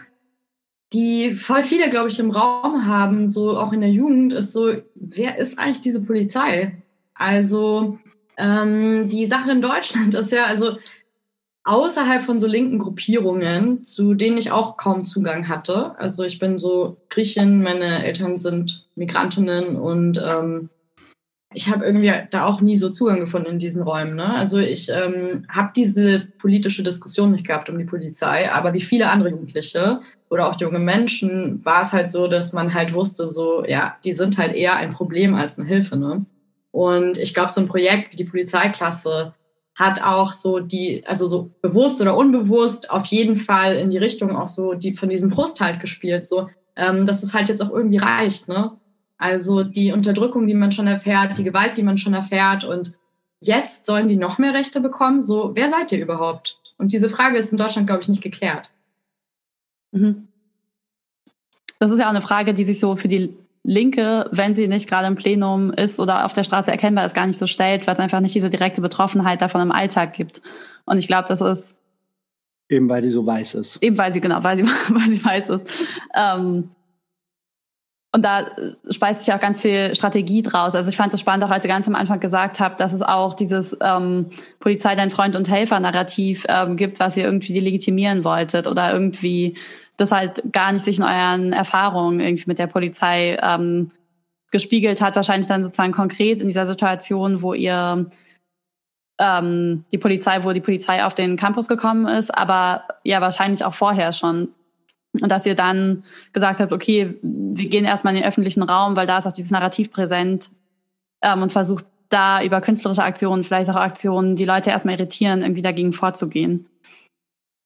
die 0.93 1.33
voll 1.33 1.63
viele, 1.63 1.89
glaube 1.89 2.09
ich, 2.09 2.19
im 2.19 2.31
Raum 2.31 2.85
haben, 2.85 3.25
so 3.25 3.57
auch 3.57 3.71
in 3.71 3.81
der 3.81 3.91
Jugend, 3.91 4.33
ist 4.33 4.51
so, 4.51 4.73
wer 4.93 5.37
ist 5.37 5.57
eigentlich 5.57 5.79
diese 5.79 6.01
Polizei? 6.01 6.83
Also 7.13 7.97
ähm, 8.41 9.07
die 9.07 9.27
Sache 9.27 9.51
in 9.51 9.61
Deutschland 9.61 10.15
ist 10.15 10.31
ja, 10.31 10.45
also 10.45 10.77
außerhalb 11.63 12.23
von 12.23 12.39
so 12.39 12.47
linken 12.47 12.79
Gruppierungen, 12.79 13.83
zu 13.83 14.15
denen 14.15 14.37
ich 14.37 14.51
auch 14.51 14.77
kaum 14.77 15.03
Zugang 15.03 15.47
hatte. 15.47 15.97
Also 15.99 16.23
ich 16.23 16.39
bin 16.39 16.57
so 16.57 16.97
Griechin, 17.09 17.61
meine 17.61 18.03
Eltern 18.03 18.39
sind 18.39 18.87
Migrantinnen 18.95 19.75
und 19.75 20.19
ähm, 20.21 20.69
ich 21.53 21.69
habe 21.69 21.85
irgendwie 21.85 22.11
da 22.31 22.45
auch 22.45 22.61
nie 22.61 22.77
so 22.77 22.89
Zugang 22.89 23.19
gefunden 23.19 23.51
in 23.51 23.59
diesen 23.59 23.83
Räumen. 23.83 24.15
Ne? 24.15 24.33
Also 24.33 24.57
ich 24.57 24.89
ähm, 24.89 25.45
habe 25.49 25.71
diese 25.75 26.27
politische 26.39 26.81
Diskussion 26.81 27.31
nicht 27.31 27.45
gehabt 27.45 27.69
um 27.69 27.77
die 27.77 27.83
Polizei, 27.83 28.49
aber 28.51 28.73
wie 28.73 28.81
viele 28.81 29.09
andere 29.09 29.29
Jugendliche 29.29 30.01
oder 30.29 30.47
auch 30.47 30.59
junge 30.59 30.79
Menschen 30.79 31.63
war 31.65 31.81
es 31.81 31.91
halt 31.91 32.09
so, 32.09 32.27
dass 32.27 32.53
man 32.53 32.73
halt 32.73 32.93
wusste, 32.93 33.29
so 33.29 33.65
ja, 33.65 33.97
die 34.05 34.13
sind 34.13 34.37
halt 34.37 34.55
eher 34.55 34.77
ein 34.77 34.91
Problem 34.91 35.35
als 35.35 35.59
eine 35.59 35.67
Hilfe. 35.67 35.97
Ne? 35.97 36.25
Und 36.71 37.17
ich 37.17 37.33
glaube, 37.33 37.51
so 37.51 37.61
ein 37.61 37.67
Projekt 37.67 38.13
wie 38.13 38.17
die 38.17 38.23
Polizeiklasse 38.23 39.33
hat 39.75 40.03
auch 40.03 40.31
so 40.31 40.59
die, 40.59 41.03
also 41.05 41.27
so 41.27 41.51
bewusst 41.61 42.01
oder 42.01 42.15
unbewusst 42.15 42.89
auf 42.91 43.05
jeden 43.05 43.37
Fall 43.37 43.75
in 43.75 43.89
die 43.89 43.97
Richtung 43.97 44.35
auch 44.35 44.47
so 44.47 44.73
die 44.73 44.93
von 44.93 45.09
diesem 45.09 45.29
Brust 45.29 45.61
halt 45.61 45.79
gespielt, 45.79 46.25
so, 46.25 46.49
ähm, 46.75 47.05
dass 47.05 47.23
es 47.23 47.33
halt 47.33 47.49
jetzt 47.49 47.61
auch 47.61 47.71
irgendwie 47.71 47.97
reicht, 47.97 48.47
ne? 48.47 48.71
Also 49.17 49.63
die 49.63 49.91
Unterdrückung, 49.91 50.47
die 50.47 50.55
man 50.55 50.71
schon 50.71 50.87
erfährt, 50.87 51.37
die 51.37 51.43
Gewalt, 51.43 51.77
die 51.77 51.83
man 51.83 51.97
schon 51.97 52.13
erfährt 52.13 52.63
und 52.63 52.95
jetzt 53.39 53.85
sollen 53.85 54.07
die 54.07 54.15
noch 54.15 54.39
mehr 54.39 54.53
Rechte 54.53 54.81
bekommen, 54.81 55.21
so, 55.21 55.51
wer 55.53 55.69
seid 55.69 55.91
ihr 55.91 56.01
überhaupt? 56.01 56.59
Und 56.77 56.91
diese 56.91 57.09
Frage 57.09 57.37
ist 57.37 57.51
in 57.51 57.57
Deutschland, 57.57 57.87
glaube 57.87 58.01
ich, 58.01 58.07
nicht 58.07 58.23
geklärt. 58.23 58.71
Mhm. 59.91 60.27
Das 61.79 61.91
ist 61.91 61.99
ja 61.99 62.05
auch 62.05 62.11
eine 62.11 62.21
Frage, 62.21 62.53
die 62.53 62.63
sich 62.63 62.79
so 62.79 62.95
für 62.95 63.07
die 63.07 63.35
Linke, 63.63 64.27
wenn 64.31 64.55
sie 64.55 64.67
nicht 64.67 64.89
gerade 64.89 65.07
im 65.07 65.15
Plenum 65.15 65.71
ist 65.71 65.99
oder 65.99 66.25
auf 66.25 66.33
der 66.33 66.43
Straße 66.43 66.71
erkennbar 66.71 67.05
ist, 67.05 67.13
gar 67.13 67.27
nicht 67.27 67.37
so 67.37 67.47
stellt, 67.47 67.85
weil 67.85 67.93
es 67.93 67.99
einfach 67.99 68.19
nicht 68.19 68.33
diese 68.33 68.49
direkte 68.49 68.81
Betroffenheit 68.81 69.41
davon 69.41 69.61
im 69.61 69.71
Alltag 69.71 70.13
gibt. 70.13 70.41
Und 70.85 70.97
ich 70.97 71.07
glaube, 71.07 71.27
das 71.27 71.41
ist 71.41 71.77
eben 72.69 72.89
weil 72.89 73.01
sie 73.01 73.11
so 73.11 73.25
weiß 73.25 73.55
ist. 73.55 73.83
Eben 73.83 73.97
weil 73.97 74.13
sie 74.13 74.21
genau, 74.21 74.43
weil 74.43 74.57
sie 74.57 74.63
weil 74.89 75.09
sie 75.09 75.23
weiß 75.23 75.49
ist. 75.49 75.67
Ähm, 76.15 76.71
und 78.13 78.25
da 78.25 78.47
speist 78.89 79.23
sich 79.23 79.33
auch 79.33 79.39
ganz 79.39 79.61
viel 79.61 79.95
Strategie 79.95 80.41
draus. 80.41 80.75
Also 80.75 80.89
ich 80.89 80.97
fand 80.97 81.13
es 81.13 81.19
spannend, 81.21 81.45
auch 81.45 81.49
als 81.49 81.63
ihr 81.63 81.69
ganz 81.69 81.87
am 81.87 81.95
Anfang 81.95 82.19
gesagt 82.19 82.59
habt, 82.59 82.81
dass 82.81 82.91
es 82.91 83.01
auch 83.01 83.35
dieses 83.35 83.77
ähm, 83.79 84.31
Polizei 84.59 84.95
dein 84.95 85.11
Freund 85.11 85.35
und 85.37 85.49
Helfer-Narrativ 85.49 86.45
ähm, 86.49 86.75
gibt, 86.75 86.99
was 86.99 87.15
ihr 87.15 87.23
irgendwie 87.23 87.57
legitimieren 87.57 88.25
wolltet 88.25 88.67
oder 88.67 88.91
irgendwie 88.91 89.55
das 90.01 90.11
halt 90.11 90.41
gar 90.51 90.71
nicht 90.71 90.83
sich 90.83 90.97
in 90.97 91.03
euren 91.03 91.53
Erfahrungen 91.53 92.19
irgendwie 92.19 92.45
mit 92.47 92.59
der 92.59 92.67
Polizei 92.67 93.37
ähm, 93.41 93.89
gespiegelt 94.51 95.01
hat, 95.01 95.15
wahrscheinlich 95.15 95.47
dann 95.47 95.63
sozusagen 95.63 95.93
konkret 95.93 96.41
in 96.41 96.47
dieser 96.47 96.65
Situation, 96.65 97.41
wo 97.41 97.53
ihr 97.53 98.09
ähm, 99.19 99.85
die 99.91 99.97
Polizei, 99.97 100.43
wo 100.43 100.51
die 100.51 100.59
Polizei 100.59 101.05
auf 101.05 101.13
den 101.13 101.37
Campus 101.37 101.67
gekommen 101.67 102.07
ist, 102.07 102.35
aber 102.35 102.85
ja 103.03 103.21
wahrscheinlich 103.21 103.63
auch 103.63 103.73
vorher 103.73 104.11
schon. 104.11 104.49
Und 105.21 105.29
dass 105.29 105.45
ihr 105.45 105.55
dann 105.55 106.03
gesagt 106.33 106.59
habt, 106.59 106.73
okay, 106.73 107.17
wir 107.21 107.69
gehen 107.69 107.85
erstmal 107.85 108.15
in 108.15 108.21
den 108.21 108.27
öffentlichen 108.27 108.63
Raum, 108.63 108.95
weil 108.95 109.07
da 109.07 109.17
ist 109.17 109.27
auch 109.27 109.33
dieses 109.33 109.51
Narrativ 109.51 109.91
präsent 109.91 110.49
ähm, 111.21 111.43
und 111.43 111.53
versucht 111.53 111.85
da 112.09 112.43
über 112.43 112.59
künstlerische 112.59 113.03
Aktionen, 113.03 113.43
vielleicht 113.43 113.69
auch 113.69 113.75
Aktionen, 113.75 114.35
die 114.35 114.45
Leute 114.45 114.69
erstmal 114.69 114.95
irritieren, 114.95 115.41
irgendwie 115.41 115.61
dagegen 115.61 115.93
vorzugehen 115.93 116.67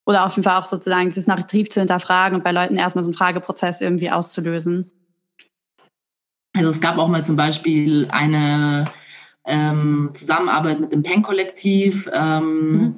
oder 0.06 0.26
auf 0.26 0.36
jeden 0.36 0.44
Fall 0.44 0.60
auch 0.60 0.66
sozusagen 0.66 1.10
dieses 1.10 1.28
Narrativ 1.28 1.70
zu 1.70 1.80
hinterfragen 1.80 2.38
und 2.38 2.44
bei 2.44 2.52
Leuten 2.52 2.78
erstmal 2.78 3.04
so 3.04 3.10
einen 3.10 3.18
Frageprozess 3.18 3.82
irgendwie 3.82 4.12
auszulösen. 4.12 4.92
Also 6.56 6.70
es 6.70 6.80
gab 6.80 6.98
auch 6.98 7.08
mal 7.08 7.24
zum 7.24 7.36
Beispiel 7.36 8.08
eine 8.12 8.86
ähm, 9.46 10.12
Zusammenarbeit 10.14 10.80
mit 10.80 10.92
dem 10.92 11.04
PEN-Kollektiv, 11.04 12.10
ähm, 12.14 12.72
mhm. 12.72 12.98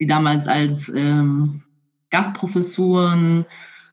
die 0.00 0.06
damals 0.06 0.48
als 0.48 0.88
ähm, 0.88 1.62
Gastprofessuren 2.10 3.44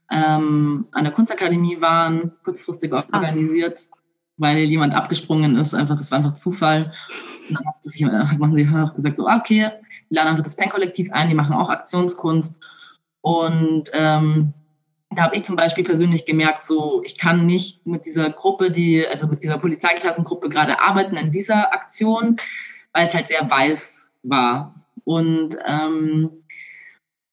ähm, 0.09 0.85
an 0.91 1.03
der 1.03 1.13
Kunstakademie 1.13 1.81
waren, 1.81 2.31
kurzfristig 2.43 2.93
ah. 2.93 3.05
organisiert, 3.11 3.87
ah. 3.91 3.97
weil 4.37 4.59
jemand 4.59 4.93
abgesprungen 4.93 5.57
ist. 5.57 5.73
Einfach, 5.73 5.97
das 5.97 6.11
war 6.11 6.19
einfach 6.19 6.35
Zufall. 6.35 6.93
Und 7.49 7.57
dann 7.57 7.65
hat, 7.65 7.83
sich, 7.83 8.03
hat 8.03 8.39
man 8.39 8.53
sich 8.53 8.67
gesagt, 8.95 9.17
so, 9.17 9.27
okay, 9.27 9.71
einfach 10.21 10.43
das 10.43 10.55
Pen-Kollektiv 10.55 11.11
ein, 11.11 11.29
die 11.29 11.35
machen 11.35 11.55
auch 11.55 11.69
Aktionskunst. 11.69 12.59
Und 13.21 13.89
ähm, 13.93 14.53
da 15.11 15.23
habe 15.23 15.35
ich 15.35 15.43
zum 15.43 15.55
Beispiel 15.55 15.83
persönlich 15.83 16.25
gemerkt, 16.25 16.63
so 16.63 17.01
ich 17.05 17.17
kann 17.17 17.45
nicht 17.45 17.85
mit 17.85 18.05
dieser 18.05 18.29
Gruppe, 18.29 18.71
die, 18.71 19.05
also 19.07 19.27
mit 19.27 19.43
dieser 19.43 19.57
Polizeiklassengruppe 19.57 20.49
gerade 20.49 20.79
arbeiten 20.79 21.15
in 21.15 21.31
dieser 21.31 21.73
Aktion, 21.73 22.37
weil 22.93 23.05
es 23.05 23.13
halt 23.13 23.27
sehr 23.27 23.49
weiß 23.49 24.09
war. 24.23 24.75
Und 25.05 25.57
ähm, 25.65 26.29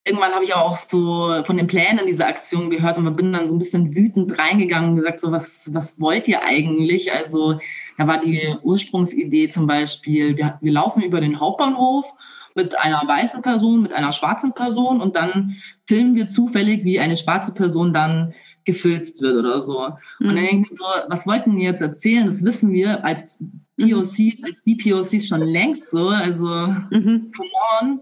irgendwann 0.05 0.33
habe 0.33 0.45
ich 0.45 0.55
auch 0.55 0.77
so 0.77 1.43
von 1.45 1.57
den 1.57 1.67
Plänen 1.67 2.07
dieser 2.07 2.27
Aktion 2.27 2.71
gehört 2.71 2.99
und 2.99 3.17
bin 3.17 3.33
dann 3.33 3.49
so 3.49 3.55
ein 3.55 3.59
bisschen 3.59 3.95
wütend 3.95 4.39
reingegangen 4.39 4.91
und 4.91 4.97
gesagt, 4.97 5.21
so 5.21 5.31
was, 5.33 5.71
was 5.73 6.01
wollt 6.01 6.27
ihr 6.29 6.43
eigentlich? 6.43 7.13
Also 7.13 7.61
da 7.97 8.07
war 8.07 8.21
die 8.21 8.57
Ursprungsidee 8.63 9.51
zum 9.51 9.67
Beispiel, 9.67 10.37
wir, 10.37 10.59
wir 10.61 10.73
laufen 10.73 11.03
über 11.03 11.21
den 11.21 11.39
Hauptbahnhof 11.39 12.15
mit 12.55 12.79
einer 12.79 13.03
weißen 13.07 13.43
Person, 13.43 13.83
mit 13.83 13.93
einer 13.93 14.13
schwarzen 14.13 14.53
Person 14.53 15.01
und 15.01 15.17
dann 15.17 15.57
filmen 15.87 16.15
wir 16.15 16.29
zufällig, 16.29 16.85
wie 16.85 17.01
eine 17.01 17.17
schwarze 17.17 17.55
Person 17.55 17.95
dann 17.95 18.35
gefilzt 18.65 19.21
wird 19.21 19.37
oder 19.37 19.61
so. 19.61 19.89
Mhm. 20.19 20.29
Und 20.29 20.37
dann 20.37 20.45
denke 20.45 20.69
ich 20.71 20.77
so, 20.77 20.85
was 21.09 21.27
wollten 21.27 21.57
die 21.57 21.63
jetzt 21.63 21.83
erzählen? 21.83 22.27
Das 22.27 22.45
wissen 22.45 22.73
wir 22.73 23.05
als 23.05 23.43
POCs, 23.81 24.45
als 24.45 24.63
BPOCs 24.63 25.27
schon 25.27 25.43
längst 25.43 25.91
so. 25.91 26.09
Also, 26.09 26.49
mhm. 26.91 27.33
come 27.35 27.51
on. 27.81 28.01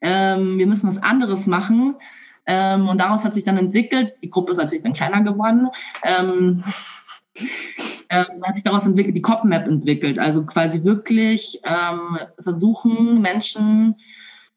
Ähm, 0.00 0.58
wir 0.58 0.66
müssen 0.66 0.88
was 0.88 1.02
anderes 1.02 1.46
machen. 1.46 1.94
Ähm, 2.46 2.88
und 2.88 3.00
daraus 3.00 3.24
hat 3.24 3.34
sich 3.34 3.44
dann 3.44 3.58
entwickelt, 3.58 4.14
die 4.24 4.30
Gruppe 4.30 4.52
ist 4.52 4.58
natürlich 4.58 4.82
dann 4.82 4.94
kleiner 4.94 5.22
geworden, 5.22 5.68
ähm, 6.02 6.64
ähm, 8.10 8.26
hat 8.44 8.56
sich 8.56 8.64
daraus 8.64 8.86
entwickelt, 8.86 9.16
die 9.16 9.22
COP-Map 9.22 9.66
entwickelt. 9.66 10.18
Also 10.18 10.44
quasi 10.44 10.84
wirklich 10.84 11.60
ähm, 11.64 12.18
versuchen, 12.42 13.22
Menschen, 13.22 13.94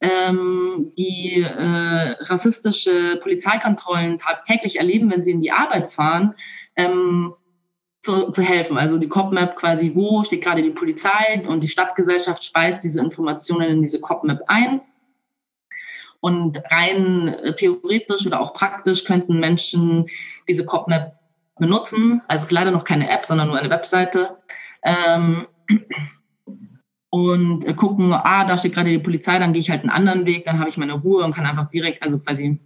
ähm, 0.02 0.92
die 0.98 1.42
äh, 1.42 2.16
rassistische 2.20 3.20
Polizeikontrollen 3.22 4.18
tagtäglich 4.18 4.80
erleben, 4.80 5.10
wenn 5.12 5.24
sie 5.24 5.32
in 5.32 5.42
die 5.42 5.52
Arbeit 5.52 5.92
fahren, 5.92 6.34
ähm, 6.76 7.34
zu, 8.02 8.32
zu 8.32 8.42
helfen. 8.42 8.78
Also 8.78 8.98
die 8.98 9.08
COP-Map 9.08 9.56
quasi, 9.56 9.94
wo 9.96 10.24
steht 10.24 10.44
gerade 10.44 10.64
die 10.64 10.72
Polizei 10.72 11.46
und 11.48 11.64
die 11.64 11.70
Stadtgesellschaft 11.70 12.44
speist 12.44 12.84
diese 12.84 13.00
Informationen 13.00 13.70
in 13.70 13.82
diese 13.82 14.02
COP-Map 14.02 14.42
ein. 14.48 14.82
Und 16.20 16.62
rein 16.72 17.28
äh, 17.28 17.56
theoretisch 17.56 18.26
oder 18.26 18.42
auch 18.42 18.54
praktisch 18.54 19.04
könnten 19.04 19.40
Menschen 19.40 20.08
diese 20.48 20.66
COP-Map 20.66 21.18
benutzen. 21.60 22.22
Also 22.28 22.44
es 22.44 22.50
ist 22.50 22.52
leider 22.52 22.72
noch 22.72 22.84
keine 22.84 23.10
App, 23.10 23.26
sondern 23.26 23.48
nur 23.48 23.58
eine 23.58 23.70
Webseite. 23.70 24.38
Ähm, 24.84 25.48
und 27.10 27.66
äh, 27.66 27.74
gucken, 27.74 28.12
ah, 28.12 28.46
da 28.46 28.58
steht 28.58 28.74
gerade 28.74 28.90
die 28.90 29.00
Polizei, 29.00 29.38
dann 29.38 29.54
gehe 29.54 29.60
ich 29.60 29.70
halt 29.70 29.82
einen 29.82 29.92
anderen 29.92 30.26
Weg, 30.26 30.46
dann 30.46 30.60
habe 30.60 30.70
ich 30.70 30.78
meine 30.78 30.94
Ruhe 30.94 31.24
und 31.24 31.34
kann 31.36 31.46
einfach 31.46 31.70
direkt, 31.70 32.02
also 32.02 32.20
quasi 32.20 32.60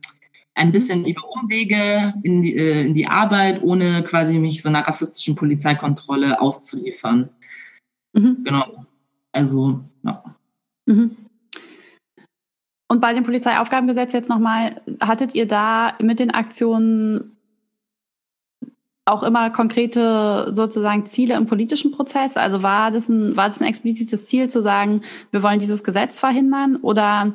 ein 0.56 0.72
bisschen 0.72 1.06
über 1.06 1.22
Umwege 1.30 2.14
in 2.24 2.42
die, 2.42 2.56
äh, 2.56 2.82
in 2.88 2.94
die 2.94 3.08
Arbeit, 3.08 3.62
ohne 3.62 4.04
quasi 4.04 4.40
mich 4.40 4.62
so 4.62 4.70
einer 4.70 4.88
rassistischen 4.88 5.36
Polizeikontrolle 5.36 6.42
auszuliefern. 6.42 7.30
Mhm. 8.14 8.44
Genau. 8.44 8.86
Also, 9.34 9.82
ja. 10.04 10.24
Mhm. 10.86 11.16
Und 12.90 13.02
bei 13.02 13.14
dem 13.14 13.24
Polizeiaufgabengesetz 13.24 14.14
jetzt 14.14 14.30
nochmal, 14.30 14.82
hattet 15.02 15.36
ihr 15.36 15.46
da 15.46 15.96
mit 16.02 16.20
den 16.20 16.32
Aktionen 16.32 17.37
auch 19.08 19.24
immer 19.24 19.50
konkrete 19.50 20.50
sozusagen 20.52 21.06
Ziele 21.06 21.36
im 21.36 21.46
politischen 21.46 21.92
Prozess? 21.92 22.38
Also 22.38 22.64
war 22.64 22.92
das 22.92 23.10
ein, 23.10 23.36
war 23.38 23.48
das 23.48 23.62
ein 23.62 23.68
explizites 23.68 24.26
Ziel 24.28 24.50
zu 24.50 24.62
sagen, 24.62 25.02
wir 25.32 25.44
wollen 25.44 25.60
dieses 25.60 25.84
Gesetz 25.84 26.20
verhindern 26.20 26.78
oder 26.78 27.34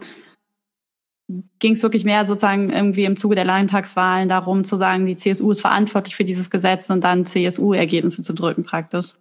ging 1.59 1.73
es 1.75 1.83
wirklich 1.83 2.05
mehr 2.05 2.27
sozusagen 2.27 2.71
irgendwie 2.71 3.05
im 3.05 3.17
Zuge 3.17 3.35
der 3.35 3.45
Landtagswahlen 3.45 4.29
darum 4.29 4.65
zu 4.65 4.77
sagen, 4.77 5.07
die 5.07 5.17
CSU 5.17 5.51
ist 5.51 5.61
verantwortlich 5.61 6.17
für 6.17 6.25
dieses 6.25 6.51
Gesetz 6.51 6.91
und 6.91 7.03
dann 7.05 7.27
CSU-Ergebnisse 7.27 8.23
zu 8.23 8.35
drücken 8.35 8.65
praktisch? 8.65 9.15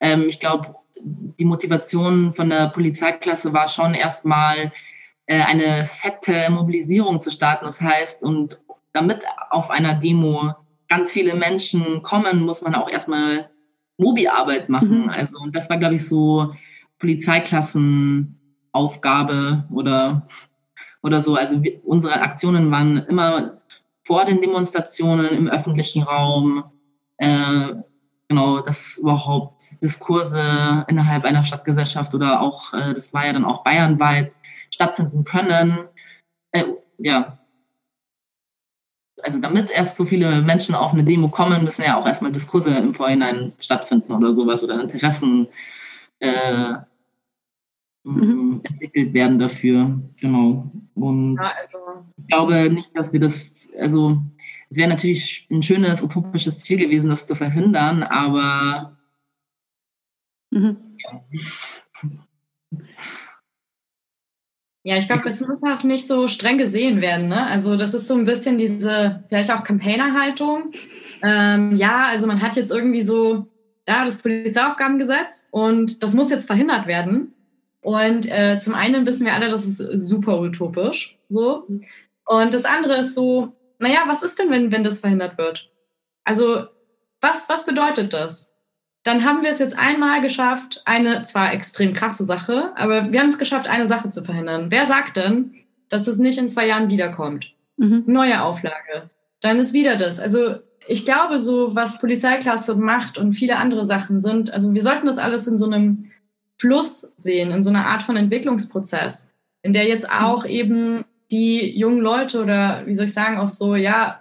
Ähm, 0.00 0.26
ich 0.28 0.40
glaube, 0.40 0.74
die 1.02 1.44
Motivation 1.44 2.34
von 2.34 2.50
der 2.50 2.68
Polizeiklasse 2.68 3.52
war 3.52 3.68
schon 3.68 3.94
erstmal 3.94 4.72
äh, 5.26 5.40
eine 5.42 5.86
fette 5.86 6.50
Mobilisierung 6.50 7.20
zu 7.20 7.30
starten. 7.30 7.64
Das 7.64 7.80
heißt, 7.80 8.22
und 8.22 8.60
damit 8.92 9.24
auf 9.50 9.70
einer 9.70 9.94
Demo 9.94 10.54
ganz 10.90 11.10
viele 11.12 11.34
Menschen 11.34 12.02
kommen, 12.02 12.42
muss 12.42 12.60
man 12.60 12.74
auch 12.74 12.90
erstmal 12.90 13.48
Mobi-Arbeit 13.96 14.68
machen. 14.68 15.04
Mhm. 15.04 15.10
Also, 15.10 15.38
und 15.38 15.56
das 15.56 15.70
war, 15.70 15.78
glaube 15.78 15.94
ich, 15.94 16.06
so 16.06 16.52
Polizeiklassenaufgabe 16.98 19.64
oder, 19.70 20.26
oder 21.02 21.22
so. 21.22 21.36
Also 21.36 21.62
wir, 21.62 21.80
unsere 21.84 22.20
Aktionen 22.20 22.70
waren 22.70 22.98
immer 23.08 23.62
vor 24.02 24.26
den 24.26 24.42
Demonstrationen 24.42 25.28
im 25.28 25.48
öffentlichen 25.48 26.02
Raum, 26.02 26.64
äh, 27.18 27.68
genau, 28.28 28.60
dass 28.60 28.98
überhaupt 28.98 29.80
Diskurse 29.82 30.84
innerhalb 30.88 31.24
einer 31.24 31.44
Stadtgesellschaft 31.44 32.14
oder 32.14 32.40
auch, 32.40 32.74
äh, 32.74 32.94
das 32.94 33.14
war 33.14 33.26
ja 33.26 33.32
dann 33.32 33.44
auch 33.44 33.62
bayernweit, 33.62 34.34
stattfinden 34.72 35.24
können. 35.24 35.78
Äh, 36.52 36.64
ja, 36.98 37.39
also 39.22 39.40
damit 39.40 39.70
erst 39.70 39.96
so 39.96 40.04
viele 40.04 40.42
Menschen 40.42 40.74
auf 40.74 40.92
eine 40.92 41.04
Demo 41.04 41.28
kommen, 41.28 41.64
müssen 41.64 41.82
ja 41.82 41.98
auch 41.98 42.06
erstmal 42.06 42.32
Diskurse 42.32 42.76
im 42.76 42.94
Vorhinein 42.94 43.52
stattfinden 43.58 44.12
oder 44.12 44.32
sowas 44.32 44.64
oder 44.64 44.80
Interessen 44.80 45.48
äh, 46.20 46.74
mhm. 48.04 48.60
entwickelt 48.62 49.12
werden 49.14 49.38
dafür. 49.38 50.00
Genau. 50.20 50.70
Und 50.94 51.36
ja, 51.36 51.52
also, 51.60 51.78
ich 52.16 52.26
glaube 52.28 52.70
nicht, 52.70 52.96
dass 52.96 53.12
wir 53.12 53.20
das, 53.20 53.70
also 53.78 54.20
es 54.68 54.76
wäre 54.76 54.88
natürlich 54.88 55.46
ein 55.50 55.62
schönes 55.62 56.02
utopisches 56.02 56.58
Ziel 56.58 56.78
gewesen, 56.78 57.10
das 57.10 57.26
zu 57.26 57.34
verhindern, 57.34 58.02
aber 58.02 58.96
mhm. 60.50 60.76
ja. 60.98 61.24
Ja, 64.82 64.96
ich 64.96 65.06
glaube, 65.06 65.28
es 65.28 65.40
muss 65.40 65.62
auch 65.62 65.82
nicht 65.82 66.06
so 66.06 66.26
streng 66.28 66.56
gesehen 66.56 67.02
werden. 67.02 67.28
Ne? 67.28 67.46
Also 67.46 67.76
das 67.76 67.92
ist 67.92 68.08
so 68.08 68.14
ein 68.14 68.24
bisschen 68.24 68.56
diese, 68.56 69.22
vielleicht 69.28 69.50
auch 69.50 69.62
Campaigner-Haltung. 69.62 70.70
Ähm, 71.22 71.76
ja, 71.76 72.06
also 72.06 72.26
man 72.26 72.40
hat 72.40 72.56
jetzt 72.56 72.70
irgendwie 72.70 73.02
so, 73.02 73.46
ja, 73.86 74.04
das 74.04 74.16
Polizeiaufgabengesetz 74.16 75.48
und 75.50 76.02
das 76.02 76.14
muss 76.14 76.30
jetzt 76.30 76.46
verhindert 76.46 76.86
werden. 76.86 77.34
Und 77.82 78.30
äh, 78.30 78.58
zum 78.58 78.74
einen 78.74 79.04
wissen 79.04 79.26
wir 79.26 79.34
alle, 79.34 79.48
das 79.48 79.66
ist 79.66 79.78
super 80.08 80.40
utopisch. 80.40 81.18
So. 81.28 81.66
Und 82.26 82.54
das 82.54 82.64
andere 82.64 82.98
ist 83.00 83.14
so, 83.14 83.52
naja, 83.78 84.04
was 84.06 84.22
ist 84.22 84.38
denn, 84.38 84.50
wenn, 84.50 84.72
wenn 84.72 84.84
das 84.84 85.00
verhindert 85.00 85.36
wird? 85.38 85.70
Also, 86.24 86.66
was, 87.20 87.48
was 87.48 87.66
bedeutet 87.66 88.12
das? 88.12 88.49
Dann 89.02 89.24
haben 89.24 89.42
wir 89.42 89.50
es 89.50 89.58
jetzt 89.58 89.78
einmal 89.78 90.20
geschafft, 90.20 90.82
eine 90.84 91.24
zwar 91.24 91.54
extrem 91.54 91.94
krasse 91.94 92.24
Sache, 92.24 92.72
aber 92.76 93.12
wir 93.12 93.20
haben 93.20 93.28
es 93.28 93.38
geschafft, 93.38 93.68
eine 93.68 93.86
Sache 93.86 94.10
zu 94.10 94.22
verhindern. 94.22 94.70
Wer 94.70 94.86
sagt 94.86 95.16
denn, 95.16 95.54
dass 95.88 96.04
das 96.04 96.18
nicht 96.18 96.38
in 96.38 96.48
zwei 96.48 96.66
Jahren 96.66 96.90
wiederkommt? 96.90 97.54
Mhm. 97.76 98.04
Neue 98.06 98.42
Auflage. 98.42 99.10
Dann 99.40 99.58
ist 99.58 99.72
wieder 99.72 99.96
das. 99.96 100.20
Also 100.20 100.56
ich 100.86 101.04
glaube, 101.04 101.38
so 101.38 101.74
was 101.74 101.98
Polizeiklasse 101.98 102.74
macht 102.74 103.16
und 103.16 103.32
viele 103.32 103.56
andere 103.56 103.86
Sachen 103.86 104.20
sind, 104.20 104.52
also 104.52 104.74
wir 104.74 104.82
sollten 104.82 105.06
das 105.06 105.18
alles 105.18 105.46
in 105.46 105.56
so 105.56 105.66
einem 105.66 106.10
Fluss 106.58 107.14
sehen, 107.16 107.52
in 107.52 107.62
so 107.62 107.70
einer 107.70 107.86
Art 107.86 108.02
von 108.02 108.16
Entwicklungsprozess, 108.16 109.32
in 109.62 109.72
der 109.72 109.86
jetzt 109.86 110.10
auch 110.10 110.44
eben 110.44 111.04
die 111.30 111.78
jungen 111.78 112.00
Leute 112.00 112.42
oder 112.42 112.82
wie 112.86 112.94
soll 112.94 113.06
ich 113.06 113.14
sagen, 113.14 113.38
auch 113.38 113.48
so, 113.48 113.76
ja, 113.76 114.19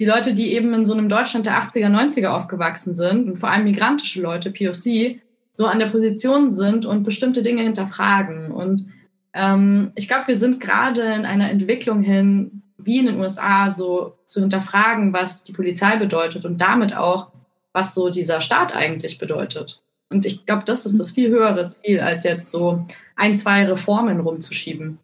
die 0.00 0.06
Leute, 0.06 0.32
die 0.32 0.54
eben 0.54 0.72
in 0.72 0.86
so 0.86 0.94
einem 0.94 1.10
Deutschland 1.10 1.44
der 1.44 1.62
80er, 1.62 1.88
90er 1.88 2.28
aufgewachsen 2.28 2.94
sind 2.94 3.28
und 3.28 3.36
vor 3.36 3.50
allem 3.50 3.64
migrantische 3.64 4.22
Leute, 4.22 4.50
POC, 4.50 5.20
so 5.52 5.66
an 5.66 5.78
der 5.78 5.90
Position 5.90 6.48
sind 6.48 6.86
und 6.86 7.02
bestimmte 7.02 7.42
Dinge 7.42 7.62
hinterfragen. 7.62 8.50
Und 8.50 8.86
ähm, 9.34 9.92
ich 9.96 10.08
glaube, 10.08 10.28
wir 10.28 10.36
sind 10.36 10.58
gerade 10.58 11.02
in 11.02 11.26
einer 11.26 11.50
Entwicklung 11.50 12.02
hin, 12.02 12.62
wie 12.78 12.98
in 12.98 13.06
den 13.06 13.20
USA, 13.20 13.70
so 13.70 14.16
zu 14.24 14.40
hinterfragen, 14.40 15.12
was 15.12 15.44
die 15.44 15.52
Polizei 15.52 15.96
bedeutet 15.96 16.46
und 16.46 16.62
damit 16.62 16.96
auch, 16.96 17.30
was 17.74 17.94
so 17.94 18.08
dieser 18.08 18.40
Staat 18.40 18.74
eigentlich 18.74 19.18
bedeutet. 19.18 19.82
Und 20.08 20.24
ich 20.24 20.46
glaube, 20.46 20.62
das 20.64 20.86
ist 20.86 20.98
das 20.98 21.10
viel 21.10 21.28
höhere 21.28 21.66
Ziel, 21.66 22.00
als 22.00 22.24
jetzt 22.24 22.50
so 22.50 22.86
ein, 23.16 23.34
zwei 23.34 23.66
Reformen 23.66 24.20
rumzuschieben. 24.20 24.98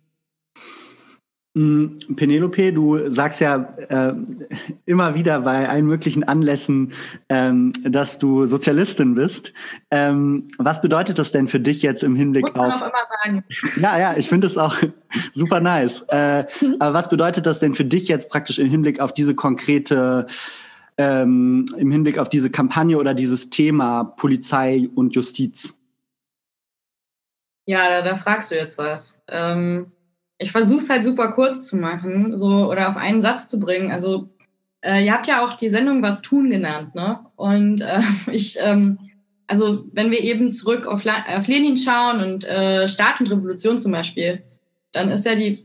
Mm, 1.57 2.17
Penelope, 2.17 2.71
du 2.71 3.11
sagst 3.11 3.41
ja 3.41 3.57
äh, 3.89 4.13
immer 4.85 5.15
wieder 5.15 5.41
bei 5.41 5.67
allen 5.67 5.87
möglichen 5.87 6.23
Anlässen, 6.23 6.93
ähm, 7.31 7.73
dass 7.83 8.19
du 8.19 8.45
Sozialistin 8.45 9.15
bist. 9.15 9.55
Ähm, 9.91 10.51
was 10.59 10.83
bedeutet 10.83 11.19
das 11.19 11.33
denn 11.33 11.47
für 11.47 11.59
dich 11.59 11.81
jetzt 11.81 12.05
im 12.05 12.15
Hinblick 12.15 12.45
Muss 12.45 12.55
man 12.55 12.73
auf? 12.73 12.83
Auch 12.83 12.89
immer 12.89 13.07
sagen. 13.25 13.45
Ja, 13.81 13.99
ja, 13.99 14.15
ich 14.19 14.29
finde 14.29 14.49
es 14.49 14.59
auch 14.59 14.77
super 15.33 15.61
nice. 15.61 16.03
Äh, 16.09 16.45
aber 16.79 16.93
was 16.93 17.09
bedeutet 17.09 17.47
das 17.47 17.59
denn 17.59 17.73
für 17.73 17.87
dich 17.87 18.07
jetzt 18.07 18.29
praktisch 18.29 18.59
im 18.59 18.69
Hinblick 18.69 19.01
auf 19.01 19.15
diese 19.15 19.35
konkrete, 19.35 20.27
ähm, 20.99 21.65
im 21.79 21.91
Hinblick 21.91 22.19
auf 22.19 22.29
diese 22.29 22.51
Kampagne 22.51 22.99
oder 22.99 23.15
dieses 23.15 23.49
Thema 23.49 24.05
Polizei 24.05 24.91
und 24.95 25.15
Justiz? 25.15 25.75
Ja, 27.65 27.89
da, 27.89 28.03
da 28.03 28.19
fragst 28.19 28.51
du 28.51 28.57
jetzt 28.57 28.77
was. 28.77 29.23
Ähm 29.27 29.91
ich 30.39 30.53
versuche 30.53 30.79
es 30.79 30.91
halt 30.91 31.05
super 31.05 31.33
kurz 31.33 31.67
zu 31.67 31.77
machen, 31.77 32.37
so 32.37 32.71
oder 32.71 32.89
auf 32.89 32.97
einen 32.97 33.23
Satz 33.23 33.49
zu 33.49 33.59
bringen. 33.59 33.91
Also 33.91 34.29
äh, 34.83 35.05
ihr 35.05 35.13
habt 35.13 35.27
ja 35.27 35.45
auch 35.45 35.55
die 35.55 35.71
Sendung 35.71 36.03
Was 36.03 36.23
tun 36.23 36.51
genannt, 36.51 36.95
ne? 36.95 37.21
Und 37.37 37.81
äh, 37.81 38.03
ich, 38.31 38.59
ähm, 38.61 38.99
also 39.47 39.87
wenn 39.93 40.11
wir 40.11 40.21
eben 40.21 40.51
zurück 40.53 40.87
auf, 40.87 41.05
La 41.05 41.25
auf 41.37 41.47
Lenin 41.47 41.77
schauen 41.77 42.21
und 42.21 42.45
äh, 42.45 42.89
Staat 42.89 43.21
und 43.21 43.31
Revolution 43.31 43.79
zum 43.79 43.93
Beispiel, 43.93 44.43
dann 44.93 45.09
ist 45.09 45.25
ja 45.27 45.35
die, 45.35 45.65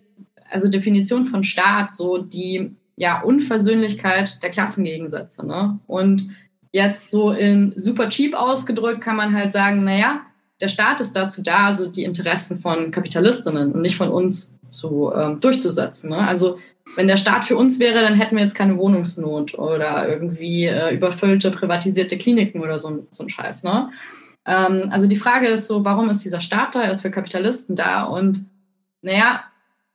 also 0.49 0.69
Definition 0.69 1.25
von 1.25 1.43
Staat, 1.43 1.93
so 1.93 2.17
die 2.17 2.75
ja, 2.95 3.21
Unversöhnlichkeit 3.21 4.43
der 4.43 4.51
Klassengegensätze. 4.51 5.45
Ne? 5.45 5.79
Und 5.87 6.29
jetzt 6.71 7.11
so 7.11 7.31
in 7.31 7.73
super 7.75 8.09
cheap 8.09 8.35
ausgedrückt 8.35 9.01
kann 9.01 9.15
man 9.15 9.33
halt 9.33 9.53
sagen, 9.53 9.83
naja, 9.83 10.21
der 10.61 10.67
Staat 10.67 11.01
ist 11.01 11.13
dazu 11.13 11.41
da, 11.41 11.73
so 11.73 11.87
die 11.87 12.03
Interessen 12.03 12.59
von 12.59 12.91
Kapitalistinnen 12.91 13.71
und 13.71 13.81
nicht 13.81 13.95
von 13.95 14.09
uns 14.09 14.53
zu 14.71 15.11
ähm, 15.13 15.39
durchzusetzen. 15.39 16.09
Ne? 16.09 16.17
Also 16.17 16.57
wenn 16.95 17.07
der 17.07 17.17
Staat 17.17 17.45
für 17.45 17.55
uns 17.55 17.79
wäre, 17.79 18.01
dann 18.01 18.15
hätten 18.15 18.35
wir 18.35 18.43
jetzt 18.43 18.55
keine 18.55 18.77
Wohnungsnot 18.77 19.57
oder 19.57 20.07
irgendwie 20.07 20.65
äh, 20.65 20.93
überfüllte 20.93 21.51
privatisierte 21.51 22.17
Kliniken 22.17 22.61
oder 22.61 22.77
so, 22.77 23.05
so 23.09 23.23
ein 23.23 23.29
Scheiß. 23.29 23.63
Ne? 23.63 23.91
Ähm, 24.45 24.89
also 24.91 25.07
die 25.07 25.15
Frage 25.15 25.47
ist 25.47 25.67
so, 25.67 25.85
warum 25.85 26.09
ist 26.09 26.23
dieser 26.23 26.41
Staat 26.41 26.75
da? 26.75 26.83
Er 26.83 26.91
ist 26.91 27.01
für 27.01 27.11
Kapitalisten 27.11 27.75
da 27.75 28.03
und 28.03 28.45
naja, 29.01 29.43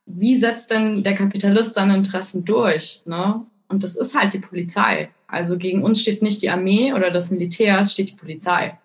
wie 0.07 0.37
setzt 0.37 0.71
denn 0.71 1.03
der 1.03 1.15
Kapitalist 1.15 1.75
seine 1.75 1.97
Interessen 1.97 2.45
durch? 2.45 3.03
Ne? 3.05 3.43
Und 3.69 3.83
das 3.83 3.97
ist 3.97 4.19
halt 4.19 4.33
die 4.35 4.39
Polizei. 4.39 5.11
Also 5.27 5.59
gegen 5.59 5.83
uns 5.83 6.01
steht 6.01 6.23
nicht 6.23 6.43
die 6.43 6.51
Armee 6.51 6.93
oder 6.93 7.11
das 7.11 7.31
Militär, 7.31 7.81
es 7.81 7.93
steht 7.93 8.11
die 8.11 8.17
Polizei. 8.17 8.79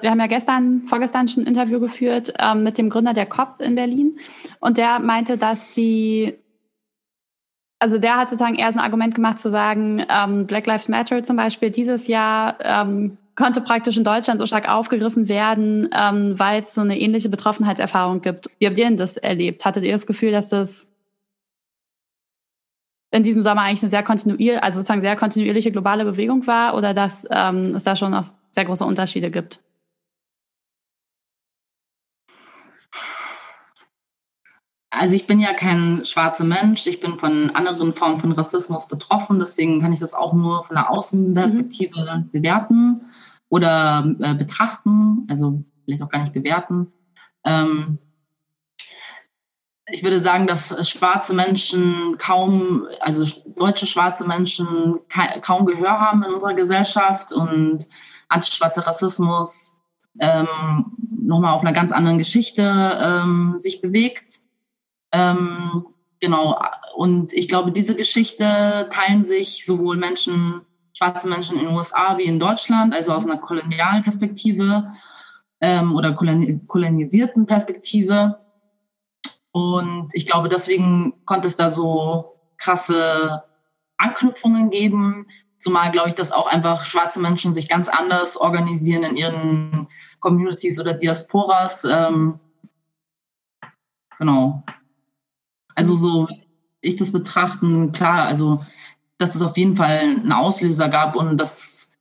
Wir 0.00 0.10
haben 0.10 0.20
ja 0.20 0.26
gestern, 0.26 0.82
vorgestern 0.86 1.28
schon 1.28 1.44
ein 1.44 1.48
Interview 1.48 1.80
geführt 1.80 2.32
ähm, 2.38 2.62
mit 2.62 2.78
dem 2.78 2.90
Gründer 2.90 3.14
der 3.14 3.26
COP 3.26 3.60
in 3.60 3.74
Berlin. 3.74 4.18
Und 4.60 4.78
der 4.78 4.98
meinte, 4.98 5.36
dass 5.36 5.70
die, 5.70 6.34
also 7.78 7.98
der 7.98 8.16
hat 8.16 8.30
sozusagen 8.30 8.56
eher 8.56 8.72
so 8.72 8.78
ein 8.78 8.84
Argument 8.84 9.14
gemacht 9.14 9.38
zu 9.38 9.50
sagen, 9.50 10.04
ähm, 10.08 10.46
Black 10.46 10.66
Lives 10.66 10.88
Matter 10.88 11.22
zum 11.22 11.36
Beispiel 11.36 11.70
dieses 11.70 12.06
Jahr 12.06 12.58
ähm, 12.60 13.18
konnte 13.36 13.60
praktisch 13.60 13.96
in 13.96 14.04
Deutschland 14.04 14.40
so 14.40 14.46
stark 14.46 14.68
aufgegriffen 14.68 15.28
werden, 15.28 15.88
ähm, 15.96 16.38
weil 16.38 16.62
es 16.62 16.74
so 16.74 16.80
eine 16.80 16.98
ähnliche 16.98 17.28
Betroffenheitserfahrung 17.28 18.20
gibt. 18.20 18.50
Wie 18.58 18.66
habt 18.66 18.76
ihr 18.76 18.84
denn 18.84 18.96
das 18.96 19.16
erlebt? 19.16 19.64
Hattet 19.64 19.84
ihr 19.84 19.92
das 19.92 20.06
Gefühl, 20.06 20.32
dass 20.32 20.48
das 20.48 20.88
in 23.10 23.22
diesem 23.22 23.42
Sommer 23.42 23.62
eigentlich 23.62 23.82
eine 23.82 23.90
sehr 23.90 24.02
kontinuierliche, 24.02 24.62
also 24.62 24.80
sozusagen 24.80 25.00
sehr 25.00 25.16
kontinuierliche 25.16 25.70
globale 25.70 26.04
Bewegung 26.04 26.46
war 26.46 26.74
oder 26.76 26.94
dass 26.94 27.26
ähm, 27.30 27.76
es 27.76 27.84
da 27.84 27.96
schon 27.96 28.12
auch 28.12 28.24
sehr 28.50 28.64
große 28.64 28.84
Unterschiede 28.84 29.30
gibt? 29.30 29.60
Also 34.90 35.14
ich 35.14 35.26
bin 35.26 35.38
ja 35.38 35.52
kein 35.52 36.06
schwarzer 36.06 36.44
Mensch, 36.44 36.86
ich 36.86 37.00
bin 37.00 37.18
von 37.18 37.50
anderen 37.50 37.92
Formen 37.92 38.20
von 38.20 38.32
Rassismus 38.32 38.88
betroffen, 38.88 39.38
deswegen 39.38 39.82
kann 39.82 39.92
ich 39.92 40.00
das 40.00 40.14
auch 40.14 40.32
nur 40.32 40.64
von 40.64 40.76
der 40.76 40.90
Außenperspektive 40.90 42.00
mhm. 42.00 42.30
bewerten 42.30 43.02
oder 43.50 44.14
äh, 44.20 44.34
betrachten, 44.34 45.26
also 45.28 45.62
vielleicht 45.84 46.02
auch 46.02 46.08
gar 46.08 46.22
nicht 46.22 46.32
bewerten. 46.32 46.90
Ähm, 47.44 47.98
ich 49.90 50.02
würde 50.02 50.20
sagen, 50.20 50.46
dass 50.46 50.88
schwarze 50.88 51.34
Menschen 51.34 52.16
kaum, 52.18 52.86
also 53.00 53.24
deutsche 53.56 53.86
schwarze 53.86 54.26
Menschen 54.26 55.00
kaum 55.42 55.66
Gehör 55.66 56.00
haben 56.00 56.22
in 56.22 56.32
unserer 56.32 56.54
Gesellschaft 56.54 57.32
und 57.32 57.86
antischwarzer 58.28 58.86
Rassismus 58.86 59.78
ähm, 60.18 60.46
nochmal 61.10 61.54
auf 61.54 61.62
einer 61.62 61.72
ganz 61.72 61.92
anderen 61.92 62.18
Geschichte 62.18 62.98
ähm, 63.02 63.56
sich 63.58 63.80
bewegt. 63.80 64.47
Ähm, 65.12 65.86
genau, 66.20 66.60
und 66.96 67.32
ich 67.32 67.48
glaube, 67.48 67.72
diese 67.72 67.94
Geschichte 67.94 68.88
teilen 68.90 69.24
sich 69.24 69.64
sowohl 69.64 69.96
Menschen 69.96 70.62
schwarze 70.98 71.28
Menschen 71.28 71.58
in 71.58 71.66
den 71.66 71.76
USA 71.76 72.18
wie 72.18 72.24
in 72.24 72.40
Deutschland, 72.40 72.92
also 72.92 73.12
aus 73.12 73.24
einer 73.24 73.38
kolonialen 73.38 74.02
Perspektive 74.02 74.92
ähm, 75.60 75.94
oder 75.94 76.12
kolonisierten 76.14 77.46
Perspektive. 77.46 78.40
Und 79.52 80.08
ich 80.12 80.26
glaube, 80.26 80.48
deswegen 80.48 81.14
konnte 81.24 81.46
es 81.46 81.54
da 81.54 81.70
so 81.70 82.40
krasse 82.56 83.44
Anknüpfungen 83.96 84.70
geben, 84.70 85.26
zumal 85.56 85.92
glaube 85.92 86.08
ich, 86.08 86.14
dass 86.16 86.32
auch 86.32 86.48
einfach 86.48 86.84
schwarze 86.84 87.20
Menschen 87.20 87.54
sich 87.54 87.68
ganz 87.68 87.88
anders 87.88 88.36
organisieren 88.36 89.04
in 89.04 89.16
ihren 89.16 89.88
Communities 90.18 90.80
oder 90.80 90.94
Diasporas. 90.94 91.84
Ähm, 91.84 92.40
genau. 94.18 94.64
Also 95.78 95.94
so 95.94 96.26
ich 96.80 96.96
das 96.96 97.12
betrachten, 97.12 97.92
klar, 97.92 98.24
also 98.24 98.64
dass 99.16 99.36
es 99.36 99.42
auf 99.42 99.56
jeden 99.56 99.76
Fall 99.76 99.98
einen 99.98 100.32
Auslöser 100.32 100.88
gab 100.88 101.14
und 101.14 101.38
das 101.38 101.92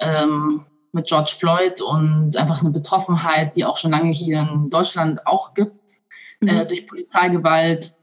ähm, 0.00 0.66
mit 0.90 1.06
George 1.06 1.34
Floyd 1.38 1.80
und 1.80 2.36
einfach 2.36 2.60
eine 2.60 2.70
Betroffenheit, 2.70 3.54
die 3.54 3.64
auch 3.64 3.76
schon 3.76 3.92
lange 3.92 4.10
hier 4.10 4.40
in 4.40 4.68
Deutschland 4.68 5.24
auch 5.28 5.54
gibt, 5.54 5.92
mhm. 6.40 6.48
äh, 6.48 6.66
durch 6.66 6.88
Polizeigewalt, 6.88 7.94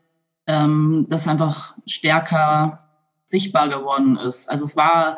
ähm, 0.48 1.08
das 1.10 1.28
einfach 1.28 1.76
stärker 1.86 2.88
sichtbar 3.26 3.68
geworden 3.68 4.16
ist. 4.16 4.50
Also 4.50 4.64
es 4.64 4.78
war 4.78 5.18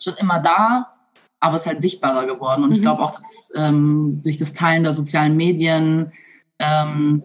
schon 0.00 0.14
immer 0.14 0.38
da, 0.38 0.94
aber 1.40 1.56
es 1.56 1.62
ist 1.62 1.68
halt 1.68 1.82
sichtbarer 1.82 2.24
geworden. 2.26 2.62
Und 2.62 2.68
mhm. 2.68 2.76
ich 2.76 2.82
glaube 2.82 3.02
auch, 3.02 3.10
dass 3.10 3.50
ähm, 3.56 4.20
durch 4.22 4.36
das 4.36 4.52
Teilen 4.52 4.84
der 4.84 4.92
sozialen 4.92 5.36
Medien 5.36 6.12
ähm, 6.60 7.24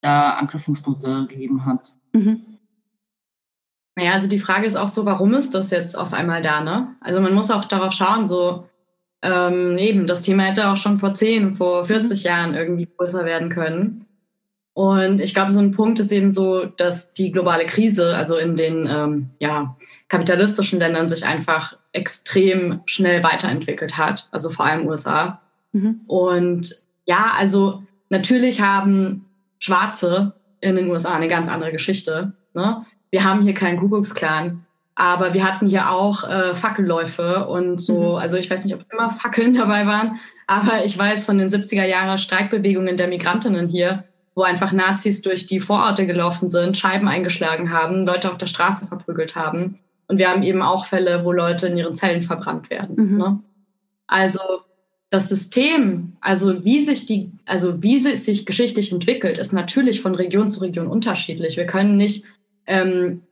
da 0.00 0.34
Anknüpfungspunkte 0.34 1.26
gegeben 1.28 1.64
hat. 1.64 1.94
Mhm. 2.12 2.44
Naja, 3.96 4.12
also 4.12 4.28
die 4.28 4.38
Frage 4.38 4.66
ist 4.66 4.76
auch 4.76 4.88
so, 4.88 5.04
warum 5.04 5.34
ist 5.34 5.54
das 5.54 5.70
jetzt 5.70 5.96
auf 5.96 6.12
einmal 6.12 6.40
da, 6.40 6.62
ne? 6.62 6.94
Also 7.00 7.20
man 7.20 7.34
muss 7.34 7.50
auch 7.50 7.64
darauf 7.64 7.92
schauen, 7.92 8.26
so 8.26 8.64
ähm, 9.22 9.76
eben, 9.78 10.06
das 10.06 10.22
Thema 10.22 10.44
hätte 10.44 10.70
auch 10.70 10.76
schon 10.76 10.98
vor 10.98 11.14
10, 11.14 11.56
vor 11.56 11.84
40 11.84 12.24
Jahren 12.24 12.54
irgendwie 12.54 12.88
größer 12.96 13.24
werden 13.24 13.50
können. 13.50 14.06
Und 14.72 15.20
ich 15.20 15.34
glaube, 15.34 15.50
so 15.50 15.58
ein 15.58 15.72
Punkt 15.72 16.00
ist 16.00 16.12
eben 16.12 16.30
so, 16.30 16.64
dass 16.64 17.12
die 17.12 17.32
globale 17.32 17.66
Krise, 17.66 18.16
also 18.16 18.36
in 18.38 18.56
den 18.56 18.86
ähm, 18.88 19.30
ja, 19.38 19.76
kapitalistischen 20.08 20.78
Ländern, 20.78 21.08
sich 21.08 21.26
einfach 21.26 21.76
extrem 21.92 22.80
schnell 22.86 23.22
weiterentwickelt 23.22 23.98
hat, 23.98 24.28
also 24.30 24.48
vor 24.48 24.64
allem 24.64 24.86
USA. 24.86 25.42
Mhm. 25.72 26.00
Und 26.06 26.82
ja, 27.04 27.32
also 27.36 27.82
natürlich 28.08 28.62
haben 28.62 29.26
Schwarze 29.60 30.32
in 30.60 30.74
den 30.74 30.90
USA 30.90 31.14
eine 31.14 31.28
ganz 31.28 31.48
andere 31.48 31.70
Geschichte. 31.70 32.32
Ne? 32.52 32.84
wir 33.10 33.24
haben 33.24 33.42
hier 33.42 33.54
keinen 33.54 33.78
Kuckucksklan, 33.78 34.64
aber 34.94 35.34
wir 35.34 35.44
hatten 35.44 35.66
hier 35.66 35.90
auch 35.90 36.28
äh, 36.28 36.54
Fackelläufe 36.54 37.46
und 37.46 37.80
so, 37.80 38.12
mhm. 38.12 38.16
also 38.16 38.36
ich 38.36 38.50
weiß 38.50 38.64
nicht, 38.64 38.74
ob 38.74 38.84
immer 38.92 39.12
Fackeln 39.12 39.54
dabei 39.56 39.86
waren, 39.86 40.20
aber 40.46 40.84
ich 40.84 40.96
weiß 40.96 41.26
von 41.26 41.38
den 41.38 41.48
70er 41.48 41.84
Jahre 41.84 42.18
Streikbewegungen 42.18 42.96
der 42.96 43.08
Migrantinnen 43.08 43.68
hier, 43.68 44.04
wo 44.34 44.42
einfach 44.42 44.72
Nazis 44.72 45.22
durch 45.22 45.46
die 45.46 45.60
Vororte 45.60 46.06
gelaufen 46.06 46.48
sind, 46.48 46.76
Scheiben 46.76 47.08
eingeschlagen 47.08 47.72
haben, 47.72 48.06
Leute 48.06 48.28
auf 48.28 48.38
der 48.38 48.46
Straße 48.46 48.86
verprügelt 48.86 49.36
haben. 49.36 49.80
Und 50.06 50.18
wir 50.18 50.28
haben 50.28 50.42
eben 50.42 50.62
auch 50.62 50.86
Fälle, 50.86 51.24
wo 51.24 51.32
Leute 51.32 51.68
in 51.68 51.76
ihren 51.76 51.94
Zellen 51.94 52.22
verbrannt 52.22 52.68
werden. 52.70 52.96
Mhm. 52.96 53.18
Ne? 53.18 53.40
Also 54.06 54.40
das 55.10 55.28
System, 55.28 56.12
also 56.20 56.64
wie 56.64 56.84
sich 56.84 57.04
die, 57.04 57.32
also 57.44 57.82
wie 57.82 58.00
sich 58.00 58.46
geschichtlich 58.46 58.92
entwickelt, 58.92 59.38
ist 59.38 59.52
natürlich 59.52 60.00
von 60.00 60.14
Region 60.14 60.48
zu 60.48 60.60
Region 60.60 60.86
unterschiedlich. 60.86 61.56
Wir 61.56 61.66
können 61.66 61.96
nicht 61.96 62.24
ähm, 62.66 63.22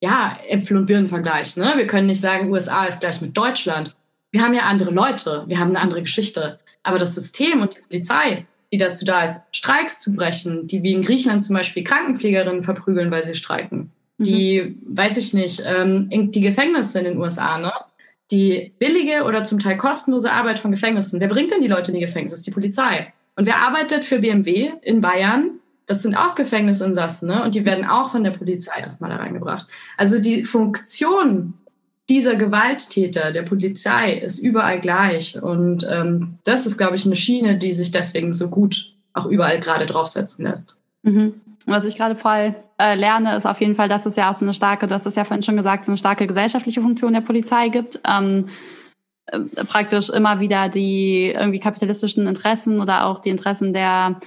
ja, 0.00 0.38
Äpfel 0.48 0.76
und 0.76 0.86
Birnen 0.86 1.08
vergleichen. 1.08 1.62
Ne? 1.62 1.72
Wir 1.76 1.88
können 1.88 2.06
nicht 2.06 2.20
sagen, 2.20 2.52
USA 2.52 2.84
ist 2.84 3.00
gleich 3.00 3.20
mit 3.20 3.36
Deutschland. 3.36 3.96
Wir 4.30 4.42
haben 4.42 4.54
ja 4.54 4.62
andere 4.62 4.92
Leute, 4.92 5.44
wir 5.46 5.58
haben 5.58 5.70
eine 5.70 5.80
andere 5.80 6.02
Geschichte. 6.02 6.60
Aber 6.84 6.98
das 6.98 7.14
System 7.14 7.62
und 7.62 7.74
die 7.74 7.80
Polizei, 7.80 8.46
die 8.72 8.78
dazu 8.78 9.04
da 9.04 9.24
ist, 9.24 9.42
Streiks 9.52 10.00
zu 10.00 10.14
brechen, 10.14 10.68
die 10.68 10.82
wie 10.82 10.92
in 10.92 11.02
Griechenland 11.02 11.42
zum 11.42 11.56
Beispiel 11.56 11.82
Krankenpflegerinnen 11.82 12.62
verprügeln, 12.62 13.10
weil 13.10 13.24
sie 13.24 13.34
streiken, 13.34 13.90
mhm. 14.18 14.24
die, 14.24 14.76
weiß 14.86 15.16
ich 15.16 15.32
nicht, 15.34 15.62
ähm, 15.66 16.08
die 16.10 16.40
Gefängnisse 16.40 16.98
in 16.98 17.06
den 17.06 17.18
USA, 17.18 17.58
ne? 17.58 17.72
Die 18.30 18.72
billige 18.78 19.24
oder 19.24 19.44
zum 19.44 19.58
Teil 19.58 19.76
kostenlose 19.76 20.32
Arbeit 20.32 20.58
von 20.58 20.70
Gefängnissen. 20.70 21.20
Wer 21.20 21.28
bringt 21.28 21.50
denn 21.50 21.60
die 21.60 21.68
Leute 21.68 21.90
in 21.90 21.94
die 21.94 22.04
Gefängnisse? 22.04 22.34
Das 22.34 22.40
ist 22.40 22.46
die 22.46 22.52
Polizei. 22.52 23.12
Und 23.36 23.46
wer 23.46 23.58
arbeitet 23.58 24.04
für 24.04 24.20
BMW 24.20 24.72
in 24.82 25.00
Bayern 25.00 25.60
das 25.86 26.02
sind 26.02 26.16
auch 26.16 26.34
Gefängnisinsassen, 26.34 27.28
ne? 27.28 27.42
Und 27.42 27.54
die 27.54 27.64
werden 27.64 27.84
auch 27.84 28.12
von 28.12 28.24
der 28.24 28.30
Polizei 28.30 28.80
erstmal 28.80 29.10
da 29.10 29.16
reingebracht. 29.16 29.66
Also 29.96 30.18
die 30.18 30.44
Funktion 30.44 31.54
dieser 32.08 32.36
Gewalttäter 32.36 33.32
der 33.32 33.42
Polizei 33.42 34.14
ist 34.14 34.38
überall 34.38 34.80
gleich. 34.80 35.40
Und 35.42 35.86
ähm, 35.90 36.38
das 36.44 36.66
ist, 36.66 36.78
glaube 36.78 36.96
ich, 36.96 37.06
eine 37.06 37.16
Schiene, 37.16 37.58
die 37.58 37.72
sich 37.72 37.90
deswegen 37.90 38.32
so 38.32 38.48
gut 38.48 38.92
auch 39.12 39.26
überall 39.26 39.60
gerade 39.60 39.86
draufsetzen 39.86 40.44
lässt. 40.44 40.80
Mhm. 41.02 41.34
Was 41.66 41.84
ich 41.84 41.96
gerade 41.96 42.16
voll 42.16 42.54
äh, 42.78 42.94
lerne, 42.94 43.36
ist 43.36 43.46
auf 43.46 43.60
jeden 43.60 43.74
Fall, 43.74 43.88
dass 43.88 44.06
es 44.06 44.16
ja 44.16 44.30
auch 44.30 44.34
so 44.34 44.44
eine 44.44 44.54
starke, 44.54 44.86
das 44.86 45.06
ist 45.06 45.16
ja 45.16 45.24
vorhin 45.24 45.42
schon 45.42 45.56
gesagt, 45.56 45.84
so 45.84 45.92
eine 45.92 45.96
starke 45.96 46.26
gesellschaftliche 46.26 46.82
Funktion 46.82 47.12
der 47.12 47.20
Polizei 47.20 47.68
gibt. 47.68 48.00
Ähm, 48.08 48.48
äh, 49.26 49.40
praktisch 49.64 50.10
immer 50.10 50.40
wieder 50.40 50.68
die 50.68 51.32
irgendwie 51.34 51.60
kapitalistischen 51.60 52.26
Interessen 52.26 52.80
oder 52.80 53.06
auch 53.06 53.20
die 53.20 53.30
Interessen 53.30 53.72
der 53.72 54.20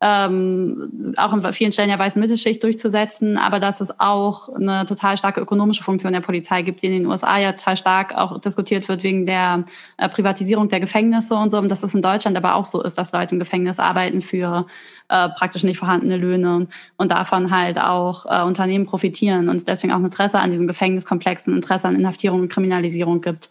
ähm, 0.00 1.14
auch 1.16 1.32
in 1.32 1.52
vielen 1.52 1.72
Stellen 1.72 1.88
der 1.88 1.98
weißen 1.98 2.20
Mittelschicht 2.20 2.62
durchzusetzen, 2.62 3.38
aber 3.38 3.60
dass 3.60 3.80
es 3.80 4.00
auch 4.00 4.48
eine 4.48 4.84
total 4.86 5.16
starke 5.16 5.40
ökonomische 5.40 5.84
Funktion 5.84 6.12
der 6.12 6.20
Polizei 6.20 6.62
gibt, 6.62 6.82
die 6.82 6.86
in 6.86 6.92
den 6.92 7.06
USA 7.06 7.38
ja 7.38 7.52
total 7.52 7.76
stark 7.76 8.14
auch 8.14 8.40
diskutiert 8.40 8.88
wird 8.88 9.02
wegen 9.02 9.24
der 9.24 9.64
äh, 9.96 10.08
Privatisierung 10.08 10.68
der 10.68 10.80
Gefängnisse 10.80 11.34
und 11.34 11.50
so, 11.50 11.58
und 11.58 11.70
dass 11.70 11.82
es 11.82 11.94
in 11.94 12.02
Deutschland 12.02 12.36
aber 12.36 12.56
auch 12.56 12.64
so 12.64 12.82
ist, 12.82 12.98
dass 12.98 13.12
Leute 13.12 13.34
im 13.34 13.38
Gefängnis 13.38 13.78
arbeiten 13.78 14.20
für 14.20 14.66
äh, 15.08 15.28
praktisch 15.30 15.62
nicht 15.62 15.78
vorhandene 15.78 16.16
Löhne 16.16 16.66
und 16.96 17.10
davon 17.10 17.50
halt 17.50 17.80
auch 17.80 18.26
äh, 18.26 18.42
Unternehmen 18.42 18.86
profitieren 18.86 19.48
und 19.48 19.56
es 19.56 19.64
deswegen 19.64 19.92
auch 19.92 19.98
ein 19.98 20.04
Interesse 20.04 20.40
an 20.40 20.50
diesem 20.50 20.66
Gefängniskomplex, 20.66 21.46
ein 21.46 21.54
Interesse 21.54 21.88
an 21.88 21.94
Inhaftierung 21.94 22.40
und 22.42 22.48
Kriminalisierung 22.48 23.20
gibt 23.20 23.50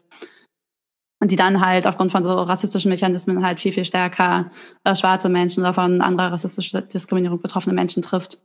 und 1.24 1.32
die 1.32 1.38
dann 1.38 1.66
halt 1.66 1.88
aufgrund 1.88 2.12
von 2.12 2.26
so 2.26 2.34
rassistischen 2.34 2.92
Mechanismen 2.92 3.46
halt 3.46 3.62
viel, 3.62 3.72
viel 3.72 3.86
stärker 3.86 4.52
äh, 4.84 4.94
schwarze 4.94 5.30
Menschen 5.30 5.62
oder 5.62 5.74
von 5.74 6.02
anderer 6.02 6.34
rassistischer 6.34 6.82
Diskriminierung 6.82 7.40
betroffene 7.40 7.74
Menschen 7.74 8.04
trifft. 8.04 8.40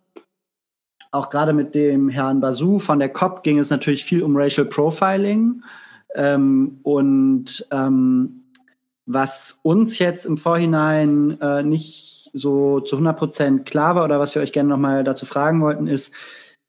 Auch 1.10 1.28
gerade 1.28 1.52
mit 1.52 1.74
dem 1.74 2.08
Herrn 2.08 2.40
Basu 2.40 2.78
von 2.78 3.00
der 3.00 3.08
COP 3.08 3.42
ging 3.42 3.58
es 3.58 3.70
natürlich 3.70 4.04
viel 4.04 4.22
um 4.22 4.36
Racial 4.36 4.64
Profiling. 4.64 5.64
Ähm, 6.14 6.78
und 6.84 7.66
ähm, 7.72 8.44
was 9.06 9.58
uns 9.62 9.98
jetzt 9.98 10.24
im 10.24 10.38
Vorhinein 10.38 11.36
äh, 11.40 11.64
nicht 11.64 12.30
so 12.32 12.78
zu 12.78 12.94
100 12.94 13.18
Prozent 13.18 13.66
klar 13.66 13.96
war 13.96 14.04
oder 14.04 14.20
was 14.20 14.36
wir 14.36 14.42
euch 14.42 14.52
gerne 14.52 14.68
nochmal 14.68 15.02
dazu 15.02 15.26
fragen 15.26 15.62
wollten, 15.62 15.88
ist, 15.88 16.12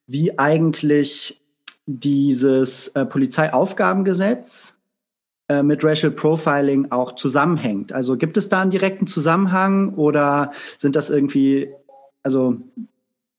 wie 0.07 0.39
eigentlich 0.39 1.39
dieses 1.85 2.87
äh, 2.89 3.05
Polizeiaufgabengesetz 3.05 4.78
äh, 5.49 5.63
mit 5.63 5.83
Racial 5.83 6.11
Profiling 6.11 6.91
auch 6.91 7.15
zusammenhängt. 7.15 7.91
Also 7.91 8.17
gibt 8.17 8.37
es 8.37 8.49
da 8.49 8.61
einen 8.61 8.69
direkten 8.69 9.07
Zusammenhang 9.07 9.95
oder 9.95 10.51
sind 10.77 10.95
das 10.95 11.09
irgendwie, 11.09 11.69
also 12.21 12.57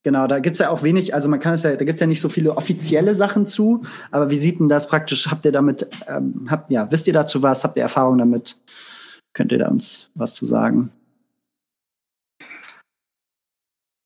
genau, 0.02 0.26
da 0.26 0.40
gibt 0.40 0.56
es 0.56 0.60
ja 0.60 0.70
auch 0.70 0.82
wenig, 0.82 1.14
also 1.14 1.28
man 1.28 1.38
kann 1.38 1.54
es 1.54 1.62
ja, 1.62 1.76
da 1.76 1.84
gibt 1.84 1.98
es 1.98 2.00
ja 2.00 2.08
nicht 2.08 2.20
so 2.20 2.28
viele 2.28 2.56
offizielle 2.56 3.14
Sachen 3.14 3.46
zu, 3.46 3.84
aber 4.10 4.28
wie 4.28 4.38
sieht 4.38 4.58
denn 4.58 4.68
das 4.68 4.88
praktisch, 4.88 5.28
habt 5.30 5.44
ihr 5.44 5.52
damit, 5.52 5.86
ähm, 6.08 6.48
habt, 6.50 6.72
ja, 6.72 6.90
wisst 6.90 7.06
ihr 7.06 7.12
dazu 7.12 7.44
was, 7.44 7.62
habt 7.62 7.76
ihr 7.76 7.84
Erfahrung 7.84 8.18
damit? 8.18 8.56
Könnt 9.32 9.52
ihr 9.52 9.58
da 9.58 9.68
uns 9.68 10.10
was 10.16 10.34
zu 10.34 10.46
sagen? 10.46 10.90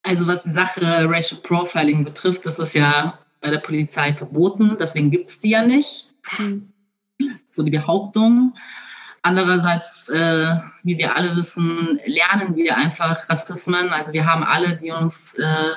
Also 0.03 0.27
was 0.27 0.43
die 0.43 0.51
Sache 0.51 0.83
Racial 1.09 1.41
Profiling 1.43 2.05
betrifft, 2.05 2.45
das 2.45 2.59
ist 2.59 2.75
ja 2.75 3.19
bei 3.41 3.49
der 3.49 3.61
Polizei 3.61 4.13
verboten, 4.13 4.77
deswegen 4.79 5.11
gibt 5.11 5.31
es 5.31 5.41
die 5.41 5.51
ja 5.51 5.65
nicht. 5.65 6.13
Mhm 6.39 6.74
so 7.45 7.63
die 7.63 7.71
Behauptung. 7.71 8.55
Andererseits, 9.23 10.09
äh, 10.11 10.57
wie 10.83 10.99
wir 10.99 11.17
alle 11.17 11.35
wissen, 11.37 11.99
lernen 12.05 12.57
wir 12.57 12.77
einfach 12.77 13.29
Rassismen. 13.29 13.89
Also 13.89 14.13
wir 14.13 14.27
haben 14.27 14.45
alle, 14.45 14.77
die 14.77 14.91
uns 14.91 15.35
äh, 15.35 15.73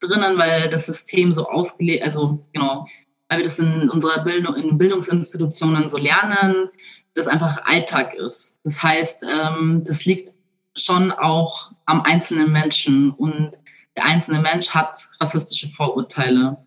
drinnen, 0.00 0.38
weil 0.38 0.68
das 0.68 0.86
System 0.86 1.32
so 1.32 1.48
ausgelegt, 1.48 2.04
also 2.04 2.46
genau, 2.52 2.86
weil 3.28 3.38
wir 3.38 3.44
das 3.44 3.58
in 3.58 3.90
unserer 3.90 4.22
Bildung, 4.22 4.54
in 4.54 4.78
Bildungsinstitutionen 4.78 5.88
so 5.88 5.98
lernen, 5.98 6.68
das 7.14 7.26
einfach 7.26 7.64
Alltag 7.64 8.14
ist. 8.14 8.60
Das 8.64 8.82
heißt, 8.82 9.24
ähm, 9.24 9.82
das 9.84 10.04
liegt 10.04 10.34
schon 10.76 11.10
auch 11.12 11.72
am 11.86 12.02
einzelnen 12.02 12.52
Menschen 12.52 13.10
und 13.12 13.52
der 13.96 14.04
einzelne 14.04 14.40
Mensch 14.40 14.70
hat 14.70 14.98
rassistische 15.20 15.68
Vorurteile. 15.68 16.58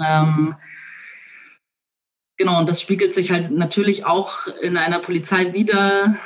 Ähm, 0.00 0.54
Genau, 2.38 2.60
und 2.60 2.68
das 2.68 2.80
spiegelt 2.80 3.14
sich 3.14 3.32
halt 3.32 3.50
natürlich 3.50 4.06
auch 4.06 4.46
in 4.62 4.76
einer 4.76 5.00
Polizei 5.00 5.52
wieder, 5.52 6.16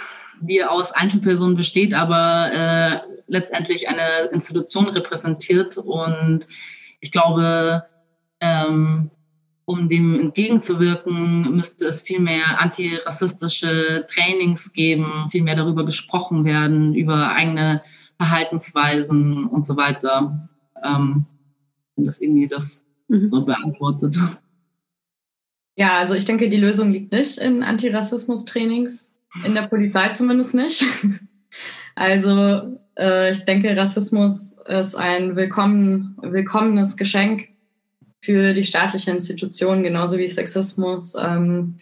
die 0.40 0.62
aus 0.62 0.92
Einzelpersonen 0.92 1.56
besteht, 1.56 1.94
aber 1.94 2.52
äh, 2.52 3.00
letztendlich 3.28 3.88
eine 3.88 4.28
Institution 4.30 4.88
repräsentiert. 4.88 5.78
Und 5.78 6.46
ich 7.00 7.12
glaube, 7.12 7.84
ähm, 8.40 9.10
um 9.64 9.88
dem 9.88 10.20
entgegenzuwirken, 10.20 11.56
müsste 11.56 11.86
es 11.86 12.02
viel 12.02 12.20
mehr 12.20 12.60
antirassistische 12.60 14.06
Trainings 14.12 14.72
geben, 14.74 15.28
viel 15.30 15.42
mehr 15.42 15.56
darüber 15.56 15.86
gesprochen 15.86 16.44
werden, 16.44 16.94
über 16.94 17.32
eigene 17.32 17.82
Verhaltensweisen 18.18 19.46
und 19.46 19.66
so 19.66 19.76
weiter. 19.78 20.48
Ähm, 20.84 21.24
und 21.96 22.04
das 22.04 22.20
irgendwie 22.20 22.48
das 22.48 22.84
mhm. 23.08 23.26
so 23.26 23.44
beantwortet. 23.46 24.16
Ja, 25.76 25.98
also 25.98 26.14
ich 26.14 26.24
denke, 26.24 26.48
die 26.48 26.58
Lösung 26.58 26.92
liegt 26.92 27.12
nicht 27.12 27.38
in 27.38 27.62
Antirassismus-Trainings, 27.62 29.16
in 29.44 29.54
der 29.54 29.62
Polizei 29.62 30.10
zumindest 30.10 30.54
nicht. 30.54 30.84
Also 31.94 32.78
äh, 32.98 33.32
ich 33.32 33.44
denke, 33.44 33.76
Rassismus 33.76 34.56
ist 34.66 34.94
ein 34.94 35.36
willkommen, 35.36 36.16
willkommenes 36.22 36.96
Geschenk 36.96 37.48
für 38.22 38.54
die 38.54 38.64
staatliche 38.64 39.10
Institution, 39.10 39.82
genauso 39.82 40.16
wie 40.16 40.28
Sexismus. 40.28 41.14
Ähm, 41.22 41.74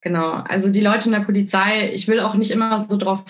genau, 0.00 0.30
also 0.32 0.70
die 0.70 0.80
Leute 0.80 1.06
in 1.06 1.12
der 1.12 1.20
Polizei, 1.20 1.92
ich 1.92 2.08
will 2.08 2.20
auch 2.20 2.34
nicht 2.34 2.52
immer 2.52 2.78
so 2.78 2.96
drauf 2.96 3.22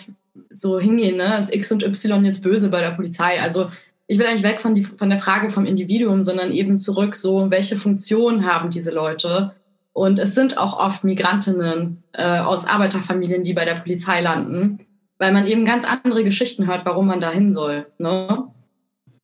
so 0.51 0.79
hingehen, 0.79 1.17
ne? 1.17 1.37
ist 1.39 1.53
X 1.53 1.73
und 1.73 1.83
Y 1.83 2.25
jetzt 2.25 2.43
böse 2.43 2.71
bei 2.71 2.81
der 2.81 2.93
Polizei? 2.93 3.41
Also 3.41 3.71
ich 4.07 4.19
will 4.19 4.27
eigentlich 4.27 4.45
weg 4.45 4.61
von, 4.61 4.75
die, 4.75 4.85
von 4.85 5.11
der 5.11 5.19
Frage 5.19 5.51
vom 5.51 5.65
Individuum, 5.65 6.23
sondern 6.23 6.53
eben 6.53 6.79
zurück 6.79 7.17
so, 7.17 7.51
welche 7.51 7.77
Funktion 7.77 8.45
haben 8.47 8.71
diese 8.71 8.93
Leute? 8.93 9.55
Und 9.95 10.19
es 10.19 10.35
sind 10.35 10.59
auch 10.59 10.77
oft 10.77 11.05
Migrantinnen 11.05 12.03
äh, 12.13 12.41
aus 12.41 12.67
Arbeiterfamilien, 12.67 13.45
die 13.45 13.55
bei 13.55 13.65
der 13.65 13.77
Polizei 13.77 14.21
landen, 14.21 14.79
weil 15.19 15.33
man 15.33 15.47
eben 15.47 15.65
ganz 15.65 15.85
andere 15.85 16.25
Geschichten 16.25 16.67
hört, 16.67 16.85
warum 16.85 17.07
man 17.07 17.21
da 17.21 17.31
hin 17.31 17.55
soll. 17.55 17.87
Ne? 17.99 18.45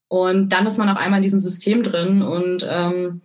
Und 0.09 0.51
dann 0.51 0.67
ist 0.67 0.79
man 0.79 0.89
auf 0.89 0.97
einmal 0.97 1.19
in 1.19 1.25
diesem 1.25 1.41
System 1.41 1.83
drin 1.83 2.23
und 2.23 2.67
ähm, 2.69 3.21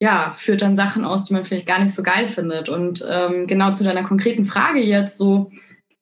ja, 0.00 0.34
führt 0.36 0.62
dann 0.62 0.74
Sachen 0.74 1.04
aus, 1.04 1.22
die 1.22 1.32
man 1.32 1.44
vielleicht 1.44 1.66
gar 1.66 1.78
nicht 1.78 1.94
so 1.94 2.02
geil 2.02 2.26
findet. 2.26 2.68
Und 2.68 3.04
ähm, 3.08 3.46
genau 3.46 3.72
zu 3.72 3.84
deiner 3.84 4.02
konkreten 4.02 4.44
Frage 4.44 4.80
jetzt 4.80 5.16
so, 5.16 5.52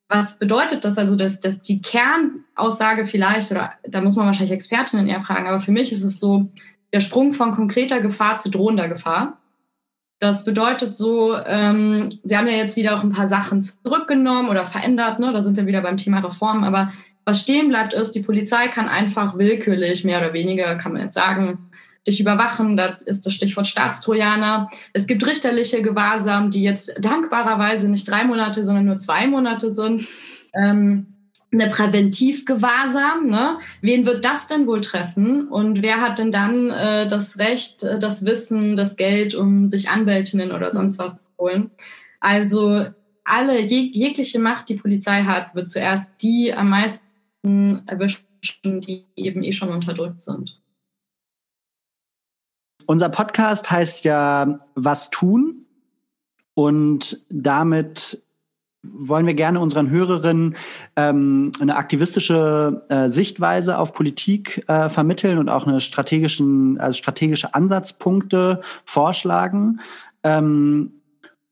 was 0.08 0.38
bedeutet 0.38 0.86
das? 0.86 0.96
Also, 0.96 1.14
dass, 1.14 1.40
dass 1.40 1.60
die 1.60 1.82
Kernaussage 1.82 3.04
vielleicht, 3.04 3.50
oder 3.50 3.72
da 3.82 4.00
muss 4.00 4.16
man 4.16 4.24
wahrscheinlich 4.24 4.52
Expertinnen 4.52 5.06
eher 5.06 5.20
fragen, 5.20 5.46
aber 5.46 5.58
für 5.58 5.72
mich 5.72 5.92
ist 5.92 6.04
es 6.04 6.18
so, 6.18 6.48
der 6.94 7.00
Sprung 7.00 7.34
von 7.34 7.54
konkreter 7.54 8.00
Gefahr 8.00 8.38
zu 8.38 8.50
drohender 8.50 8.88
Gefahr. 8.88 9.39
Das 10.20 10.44
bedeutet 10.44 10.94
so, 10.94 11.34
ähm, 11.34 12.10
Sie 12.22 12.36
haben 12.36 12.46
ja 12.46 12.52
jetzt 12.52 12.76
wieder 12.76 12.96
auch 12.96 13.02
ein 13.02 13.12
paar 13.12 13.26
Sachen 13.26 13.62
zurückgenommen 13.62 14.50
oder 14.50 14.66
verändert, 14.66 15.18
ne? 15.18 15.32
da 15.32 15.42
sind 15.42 15.56
wir 15.56 15.66
wieder 15.66 15.80
beim 15.80 15.96
Thema 15.96 16.18
Reformen, 16.18 16.62
aber 16.62 16.92
was 17.24 17.40
stehen 17.40 17.68
bleibt 17.68 17.94
ist, 17.94 18.12
die 18.12 18.20
Polizei 18.20 18.68
kann 18.68 18.88
einfach 18.88 19.38
willkürlich, 19.38 20.04
mehr 20.04 20.18
oder 20.18 20.32
weniger, 20.32 20.76
kann 20.76 20.92
man 20.92 21.02
jetzt 21.02 21.14
sagen, 21.14 21.70
dich 22.06 22.20
überwachen. 22.20 22.76
Das 22.76 23.02
ist 23.02 23.26
das 23.26 23.34
Stichwort 23.34 23.66
Staatstrojaner. 23.66 24.70
Es 24.92 25.06
gibt 25.06 25.26
richterliche 25.26 25.82
Gewahrsam, 25.82 26.50
die 26.50 26.62
jetzt 26.62 27.04
dankbarerweise 27.04 27.88
nicht 27.88 28.08
drei 28.08 28.24
Monate, 28.24 28.64
sondern 28.64 28.86
nur 28.86 28.98
zwei 28.98 29.26
Monate 29.26 29.70
sind. 29.70 30.06
Ähm, 30.54 31.09
eine 31.52 31.68
Präventivgewahrsam. 31.68 33.28
Ne? 33.28 33.58
Wen 33.80 34.06
wird 34.06 34.24
das 34.24 34.46
denn 34.46 34.66
wohl 34.66 34.80
treffen? 34.80 35.48
Und 35.48 35.82
wer 35.82 36.00
hat 36.00 36.18
denn 36.18 36.30
dann 36.30 36.70
äh, 36.70 37.06
das 37.06 37.38
Recht, 37.38 37.82
äh, 37.82 37.98
das 37.98 38.24
Wissen, 38.24 38.76
das 38.76 38.96
Geld, 38.96 39.34
um 39.34 39.68
sich 39.68 39.90
Anwältinnen 39.90 40.52
oder 40.52 40.70
sonst 40.70 40.98
was 40.98 41.22
zu 41.22 41.28
holen? 41.38 41.70
Also 42.20 42.86
alle, 43.24 43.60
jeg 43.60 43.94
jegliche 43.94 44.38
Macht, 44.38 44.68
die 44.68 44.76
Polizei 44.76 45.22
hat, 45.22 45.54
wird 45.54 45.68
zuerst 45.68 46.22
die 46.22 46.52
am 46.52 46.70
meisten 46.70 47.82
erwischen, 47.86 48.80
die 48.80 49.06
eben 49.16 49.42
eh 49.42 49.52
schon 49.52 49.70
unterdrückt 49.70 50.22
sind. 50.22 50.60
Unser 52.86 53.08
Podcast 53.08 53.70
heißt 53.70 54.04
ja 54.04 54.58
Was 54.74 55.10
tun? 55.10 55.66
Und 56.54 57.24
damit 57.28 58.22
wollen 58.82 59.26
wir 59.26 59.34
gerne 59.34 59.60
unseren 59.60 59.90
Hörerinnen 59.90 60.56
ähm, 60.96 61.52
eine 61.60 61.76
aktivistische 61.76 62.82
äh, 62.88 63.08
Sichtweise 63.08 63.78
auf 63.78 63.92
Politik 63.92 64.64
äh, 64.68 64.88
vermitteln 64.88 65.38
und 65.38 65.48
auch 65.48 65.66
eine 65.66 65.80
strategischen, 65.80 66.80
also 66.80 66.96
strategische 66.96 67.54
Ansatzpunkte 67.54 68.62
vorschlagen. 68.84 69.80
Ähm, 70.22 70.92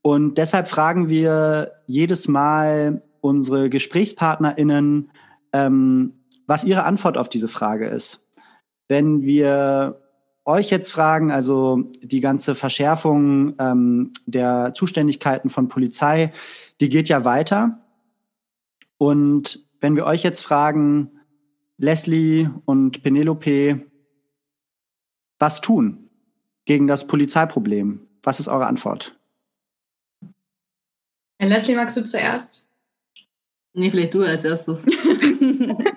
und 0.01 0.39
deshalb 0.39 0.69
fragen 0.69 1.09
wir 1.09 1.73
jedes 1.87 2.29
Mal 2.29 3.03
unsere 3.21 3.69
GesprächspartnerInnen, 3.69 5.11
ähm, 5.53 6.13
was 6.47 6.65
ihre 6.65 6.85
Antwort 6.85 7.19
auf 7.19 7.29
diese 7.29 7.49
Frage 7.49 7.89
ist. 7.89 8.25
Wenn 8.89 9.23
wir 9.23 10.01
euch 10.49 10.71
jetzt 10.71 10.91
fragen, 10.91 11.31
also 11.31 11.91
die 12.03 12.21
ganze 12.21 12.55
Verschärfung 12.55 13.55
ähm, 13.59 14.13
der 14.27 14.73
Zuständigkeiten 14.75 15.51
von 15.51 15.69
Polizei, 15.69 16.33
die 16.81 16.89
geht 16.89 17.09
ja 17.09 17.25
weiter. 17.25 17.79
Und 18.97 19.65
wenn 19.81 19.95
wir 19.95 20.07
euch 20.07 20.23
jetzt 20.23 20.41
fragen, 20.41 21.11
Leslie 21.77 22.49
und 22.65 23.03
Penelope, 23.03 23.87
was 25.39 25.61
tun 25.61 26.09
gegen 26.65 26.87
das 26.87 27.07
Polizeiproblem? 27.07 28.01
Was 28.23 28.41
ist 28.41 28.49
eure 28.49 28.67
Antwort? 28.67 29.17
Herr 31.39 31.49
Leslie, 31.49 31.77
magst 31.77 31.97
du 31.97 32.05
zuerst? 32.05 32.67
Nee, 33.75 33.91
vielleicht 33.91 34.15
du 34.15 34.23
als 34.23 34.45
erstes. 34.45 34.87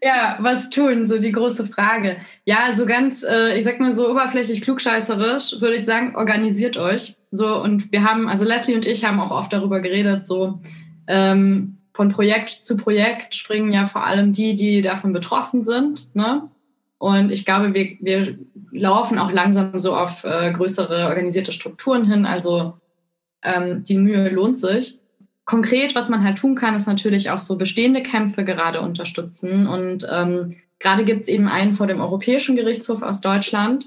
Ja, 0.00 0.38
was 0.40 0.70
tun? 0.70 1.06
So 1.06 1.18
die 1.18 1.32
große 1.32 1.66
Frage. 1.66 2.18
Ja, 2.44 2.72
so 2.72 2.86
ganz, 2.86 3.24
äh, 3.24 3.58
ich 3.58 3.64
sag 3.64 3.80
mal 3.80 3.92
so 3.92 4.08
oberflächlich 4.10 4.62
klugscheißerisch, 4.62 5.60
würde 5.60 5.74
ich 5.74 5.84
sagen, 5.84 6.14
organisiert 6.14 6.76
euch. 6.76 7.16
So, 7.30 7.60
und 7.60 7.90
wir 7.90 8.04
haben, 8.04 8.28
also 8.28 8.44
Leslie 8.44 8.76
und 8.76 8.86
ich 8.86 9.04
haben 9.04 9.20
auch 9.20 9.32
oft 9.32 9.52
darüber 9.52 9.80
geredet, 9.80 10.24
so 10.24 10.60
ähm, 11.08 11.78
von 11.92 12.10
Projekt 12.10 12.50
zu 12.50 12.76
Projekt 12.76 13.34
springen 13.34 13.72
ja 13.72 13.86
vor 13.86 14.06
allem 14.06 14.32
die, 14.32 14.54
die 14.54 14.82
davon 14.82 15.12
betroffen 15.12 15.62
sind. 15.62 16.14
Ne? 16.14 16.48
Und 16.98 17.32
ich 17.32 17.44
glaube, 17.44 17.74
wir, 17.74 17.96
wir 18.00 18.38
laufen 18.70 19.18
auch 19.18 19.32
langsam 19.32 19.78
so 19.80 19.96
auf 19.96 20.22
äh, 20.22 20.52
größere 20.52 21.06
organisierte 21.06 21.50
Strukturen 21.50 22.04
hin. 22.08 22.24
Also 22.24 22.74
ähm, 23.42 23.82
die 23.82 23.98
Mühe 23.98 24.28
lohnt 24.28 24.58
sich. 24.58 25.00
Konkret, 25.48 25.94
was 25.94 26.10
man 26.10 26.22
halt 26.24 26.36
tun 26.36 26.56
kann, 26.56 26.74
ist 26.74 26.86
natürlich 26.86 27.30
auch 27.30 27.38
so 27.38 27.56
bestehende 27.56 28.02
Kämpfe 28.02 28.44
gerade 28.44 28.82
unterstützen. 28.82 29.66
Und 29.66 30.06
ähm, 30.12 30.54
gerade 30.78 31.06
gibt 31.06 31.22
es 31.22 31.28
eben 31.28 31.48
einen 31.48 31.72
vor 31.72 31.86
dem 31.86 32.02
Europäischen 32.02 32.54
Gerichtshof 32.54 33.00
aus 33.00 33.22
Deutschland, 33.22 33.86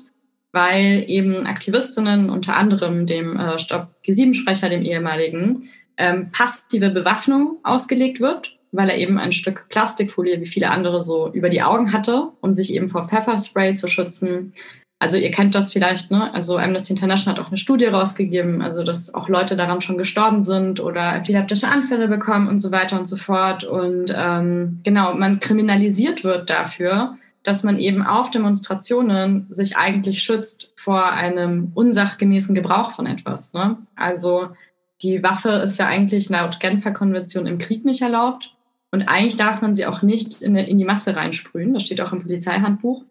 weil 0.52 1.06
eben 1.08 1.46
Aktivistinnen, 1.46 2.32
unter 2.32 2.58
anderem 2.58 3.06
dem 3.06 3.38
äh, 3.38 3.60
Stopp 3.60 3.90
G7-Sprecher, 4.04 4.70
dem 4.70 4.82
ehemaligen, 4.82 5.70
ähm, 5.98 6.32
passive 6.32 6.90
Bewaffnung 6.90 7.60
ausgelegt 7.62 8.20
wird, 8.20 8.58
weil 8.72 8.90
er 8.90 8.98
eben 8.98 9.20
ein 9.20 9.32
Stück 9.32 9.70
Plastikfolie 9.70 10.42
wie 10.42 10.48
viele 10.48 10.72
andere 10.72 11.04
so 11.04 11.32
über 11.32 11.50
die 11.50 11.62
Augen 11.62 11.94
hatte, 11.94 12.30
um 12.42 12.56
sich 12.56 12.74
eben 12.74 12.90
vor 12.90 13.08
Pfefferspray 13.08 13.76
zu 13.76 13.88
schützen. 13.88 14.54
Also 15.02 15.18
ihr 15.18 15.32
kennt 15.32 15.56
das 15.56 15.74
vielleicht, 15.74 16.12
ne? 16.12 16.32
Also 16.32 16.60
Amnesty 16.60 16.94
International 16.94 17.36
hat 17.36 17.44
auch 17.44 17.50
eine 17.50 17.58
Studie 17.58 17.86
rausgegeben, 17.86 18.62
also 18.62 18.84
dass 18.84 19.16
auch 19.16 19.30
Leute 19.30 19.56
daran 19.56 19.82
schon 19.82 19.98
gestorben 19.98 20.44
sind 20.44 20.80
oder 20.80 21.16
epileptische 21.16 21.68
Anfälle 21.70 22.08
bekommen 22.08 22.48
und 22.48 22.60
so 22.60 22.72
weiter 22.72 23.00
und 23.00 23.06
so 23.06 23.18
fort. 23.18 23.64
Und 23.64 24.14
ähm, 24.16 24.80
genau, 24.84 25.16
man 25.16 25.40
kriminalisiert 25.40 26.24
wird 26.24 26.52
dafür, 26.52 27.18
dass 27.42 27.64
man 27.64 27.80
eben 27.80 28.06
auf 28.06 28.30
Demonstrationen 28.30 29.48
sich 29.50 29.76
eigentlich 29.76 30.22
schützt 30.22 30.72
vor 30.76 31.12
einem 31.12 31.72
unsachgemäßen 31.74 32.54
Gebrauch 32.54 32.92
von 32.92 33.08
etwas. 33.08 33.54
Ne? 33.54 33.78
Also 33.96 34.50
die 35.02 35.24
Waffe 35.24 35.50
ist 35.50 35.80
ja 35.80 35.88
eigentlich 35.88 36.30
laut 36.30 36.60
Genfer 36.60 36.92
Konvention 36.92 37.48
im 37.48 37.58
Krieg 37.58 37.86
nicht 37.86 38.04
erlaubt. 38.04 38.54
Und 38.92 39.08
eigentlich 39.08 39.38
darf 39.38 39.64
man 39.64 39.74
sie 39.74 39.88
auch 39.88 40.04
nicht 40.04 40.44
in, 40.44 40.54
die 40.54 40.86
Masse 40.86 41.16
reinsprühen. 41.16 41.74
Das 41.74 41.82
steht 41.82 42.02
auch 42.02 42.14
im 42.14 42.22
Polizeihandbuch. 42.22 43.04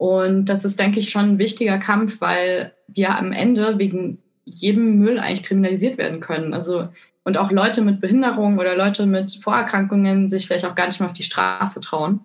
Und 0.00 0.46
das 0.46 0.64
ist, 0.64 0.80
denke 0.80 0.98
ich, 0.98 1.10
schon 1.10 1.32
ein 1.32 1.38
wichtiger 1.38 1.76
Kampf, 1.76 2.22
weil 2.22 2.72
wir 2.88 3.18
am 3.18 3.32
Ende 3.32 3.78
wegen 3.78 4.16
jedem 4.46 4.98
Müll 4.98 5.18
eigentlich 5.18 5.42
kriminalisiert 5.42 5.98
werden 5.98 6.20
können. 6.20 6.54
Also 6.54 6.88
und 7.22 7.36
auch 7.36 7.52
Leute 7.52 7.82
mit 7.82 8.00
Behinderung 8.00 8.58
oder 8.58 8.74
Leute 8.74 9.04
mit 9.04 9.30
Vorerkrankungen 9.42 10.30
sich 10.30 10.46
vielleicht 10.46 10.64
auch 10.64 10.74
gar 10.74 10.86
nicht 10.86 11.00
mehr 11.00 11.06
auf 11.06 11.12
die 11.12 11.22
Straße 11.22 11.82
trauen, 11.82 12.20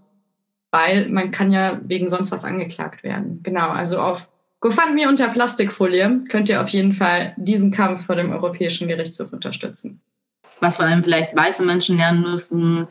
weil 0.72 1.10
man 1.10 1.32
kann 1.32 1.52
ja 1.52 1.82
wegen 1.84 2.08
sonst 2.08 2.32
was 2.32 2.46
angeklagt 2.46 3.04
werden. 3.04 3.42
Genau, 3.44 3.68
also 3.72 4.00
auf 4.00 4.30
GoFundMe 4.62 5.10
unter 5.10 5.28
Plastikfolie 5.28 6.24
könnt 6.30 6.48
ihr 6.48 6.62
auf 6.62 6.70
jeden 6.70 6.94
Fall 6.94 7.34
diesen 7.36 7.72
Kampf 7.72 8.06
vor 8.06 8.16
dem 8.16 8.32
Europäischen 8.32 8.88
Gerichtshof 8.88 9.34
unterstützen. 9.34 10.00
Was 10.62 10.78
vor 10.78 10.86
allem 10.86 11.04
vielleicht 11.04 11.36
weiße 11.36 11.66
Menschen 11.66 11.98
lernen 11.98 12.22
müssen, 12.22 12.88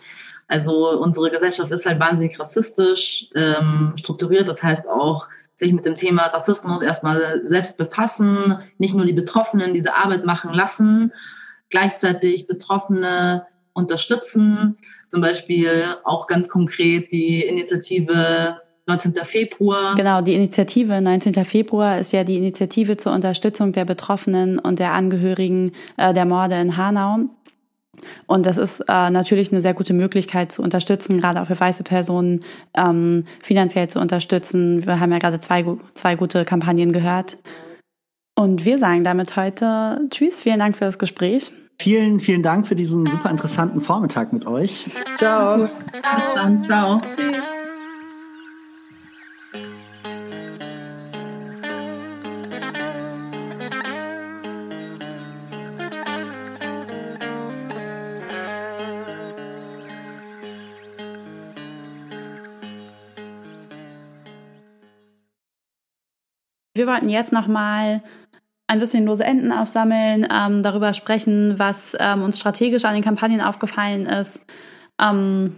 also 0.49 1.01
unsere 1.01 1.31
Gesellschaft 1.31 1.71
ist 1.71 1.87
halt 1.87 2.01
wahnsinnig 2.01 2.39
rassistisch 2.39 3.31
ähm, 3.35 3.95
strukturiert. 3.97 4.49
Das 4.49 4.63
heißt 4.63 4.89
auch, 4.89 5.27
sich 5.55 5.73
mit 5.73 5.85
dem 5.85 5.95
Thema 5.95 6.27
Rassismus 6.27 6.83
erstmal 6.83 7.43
selbst 7.45 7.79
befassen, 7.79 8.59
nicht 8.79 8.95
nur 8.95 9.07
die 9.07 9.13
Betroffenen 9.13 9.73
diese 9.73 9.95
Arbeit 9.95 10.25
machen 10.25 10.53
lassen, 10.53 11.13
gleichzeitig 11.71 12.47
Betroffene 12.47 13.47
unterstützen. 13.73 14.77
Zum 15.09 15.21
Beispiel 15.21 15.97
auch 16.05 16.27
ganz 16.27 16.49
konkret 16.49 17.13
die 17.13 17.43
Initiative 17.43 18.59
19. 18.87 19.15
Februar. 19.25 19.95
Genau, 19.95 20.21
die 20.21 20.35
Initiative 20.35 21.01
19. 21.01 21.45
Februar 21.45 21.99
ist 21.99 22.13
ja 22.13 22.25
die 22.25 22.37
Initiative 22.37 22.97
zur 22.97 23.13
Unterstützung 23.13 23.73
der 23.73 23.85
Betroffenen 23.85 24.59
und 24.59 24.79
der 24.79 24.93
Angehörigen 24.93 25.73
äh, 25.97 26.13
der 26.13 26.27
Morde 26.27 26.61
in 26.61 26.77
Hanau. 26.77 27.29
Und 28.27 28.47
das 28.47 28.57
ist 28.57 28.81
äh, 28.81 29.11
natürlich 29.11 29.53
eine 29.53 29.63
sehr 29.63 29.75
gute 29.75 29.95
Möglichkeit 29.95 30.53
zu 30.53 30.63
unterstützen, 30.63 31.21
gerade 31.21 31.41
auch 31.41 31.47
für 31.47 31.59
weiße 31.59 31.85
Personen 31.85 32.41
ähm, 32.77 33.25
finanziell 33.43 33.89
zu 33.89 34.01
unterstützen. 34.01 34.85
Wir 34.87 35.01
haben 35.01 35.13
ja 35.13 35.19
gerade 35.19 35.41
zwei, 35.41 35.65
zwei 35.95 36.15
gute 36.17 36.45
Kampagnen 36.45 36.93
gehört. 36.93 37.39
Und 38.37 38.65
wir 38.65 38.79
sagen 38.79 39.05
damit 39.05 39.37
heute 39.37 40.01
Tschüss, 40.11 40.41
vielen 40.41 40.59
Dank 40.59 40.77
für 40.77 40.85
das 40.85 40.99
Gespräch. 40.99 41.53
Vielen, 41.81 42.21
vielen 42.21 42.43
Dank 42.43 42.67
für 42.67 42.77
diesen 42.77 43.07
super 43.07 43.31
interessanten 43.31 43.81
Vormittag 43.81 44.33
mit 44.33 44.47
euch. 44.47 44.87
Ciao. 45.17 45.63
Bis 45.63 45.73
dann, 46.35 46.63
ciao. 46.63 47.03
Wir 66.85 66.93
wollten 66.93 67.09
jetzt 67.09 67.33
nochmal 67.33 68.03
ein 68.67 68.79
bisschen 68.79 69.07
lose 69.07 69.25
Enden 69.25 69.53
aufsammeln, 69.53 70.29
ähm, 70.31 70.63
darüber 70.63 70.93
sprechen, 70.93 71.59
was 71.59 71.97
ähm, 71.99 72.21
uns 72.23 72.37
strategisch 72.39 72.85
an 72.85 72.93
den 72.93 73.03
Kampagnen 73.03 73.41
aufgefallen 73.41 74.05
ist. 74.05 74.39
Ähm, 75.01 75.57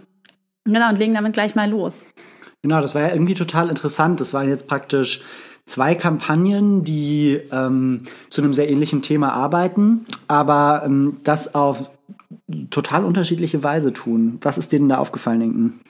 genau, 0.63 0.87
und 0.87 0.97
legen 0.97 1.13
damit 1.13 1.33
gleich 1.33 1.53
mal 1.53 1.69
los. 1.69 2.05
Genau, 2.61 2.79
das 2.79 2.95
war 2.95 3.01
ja 3.01 3.09
irgendwie 3.09 3.33
total 3.33 3.67
interessant. 3.67 4.21
Das 4.21 4.33
waren 4.33 4.47
jetzt 4.47 4.67
praktisch 4.67 5.19
zwei 5.65 5.95
Kampagnen, 5.95 6.85
die 6.85 7.41
ähm, 7.51 8.05
zu 8.29 8.41
einem 8.41 8.53
sehr 8.53 8.69
ähnlichen 8.69 9.01
Thema 9.01 9.33
arbeiten, 9.33 10.05
aber 10.29 10.83
ähm, 10.85 11.17
das 11.25 11.53
auf 11.53 11.91
total 12.69 13.03
unterschiedliche 13.03 13.65
Weise 13.65 13.91
tun. 13.91 14.37
Was 14.43 14.57
ist 14.57 14.71
denen 14.71 14.87
da 14.87 14.97
aufgefallen, 14.97 15.41
Inken? 15.41 15.81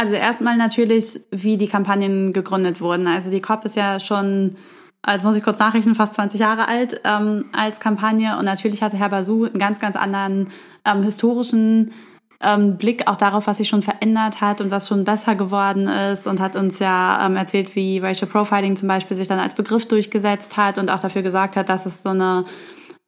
Also 0.00 0.14
erstmal 0.14 0.56
natürlich, 0.56 1.20
wie 1.32 1.56
die 1.56 1.66
Kampagnen 1.66 2.32
gegründet 2.32 2.80
wurden. 2.80 3.08
Also 3.08 3.32
die 3.32 3.40
COP 3.40 3.64
ist 3.64 3.74
ja 3.74 3.98
schon, 3.98 4.56
als 5.02 5.24
muss 5.24 5.36
ich 5.36 5.42
kurz 5.42 5.58
nachrichten, 5.58 5.96
fast 5.96 6.14
20 6.14 6.38
Jahre 6.38 6.68
alt 6.68 7.00
ähm, 7.02 7.46
als 7.52 7.80
Kampagne. 7.80 8.38
Und 8.38 8.44
natürlich 8.44 8.80
hatte 8.80 8.96
Herr 8.96 9.08
Basu 9.08 9.44
einen 9.44 9.58
ganz, 9.58 9.80
ganz 9.80 9.96
anderen 9.96 10.52
ähm, 10.84 11.02
historischen 11.02 11.92
ähm, 12.40 12.76
Blick 12.76 13.08
auch 13.08 13.16
darauf, 13.16 13.48
was 13.48 13.58
sich 13.58 13.68
schon 13.68 13.82
verändert 13.82 14.40
hat 14.40 14.60
und 14.60 14.70
was 14.70 14.86
schon 14.86 15.02
besser 15.02 15.34
geworden 15.34 15.88
ist 15.88 16.28
und 16.28 16.38
hat 16.38 16.54
uns 16.54 16.78
ja 16.78 17.26
ähm, 17.26 17.34
erzählt, 17.34 17.74
wie 17.74 17.98
Racial 17.98 18.30
Profiling 18.30 18.76
zum 18.76 18.86
Beispiel 18.86 19.16
sich 19.16 19.26
dann 19.26 19.40
als 19.40 19.56
Begriff 19.56 19.88
durchgesetzt 19.88 20.56
hat 20.56 20.78
und 20.78 20.90
auch 20.90 21.00
dafür 21.00 21.22
gesagt 21.22 21.56
hat, 21.56 21.68
dass 21.68 21.86
es 21.86 22.02
so 22.02 22.10
eine 22.10 22.44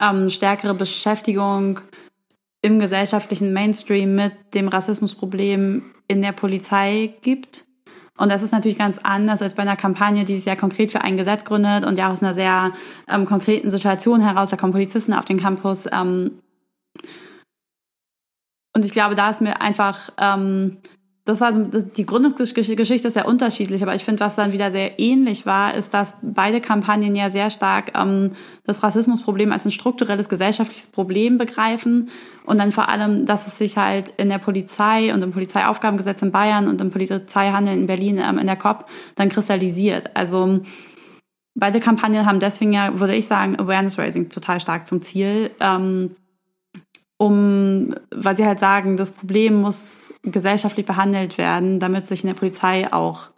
ähm, 0.01 0.29
stärkere 0.31 0.75
Beschäftigung 0.75 1.79
im 2.63 2.79
gesellschaftlichen 2.79 3.53
Mainstream 3.53 4.15
mit 4.15 4.33
dem 4.55 4.69
Rassismusproblem 4.69 5.95
in 6.09 6.23
der 6.23 6.33
Polizei 6.33 7.15
gibt. 7.23 7.65
Und 8.19 8.31
das 8.31 8.43
ist 8.43 8.53
natürlich 8.53 8.77
ganz 8.77 8.99
anders 9.03 9.41
als 9.41 9.55
bei 9.55 9.63
einer 9.63 9.77
Kampagne, 9.77 10.25
die 10.25 10.35
sich 10.35 10.45
sehr 10.45 10.57
konkret 10.57 10.93
für 10.93 11.01
ein 11.01 11.17
Gesetz 11.17 11.47
gründet 11.47 11.85
und 11.85 11.99
ja 11.99 12.13
aus 12.13 12.23
einer 12.23 12.35
sehr 12.35 12.73
ähm, 13.09 13.25
konkreten 13.25 13.71
Situation 13.71 14.21
heraus, 14.21 14.51
da 14.51 14.57
kommen 14.57 14.73
Polizisten 14.73 15.15
auf 15.15 15.25
den 15.25 15.41
Campus. 15.41 15.87
Ähm, 15.91 16.43
und 18.75 18.85
ich 18.85 18.93
glaube, 18.93 19.15
da 19.15 19.31
ist 19.31 19.41
mir 19.41 19.63
einfach 19.63 20.11
ähm, 20.19 20.79
das 21.31 21.41
war 21.41 21.55
so, 21.55 21.63
die 21.63 22.05
Gründungsgeschichte 22.05 23.09
ist 23.09 23.15
sehr 23.15 23.29
unterschiedlich, 23.29 23.83
aber 23.83 23.95
ich 23.95 24.05
finde, 24.05 24.21
was 24.21 24.35
dann 24.35 24.53
wieder 24.53 24.71
sehr 24.71 24.99
ähnlich 24.99 25.47
war, 25.47 25.75
ist, 25.75 25.95
dass 25.95 26.15
beide 26.23 26.61
Kampagnen 26.61 27.15
ja 27.15 27.31
sehr 27.31 27.51
stark 27.51 27.97
ähm, 27.97 28.33
das 28.65 28.83
Rassismusproblem 28.83 29.53
als 29.53 29.65
ein 29.65 29.71
strukturelles 29.71 30.29
gesellschaftliches 30.29 30.89
Problem 30.89 31.39
begreifen 31.39 32.11
und 32.45 32.59
dann 32.59 32.73
vor 32.73 32.89
allem, 32.89 33.27
dass 33.27 33.47
es 33.47 33.59
sich 33.59 33.77
halt 33.77 34.13
in 34.17 34.29
der 34.29 34.39
Polizei 34.39 35.15
und 35.15 35.23
im 35.23 35.31
Polizeiaufgabengesetz 35.31 36.21
in 36.23 36.33
Bayern 36.33 36.67
und 36.67 36.81
im 36.81 36.91
Polizeihandeln 36.91 37.79
in 37.79 37.87
Berlin 37.87 38.19
ähm, 38.19 38.39
in 38.39 38.49
der 38.49 38.57
COP 38.57 38.87
dann 39.15 39.29
kristallisiert. 39.29 40.17
Also 40.17 40.61
beide 41.55 41.79
Kampagnen 41.79 42.27
haben 42.27 42.41
deswegen 42.41 42.73
ja, 42.73 42.99
würde 42.99 43.15
ich 43.15 43.29
sagen, 43.29 43.57
Awareness 43.57 43.99
Raising 43.99 44.31
total 44.31 44.61
stark 44.61 44.89
zum 44.89 45.01
Ziel. 45.01 45.53
Ähm, 45.61 46.17
um, 47.21 47.95
weil 48.11 48.35
sie 48.35 48.47
halt 48.47 48.59
sagen, 48.59 48.97
das 48.97 49.11
Problem 49.11 49.61
muss 49.61 50.11
gesellschaftlich 50.23 50.87
behandelt 50.87 51.37
werden, 51.37 51.79
damit 51.79 52.07
sich 52.07 52.25
in 52.25 52.29
der 52.29 52.35
Polizei 52.35 52.91
auch 52.91 53.29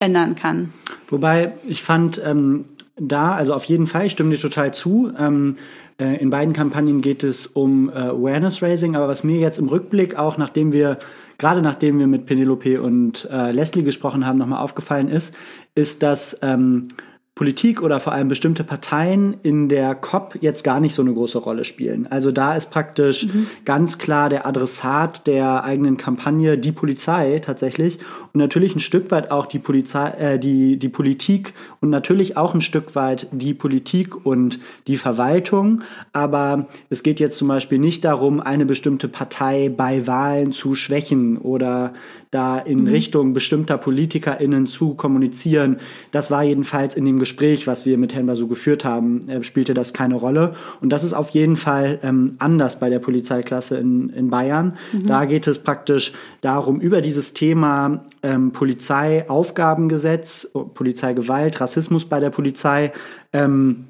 ändern 0.00 0.34
kann. 0.34 0.72
Wobei 1.08 1.52
ich 1.68 1.84
fand, 1.84 2.20
ähm, 2.24 2.64
da, 2.96 3.36
also 3.36 3.54
auf 3.54 3.62
jeden 3.62 3.86
Fall, 3.86 4.06
ich 4.06 4.12
stimme 4.12 4.30
dir 4.30 4.40
total 4.40 4.74
zu. 4.74 5.12
Ähm, 5.16 5.54
äh, 6.00 6.20
in 6.20 6.30
beiden 6.30 6.52
Kampagnen 6.52 7.00
geht 7.00 7.22
es 7.22 7.46
um 7.46 7.90
äh, 7.90 7.92
Awareness 7.92 8.60
Raising, 8.60 8.96
aber 8.96 9.06
was 9.06 9.22
mir 9.22 9.38
jetzt 9.38 9.60
im 9.60 9.68
Rückblick 9.68 10.18
auch, 10.18 10.36
nachdem 10.36 10.72
wir, 10.72 10.98
gerade 11.38 11.62
nachdem 11.62 12.00
wir 12.00 12.08
mit 12.08 12.26
Penelope 12.26 12.82
und 12.82 13.28
äh, 13.30 13.52
Leslie 13.52 13.84
gesprochen 13.84 14.26
haben, 14.26 14.38
nochmal 14.38 14.64
aufgefallen 14.64 15.08
ist, 15.08 15.32
ist, 15.76 16.02
dass 16.02 16.36
ähm, 16.42 16.88
Politik 17.36 17.82
oder 17.82 18.00
vor 18.00 18.14
allem 18.14 18.28
bestimmte 18.28 18.64
Parteien 18.64 19.36
in 19.42 19.68
der 19.68 19.94
COP 19.94 20.38
jetzt 20.40 20.64
gar 20.64 20.80
nicht 20.80 20.94
so 20.94 21.02
eine 21.02 21.12
große 21.12 21.36
Rolle 21.36 21.66
spielen. 21.66 22.06
Also 22.06 22.32
da 22.32 22.56
ist 22.56 22.70
praktisch 22.70 23.26
mhm. 23.26 23.46
ganz 23.66 23.98
klar 23.98 24.30
der 24.30 24.46
Adressat 24.46 25.26
der 25.26 25.62
eigenen 25.62 25.98
Kampagne 25.98 26.56
die 26.56 26.72
Polizei 26.72 27.38
tatsächlich 27.44 27.98
natürlich 28.36 28.74
ein 28.74 28.80
Stück 28.80 29.10
weit 29.10 29.30
auch 29.30 29.46
die 29.46 29.58
Polizei, 29.58 30.08
äh, 30.10 30.38
die 30.38 30.78
die 30.78 30.88
Politik 30.88 31.54
und 31.80 31.90
natürlich 31.90 32.36
auch 32.36 32.54
ein 32.54 32.60
Stück 32.60 32.94
weit 32.94 33.28
die 33.32 33.54
Politik 33.54 34.26
und 34.26 34.60
die 34.86 34.96
Verwaltung. 34.96 35.82
Aber 36.12 36.66
es 36.90 37.02
geht 37.02 37.20
jetzt 37.20 37.38
zum 37.38 37.48
Beispiel 37.48 37.78
nicht 37.78 38.04
darum, 38.04 38.40
eine 38.40 38.66
bestimmte 38.66 39.08
Partei 39.08 39.68
bei 39.68 40.06
Wahlen 40.06 40.52
zu 40.52 40.74
schwächen 40.74 41.38
oder 41.38 41.92
da 42.30 42.58
in 42.58 42.82
mhm. 42.82 42.88
Richtung 42.88 43.32
bestimmter 43.32 43.78
PolitikerInnen 43.78 44.66
zu 44.66 44.94
kommunizieren. 44.94 45.78
Das 46.10 46.30
war 46.30 46.42
jedenfalls 46.42 46.94
in 46.94 47.04
dem 47.04 47.18
Gespräch, 47.18 47.66
was 47.66 47.86
wir 47.86 47.98
mit 47.98 48.14
Herrn 48.14 48.26
Basu 48.26 48.48
geführt 48.48 48.84
haben, 48.84 49.28
äh, 49.28 49.42
spielte 49.42 49.74
das 49.74 49.92
keine 49.92 50.16
Rolle. 50.16 50.54
Und 50.80 50.90
das 50.90 51.04
ist 51.04 51.12
auf 51.12 51.30
jeden 51.30 51.56
Fall 51.56 51.98
ähm, 52.02 52.34
anders 52.38 52.78
bei 52.78 52.90
der 52.90 52.98
Polizeiklasse 52.98 53.78
in, 53.78 54.10
in 54.10 54.28
Bayern. 54.28 54.76
Mhm. 54.92 55.06
Da 55.06 55.24
geht 55.24 55.46
es 55.46 55.58
praktisch 55.58 56.12
darum, 56.40 56.80
über 56.80 57.00
dieses 57.00 57.32
Thema 57.32 58.04
ähm, 58.26 58.50
Polizeiaufgabengesetz, 58.50 60.50
Polizeigewalt, 60.74 61.60
Rassismus 61.60 62.06
bei 62.06 62.18
der 62.18 62.30
Polizei, 62.30 62.92
ähm, 63.32 63.86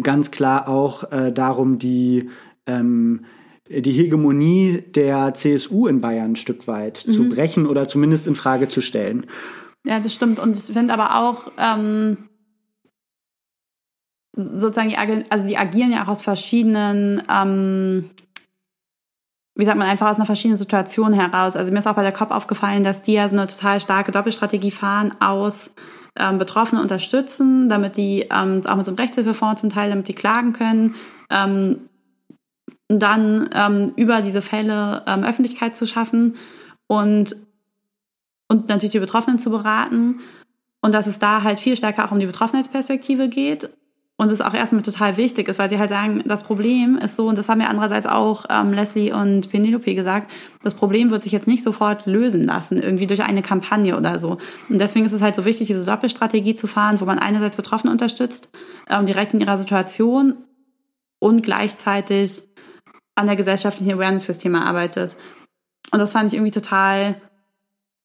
ganz 0.00 0.30
klar 0.30 0.68
auch 0.68 1.10
äh, 1.10 1.32
darum, 1.32 1.78
die 1.78 2.30
ähm, 2.66 3.24
die 3.68 3.90
Hegemonie 3.90 4.84
der 4.94 5.34
CSU 5.34 5.88
in 5.88 5.98
Bayern 5.98 6.32
ein 6.32 6.36
Stück 6.36 6.68
weit 6.68 7.04
mhm. 7.04 7.12
zu 7.12 7.28
brechen 7.28 7.66
oder 7.66 7.88
zumindest 7.88 8.28
in 8.28 8.36
Frage 8.36 8.68
zu 8.68 8.80
stellen. 8.80 9.26
Ja, 9.84 9.98
das 9.98 10.14
stimmt. 10.14 10.38
Und 10.38 10.56
ich 10.56 10.72
finde 10.72 10.94
aber 10.94 11.16
auch, 11.16 11.50
ähm, 11.58 12.28
sozusagen, 14.36 14.90
die, 14.90 14.96
also 14.96 15.48
die 15.48 15.56
agieren 15.56 15.90
ja 15.90 16.04
auch 16.04 16.08
aus 16.08 16.22
verschiedenen, 16.22 17.22
ähm, 17.28 18.10
wie 19.56 19.64
sagt 19.64 19.78
man, 19.78 19.88
einfach 19.88 20.10
aus 20.10 20.16
einer 20.16 20.26
verschiedenen 20.26 20.58
Situation 20.58 21.14
heraus. 21.14 21.56
Also 21.56 21.72
mir 21.72 21.78
ist 21.78 21.86
auch 21.86 21.94
bei 21.94 22.02
der 22.02 22.12
COP 22.12 22.30
aufgefallen, 22.30 22.84
dass 22.84 23.02
die 23.02 23.14
ja 23.14 23.28
so 23.28 23.36
eine 23.36 23.46
total 23.46 23.80
starke 23.80 24.12
Doppelstrategie 24.12 24.70
fahren 24.70 25.12
aus 25.18 25.70
ähm, 26.18 26.36
Betroffene 26.38 26.80
unterstützen, 26.80 27.68
damit 27.68 27.96
die 27.96 28.26
ähm, 28.30 28.62
auch 28.66 28.76
mit 28.76 28.84
so 28.84 28.90
einem 28.90 28.98
Rechtshilfefonds 28.98 29.62
zum 29.62 29.70
Teil, 29.70 29.88
damit 29.88 30.08
die 30.08 30.14
klagen 30.14 30.52
können, 30.52 30.94
ähm, 31.30 31.88
dann 32.88 33.48
ähm, 33.54 33.92
über 33.96 34.20
diese 34.20 34.42
Fälle 34.42 35.02
ähm, 35.06 35.24
Öffentlichkeit 35.24 35.74
zu 35.74 35.86
schaffen 35.86 36.36
und, 36.86 37.34
und 38.48 38.68
natürlich 38.68 38.92
die 38.92 39.00
Betroffenen 39.00 39.38
zu 39.38 39.50
beraten. 39.50 40.20
Und 40.82 40.92
dass 40.94 41.06
es 41.06 41.18
da 41.18 41.42
halt 41.42 41.58
viel 41.58 41.76
stärker 41.76 42.04
auch 42.04 42.12
um 42.12 42.20
die 42.20 42.26
Betroffenheitsperspektive 42.26 43.28
geht. 43.28 43.70
Und 44.18 44.32
es 44.32 44.40
auch 44.40 44.54
erstmal 44.54 44.80
total 44.80 45.18
wichtig 45.18 45.46
ist, 45.46 45.58
weil 45.58 45.68
sie 45.68 45.78
halt 45.78 45.90
sagen, 45.90 46.22
das 46.24 46.42
Problem 46.42 46.96
ist 46.96 47.16
so, 47.16 47.28
und 47.28 47.36
das 47.36 47.50
haben 47.50 47.60
ja 47.60 47.66
andererseits 47.66 48.06
auch 48.06 48.46
ähm, 48.48 48.72
Leslie 48.72 49.12
und 49.12 49.50
Penelope 49.50 49.94
gesagt, 49.94 50.30
das 50.62 50.72
Problem 50.72 51.10
wird 51.10 51.22
sich 51.22 51.32
jetzt 51.32 51.46
nicht 51.46 51.62
sofort 51.62 52.06
lösen 52.06 52.44
lassen, 52.44 52.78
irgendwie 52.78 53.06
durch 53.06 53.22
eine 53.22 53.42
Kampagne 53.42 53.94
oder 53.94 54.18
so. 54.18 54.38
Und 54.70 54.78
deswegen 54.78 55.04
ist 55.04 55.12
es 55.12 55.20
halt 55.20 55.36
so 55.36 55.44
wichtig, 55.44 55.66
diese 55.66 55.84
Doppelstrategie 55.84 56.54
zu 56.54 56.66
fahren, 56.66 56.98
wo 56.98 57.04
man 57.04 57.18
einerseits 57.18 57.56
Betroffene 57.56 57.92
unterstützt, 57.92 58.48
ähm, 58.88 59.04
direkt 59.04 59.34
in 59.34 59.40
ihrer 59.42 59.58
Situation 59.58 60.36
und 61.18 61.42
gleichzeitig 61.42 62.42
an 63.16 63.26
der 63.26 63.36
gesellschaftlichen 63.36 63.92
Awareness 63.92 64.24
fürs 64.24 64.38
Thema 64.38 64.64
arbeitet. 64.64 65.16
Und 65.92 65.98
das 65.98 66.12
fand 66.12 66.28
ich 66.28 66.34
irgendwie 66.34 66.52
total 66.52 67.20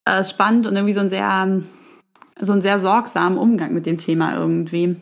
äh, 0.04 0.26
spannend 0.26 0.68
und 0.68 0.76
irgendwie 0.76 0.94
so 0.94 1.00
ein 1.00 1.10
sehr, 1.10 1.62
so 2.42 2.52
ein 2.52 2.62
sehr 2.62 2.80
sorgsamen 2.80 3.38
Umgang 3.38 3.74
mit 3.74 3.86
dem 3.86 3.98
Thema 3.98 4.36
irgendwie. 4.36 5.02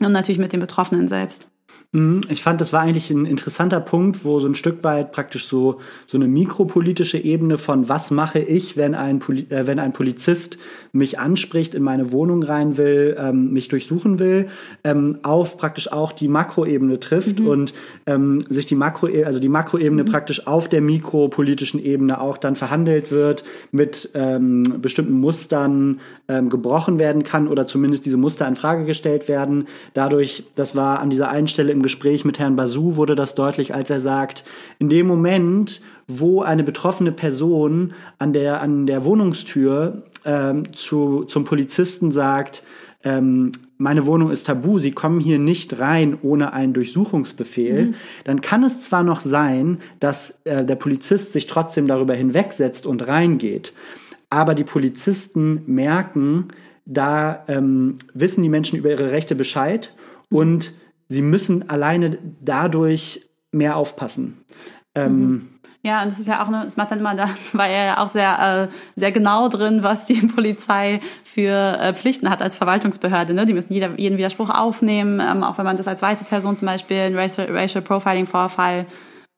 Und 0.00 0.12
natürlich 0.12 0.38
mit 0.38 0.52
den 0.52 0.60
Betroffenen 0.60 1.08
selbst. 1.08 1.48
Mhm. 1.94 2.22
Ich 2.28 2.42
fand, 2.42 2.60
das 2.60 2.72
war 2.72 2.80
eigentlich 2.80 3.10
ein 3.10 3.24
interessanter 3.24 3.80
Punkt, 3.80 4.24
wo 4.24 4.40
so 4.40 4.48
ein 4.48 4.56
Stück 4.56 4.82
weit 4.82 5.12
praktisch 5.12 5.46
so, 5.46 5.80
so 6.06 6.18
eine 6.18 6.26
mikropolitische 6.26 7.18
Ebene 7.18 7.56
von 7.56 7.88
was 7.88 8.10
mache 8.10 8.40
ich, 8.40 8.76
wenn 8.76 8.96
ein, 8.96 9.20
Poli 9.20 9.46
äh, 9.48 9.66
wenn 9.68 9.78
ein 9.78 9.92
Polizist 9.92 10.58
mich 10.90 11.18
anspricht, 11.20 11.74
in 11.74 11.82
meine 11.82 12.10
Wohnung 12.12 12.42
rein 12.42 12.76
will, 12.76 13.16
ähm, 13.18 13.52
mich 13.52 13.68
durchsuchen 13.68 14.18
will, 14.18 14.48
ähm, 14.82 15.18
auf 15.22 15.56
praktisch 15.56 15.90
auch 15.90 16.12
die 16.12 16.28
Makroebene 16.28 16.98
trifft 16.98 17.38
mhm. 17.38 17.46
und 17.46 17.74
ähm, 18.06 18.40
sich 18.48 18.66
die 18.66 18.74
Makro, 18.74 19.08
also 19.24 19.38
die 19.38 19.48
Makroebene 19.48 20.02
mhm. 20.02 20.08
praktisch 20.08 20.46
auf 20.48 20.68
der 20.68 20.80
mikropolitischen 20.80 21.82
Ebene 21.82 22.20
auch 22.20 22.38
dann 22.38 22.56
verhandelt 22.56 23.12
wird, 23.12 23.44
mit 23.70 24.10
ähm, 24.14 24.80
bestimmten 24.82 25.14
Mustern 25.20 26.00
ähm, 26.26 26.50
gebrochen 26.50 26.98
werden 26.98 27.22
kann 27.22 27.46
oder 27.46 27.66
zumindest 27.66 28.04
diese 28.04 28.16
Muster 28.16 28.48
in 28.48 28.56
Frage 28.56 28.84
gestellt 28.84 29.28
werden. 29.28 29.68
Dadurch, 29.94 30.44
das 30.56 30.74
war 30.74 31.00
an 31.00 31.10
dieser 31.10 31.28
einen 31.28 31.48
Stelle 31.48 31.70
im 31.70 31.83
Gespräch 31.84 32.24
mit 32.24 32.40
Herrn 32.40 32.56
Basu, 32.56 32.96
wurde 32.96 33.14
das 33.14 33.36
deutlich, 33.36 33.72
als 33.72 33.90
er 33.90 34.00
sagt, 34.00 34.42
in 34.80 34.88
dem 34.88 35.06
Moment, 35.06 35.80
wo 36.08 36.42
eine 36.42 36.64
betroffene 36.64 37.12
Person 37.12 37.92
an 38.18 38.32
der, 38.32 38.60
an 38.60 38.86
der 38.86 39.04
Wohnungstür 39.04 40.02
ähm, 40.24 40.74
zu, 40.74 41.24
zum 41.24 41.44
Polizisten 41.44 42.10
sagt, 42.10 42.64
ähm, 43.04 43.52
meine 43.76 44.06
Wohnung 44.06 44.30
ist 44.30 44.46
tabu, 44.46 44.78
Sie 44.78 44.92
kommen 44.92 45.20
hier 45.20 45.38
nicht 45.38 45.78
rein 45.78 46.18
ohne 46.22 46.52
einen 46.52 46.72
Durchsuchungsbefehl, 46.72 47.86
mhm. 47.86 47.94
dann 48.24 48.40
kann 48.40 48.64
es 48.64 48.80
zwar 48.80 49.02
noch 49.02 49.20
sein, 49.20 49.78
dass 50.00 50.40
äh, 50.44 50.64
der 50.64 50.76
Polizist 50.76 51.32
sich 51.32 51.46
trotzdem 51.46 51.86
darüber 51.86 52.14
hinwegsetzt 52.14 52.86
und 52.86 53.06
reingeht, 53.06 53.72
aber 54.30 54.54
die 54.54 54.64
Polizisten 54.64 55.62
merken, 55.66 56.48
da 56.86 57.44
ähm, 57.48 57.96
wissen 58.12 58.42
die 58.42 58.48
Menschen 58.48 58.78
über 58.78 58.90
ihre 58.90 59.10
Rechte 59.10 59.34
Bescheid 59.34 59.92
mhm. 60.30 60.38
und 60.38 60.72
sie 61.14 61.22
müssen 61.22 61.70
alleine 61.70 62.18
dadurch 62.40 63.28
mehr 63.52 63.76
aufpassen. 63.76 64.44
Ähm, 64.94 65.20
mhm. 65.20 65.48
Ja, 65.82 66.02
und 66.02 66.10
das 66.10 66.18
ist 66.18 66.26
ja 66.26 66.42
auch, 66.42 66.50
das 66.50 66.76
macht 66.76 66.90
dann 66.90 66.98
immer, 66.98 67.14
da 67.16 67.28
war 67.52 67.68
er 67.68 67.84
ja 67.84 67.98
auch 67.98 68.08
sehr, 68.08 68.68
äh, 68.70 69.00
sehr 69.00 69.12
genau 69.12 69.48
drin, 69.48 69.82
was 69.82 70.06
die 70.06 70.26
Polizei 70.34 71.00
für 71.22 71.78
äh, 71.78 71.94
Pflichten 71.94 72.30
hat 72.30 72.42
als 72.42 72.54
Verwaltungsbehörde. 72.54 73.34
Ne? 73.34 73.46
Die 73.46 73.52
müssen 73.52 73.72
jeder, 73.72 73.98
jeden 73.98 74.18
Widerspruch 74.18 74.50
aufnehmen, 74.50 75.20
ähm, 75.20 75.44
auch 75.44 75.58
wenn 75.58 75.64
man 75.64 75.76
das 75.76 75.86
als 75.86 76.02
weiße 76.02 76.24
Person 76.24 76.56
zum 76.56 76.66
Beispiel, 76.66 76.98
ein 76.98 77.16
Racial, 77.16 77.50
Racial 77.50 77.82
Profiling-Vorfall 77.82 78.86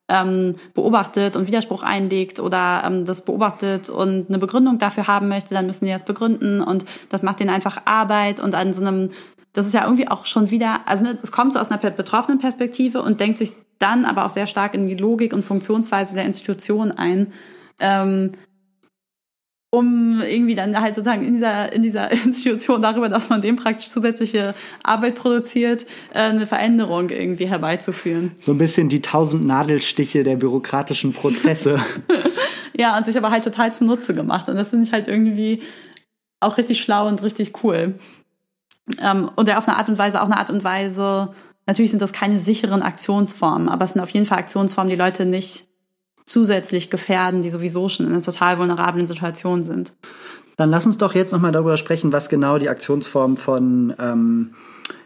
ähm, 0.09 0.53
beobachtet 0.73 1.35
und 1.35 1.47
Widerspruch 1.47 1.83
einlegt 1.83 2.39
oder 2.39 2.83
ähm, 2.85 3.03
das 3.03 3.25
beobachtet 3.25 3.89
und 3.89 4.29
eine 4.29 4.39
Begründung 4.39 4.79
dafür 4.79 5.07
haben 5.07 5.27
möchte, 5.27 5.53
dann 5.53 5.65
müssen 5.65 5.85
die 5.85 5.91
das 5.91 6.05
begründen 6.05 6.61
und 6.61 6.85
das 7.09 7.23
macht 7.23 7.41
denen 7.41 7.49
einfach 7.49 7.81
Arbeit 7.83 8.39
und 8.39 8.55
an 8.55 8.71
so 8.71 8.85
einem 8.85 9.09
das 9.57 9.65
ist 9.65 9.73
ja 9.73 9.85
irgendwie 9.85 10.07
auch 10.07 10.27
schon 10.27 10.51
wieder, 10.51 10.87
also 10.87 11.03
ne, 11.03 11.17
es 11.19 11.31
kommt 11.31 11.51
so 11.51 11.59
aus 11.59 11.71
einer 11.71 11.79
betroffenen 11.79 12.37
Perspektive 12.37 13.01
und 13.01 13.19
denkt 13.19 13.39
sich 13.39 13.53
dann 13.79 14.05
aber 14.05 14.25
auch 14.25 14.29
sehr 14.29 14.45
stark 14.45 14.75
in 14.75 14.85
die 14.85 14.93
Logik 14.93 15.33
und 15.33 15.43
Funktionsweise 15.43 16.13
der 16.13 16.25
Institution 16.25 16.91
ein, 16.91 17.33
ähm, 17.79 18.33
um 19.71 20.21
irgendwie 20.21 20.53
dann 20.53 20.79
halt 20.79 20.93
sozusagen 20.93 21.25
in 21.25 21.33
dieser, 21.33 21.73
in 21.73 21.81
dieser 21.81 22.11
Institution 22.25 22.83
darüber, 22.83 23.09
dass 23.09 23.29
man 23.29 23.41
dem 23.41 23.55
praktisch 23.55 23.89
zusätzliche 23.89 24.53
Arbeit 24.83 25.15
produziert, 25.15 25.87
äh, 26.13 26.19
eine 26.19 26.45
Veränderung 26.45 27.09
irgendwie 27.09 27.47
herbeizuführen. 27.47 28.33
So 28.39 28.51
ein 28.51 28.59
bisschen 28.59 28.89
die 28.89 29.01
tausend 29.01 29.47
Nadelstiche 29.47 30.23
der 30.23 30.35
bürokratischen 30.35 31.13
Prozesse. 31.13 31.81
ja, 32.77 32.95
und 32.95 33.07
sich 33.07 33.17
aber 33.17 33.31
halt 33.31 33.43
total 33.43 33.73
zunutze 33.73 34.13
gemacht. 34.13 34.49
Und 34.49 34.55
das 34.55 34.69
finde 34.69 34.85
ich 34.85 34.93
halt 34.93 35.07
irgendwie 35.07 35.63
auch 36.41 36.57
richtig 36.57 36.79
schlau 36.79 37.07
und 37.07 37.23
richtig 37.23 37.63
cool. 37.63 37.95
Ähm, 39.01 39.29
und 39.35 39.49
auf 39.55 39.67
eine 39.67 39.77
Art 39.77 39.89
und 39.89 39.97
Weise, 39.97 40.21
auch 40.21 40.25
eine 40.25 40.37
Art 40.37 40.49
und 40.49 40.63
Weise, 40.63 41.29
natürlich 41.65 41.91
sind 41.91 42.01
das 42.01 42.13
keine 42.13 42.39
sicheren 42.39 42.81
Aktionsformen, 42.81 43.69
aber 43.69 43.85
es 43.85 43.93
sind 43.93 44.01
auf 44.01 44.09
jeden 44.11 44.25
Fall 44.25 44.39
Aktionsformen, 44.39 44.89
die 44.89 44.97
Leute 44.97 45.25
nicht 45.25 45.67
zusätzlich 46.25 46.89
gefährden, 46.89 47.41
die 47.41 47.49
sowieso 47.49 47.89
schon 47.89 48.05
in 48.05 48.13
einer 48.13 48.21
total 48.21 48.57
vulnerablen 48.57 49.05
Situation 49.05 49.63
sind. 49.63 49.93
Dann 50.57 50.69
lass 50.69 50.85
uns 50.85 50.97
doch 50.97 51.13
jetzt 51.13 51.31
nochmal 51.31 51.51
darüber 51.51 51.77
sprechen, 51.77 52.11
was 52.11 52.29
genau 52.29 52.57
die 52.57 52.69
Aktionsformen 52.69 53.37
von 53.37 53.93
ähm, 53.99 54.55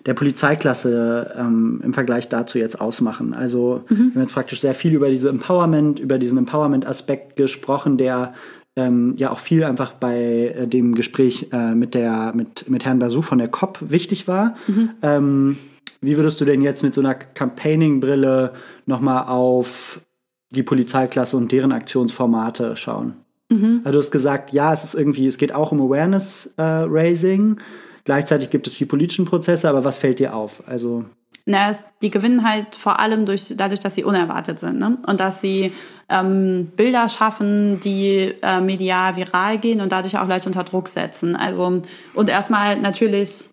der 0.06 0.14
Polizeiklasse 0.14 1.36
ähm, 1.38 1.82
im 1.84 1.94
Vergleich 1.94 2.30
dazu 2.30 2.58
jetzt 2.58 2.80
ausmachen. 2.80 3.34
Also 3.34 3.84
mhm. 3.90 3.96
wir 3.96 4.14
haben 4.16 4.22
jetzt 4.22 4.34
praktisch 4.34 4.62
sehr 4.62 4.74
viel 4.74 4.94
über 4.94 5.10
diese 5.10 5.30
Empowerment, 5.30 6.00
über 6.00 6.18
diesen 6.18 6.38
Empowerment-Aspekt 6.38 7.36
gesprochen, 7.36 7.98
der 7.98 8.34
ähm, 8.76 9.16
ja 9.18 9.32
auch 9.32 9.40
viel 9.40 9.64
einfach 9.64 9.94
bei 9.94 10.54
äh, 10.56 10.68
dem 10.68 10.96
Gespräch 10.96 11.48
äh, 11.52 11.76
mit, 11.76 11.94
der, 11.94 12.32
mit, 12.36 12.70
mit 12.70 12.86
Herrn 12.86 13.00
Basu 13.00 13.22
von 13.22 13.38
der 13.38 13.50
COP 13.50 13.80
wichtig 13.82 14.28
war. 14.28 14.56
Mhm. 14.68 14.90
Ähm, 15.02 15.58
wie 16.02 16.18
würdest 16.18 16.42
du 16.42 16.46
denn 16.46 16.62
jetzt 16.62 16.82
mit 16.84 16.94
so 16.94 17.02
einer 17.02 17.14
Campaigning-Brille 17.16 18.54
nochmal 18.86 19.28
auf 19.28 20.02
die 20.50 20.64
Polizeiklasse 20.64 21.38
und 21.38 21.52
deren 21.52 21.74
Aktionsformate 21.74 22.76
schauen? 22.76 23.16
Mhm. 23.50 23.82
Also 23.84 23.92
du 23.92 24.00
hast 24.00 24.12
gesagt, 24.12 24.54
ja, 24.54 24.74
es 24.74 24.84
ist 24.84 24.96
irgendwie, 24.96 25.28
es 25.28 25.38
geht 25.38 25.54
auch 25.54 25.72
um 25.72 25.82
Awareness-Raising. 25.82 27.58
Äh, 27.58 27.62
Gleichzeitig 28.04 28.50
gibt 28.50 28.66
es 28.68 28.74
die 28.74 28.86
politischen 28.86 29.26
Prozesse, 29.26 29.70
aber 29.70 29.86
was 29.86 29.98
fällt 29.98 30.20
dir 30.20 30.34
auf? 30.36 30.64
Also 30.68 31.06
na, 31.46 31.76
die 32.02 32.12
gewinnen 32.12 32.48
halt 32.48 32.76
vor 32.76 33.00
allem 33.00 33.26
durch, 33.26 33.54
dadurch, 33.56 33.80
dass 33.80 33.96
sie 33.96 34.04
unerwartet 34.04 34.60
sind 34.60 34.80
ne? 34.80 34.98
und 35.08 35.20
dass 35.20 35.42
sie 35.42 35.74
ähm, 36.10 36.72
Bilder 36.76 37.10
schaffen, 37.10 37.80
die 37.80 38.36
äh, 38.42 38.62
medial 38.62 39.16
viral 39.16 39.58
gehen 39.58 39.82
und 39.82 39.92
dadurch 39.92 40.18
auch 40.18 40.28
Leute 40.28 40.48
unter 40.48 40.64
Druck 40.64 40.88
setzen. 40.88 41.36
Also 41.36 41.82
und 42.14 42.30
erstmal 42.30 42.80
natürlich 42.80 43.50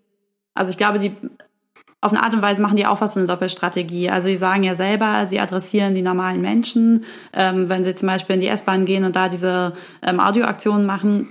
Also 0.54 0.70
ich 0.70 0.76
glaube, 0.76 0.98
die 0.98 1.12
auf 2.00 2.12
eine 2.12 2.22
Art 2.22 2.32
und 2.32 2.42
Weise 2.42 2.62
machen 2.62 2.76
die 2.76 2.86
auch 2.86 3.00
was 3.00 3.14
so 3.14 3.20
eine 3.20 3.26
Doppelstrategie. 3.26 4.10
Also 4.10 4.28
sie 4.28 4.36
sagen 4.36 4.62
ja 4.62 4.74
selber, 4.74 5.26
sie 5.26 5.40
adressieren 5.40 5.94
die 5.94 6.02
normalen 6.02 6.40
Menschen. 6.40 7.04
Ähm, 7.32 7.68
wenn 7.68 7.84
sie 7.84 7.94
zum 7.94 8.08
Beispiel 8.08 8.34
in 8.34 8.40
die 8.40 8.48
S-Bahn 8.48 8.84
gehen 8.84 9.04
und 9.04 9.16
da 9.16 9.28
diese 9.28 9.72
ähm, 10.02 10.20
Audioaktionen 10.20 10.86
machen 10.86 11.28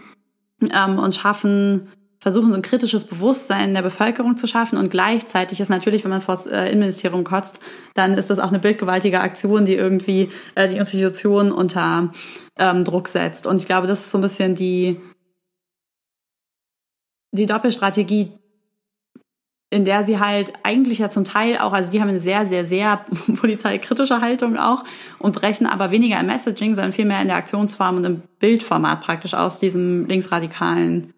ähm, 0.62 1.00
und 1.00 1.16
schaffen, 1.16 1.88
versuchen 2.28 2.51
so 2.51 2.57
ein 2.57 2.61
kritisches 2.61 3.05
Bewusstsein 3.05 3.73
der 3.73 3.82
Bevölkerung 3.82 4.36
zu 4.36 4.47
schaffen 4.47 4.78
und 4.78 4.91
gleichzeitig 4.91 5.61
ist 5.61 5.69
natürlich, 5.69 6.03
wenn 6.03 6.11
man 6.11 6.19
vor 6.19 6.36
das 6.36 6.45
äh, 6.45 6.65
Innenministerium 6.65 7.23
kotzt, 7.23 7.61
dann 7.93 8.15
ist 8.15 8.30
das 8.30 8.38
auch 8.38 8.49
eine 8.49 8.59
bildgewaltige 8.59 9.21
Aktion, 9.21 9.65
die 9.65 9.75
irgendwie 9.75 10.30
äh, 10.55 10.67
die 10.67 10.75
Institutionen 10.75 11.53
unter 11.53 12.11
ähm, 12.59 12.84
Druck 12.84 13.07
setzt. 13.07 13.47
Und 13.47 13.61
ich 13.61 13.65
glaube, 13.65 13.88
das 13.88 14.01
ist 14.01 14.11
so 14.11 14.17
ein 14.17 14.21
bisschen 14.21 14.55
die, 14.55 14.99
die 17.32 17.45
Doppelstrategie, 17.45 18.34
in 19.69 19.86
der 19.86 20.03
sie 20.03 20.19
halt 20.19 20.51
eigentlich 20.63 20.99
ja 20.99 21.09
zum 21.09 21.23
Teil 21.23 21.57
auch, 21.57 21.71
also 21.71 21.91
die 21.91 22.01
haben 22.01 22.09
eine 22.09 22.19
sehr, 22.19 22.45
sehr, 22.45 22.65
sehr 22.65 23.05
polizeikritische 23.39 24.19
Haltung 24.19 24.57
auch 24.57 24.84
und 25.17 25.34
brechen 25.34 25.65
aber 25.65 25.91
weniger 25.91 26.19
im 26.19 26.25
Messaging, 26.25 26.75
sondern 26.75 26.91
vielmehr 26.91 27.21
in 27.21 27.28
der 27.30 27.38
Aktionsform 27.38 27.95
und 27.95 28.03
im 28.03 28.21
Bildformat 28.39 28.99
praktisch 28.99 29.34
aus 29.34 29.59
diesem 29.59 30.07
linksradikalen 30.07 31.13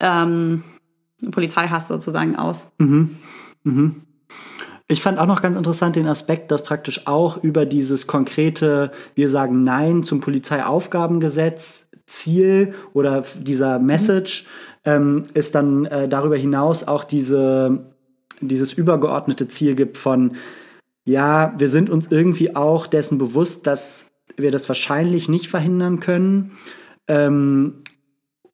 ähm, 0.00 0.64
Polizeihass 1.30 1.88
sozusagen 1.88 2.36
aus. 2.36 2.66
Mhm. 2.78 3.16
Mhm. 3.64 4.02
Ich 4.88 5.02
fand 5.02 5.18
auch 5.18 5.26
noch 5.26 5.42
ganz 5.42 5.56
interessant 5.56 5.94
den 5.94 6.08
Aspekt, 6.08 6.50
dass 6.50 6.64
praktisch 6.64 7.06
auch 7.06 7.42
über 7.44 7.64
dieses 7.64 8.06
konkrete, 8.06 8.90
wir 9.14 9.28
sagen 9.28 9.62
Nein 9.62 10.02
zum 10.02 10.20
Polizeiaufgabengesetz, 10.20 11.86
Ziel 12.06 12.74
oder 12.92 13.22
dieser 13.38 13.78
Message, 13.78 14.44
mhm. 14.84 14.90
ähm, 14.92 15.24
ist 15.34 15.54
dann 15.54 15.84
äh, 15.84 16.08
darüber 16.08 16.36
hinaus 16.36 16.88
auch 16.88 17.04
diese 17.04 17.90
dieses 18.40 18.72
übergeordnete 18.72 19.48
Ziel 19.48 19.74
gibt 19.74 19.98
von, 19.98 20.36
ja, 21.04 21.54
wir 21.58 21.68
sind 21.68 21.90
uns 21.90 22.08
irgendwie 22.10 22.56
auch 22.56 22.86
dessen 22.86 23.18
bewusst, 23.18 23.66
dass 23.66 24.06
wir 24.36 24.50
das 24.50 24.68
wahrscheinlich 24.68 25.28
nicht 25.28 25.48
verhindern 25.48 26.00
können. 26.00 26.52
Ähm, 27.08 27.82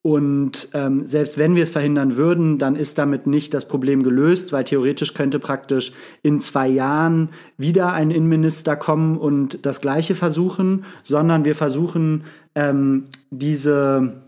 und 0.07 0.69
ähm, 0.73 1.05
selbst 1.05 1.37
wenn 1.37 1.57
wir 1.57 1.65
es 1.65 1.71
verhindern 1.71 2.15
würden, 2.15 2.59
dann 2.59 2.77
ist 2.77 2.97
damit 2.97 3.27
nicht 3.27 3.53
das 3.53 3.67
Problem 3.67 4.05
gelöst, 4.05 4.53
weil 4.53 4.63
theoretisch 4.63 5.15
könnte 5.15 5.41
praktisch 5.41 5.91
in 6.23 6.39
zwei 6.39 6.69
Jahren 6.69 7.31
wieder 7.59 7.93
ein 7.93 8.13
Innenminister 8.13 8.77
kommen 8.77 9.19
und 9.19 9.67
das 9.67 9.81
Gleiche 9.81 10.15
versuchen, 10.15 10.85
sondern 11.03 11.45
wir 11.45 11.57
versuchen 11.57 12.23
ähm, 12.55 13.07
diese, 13.33 14.23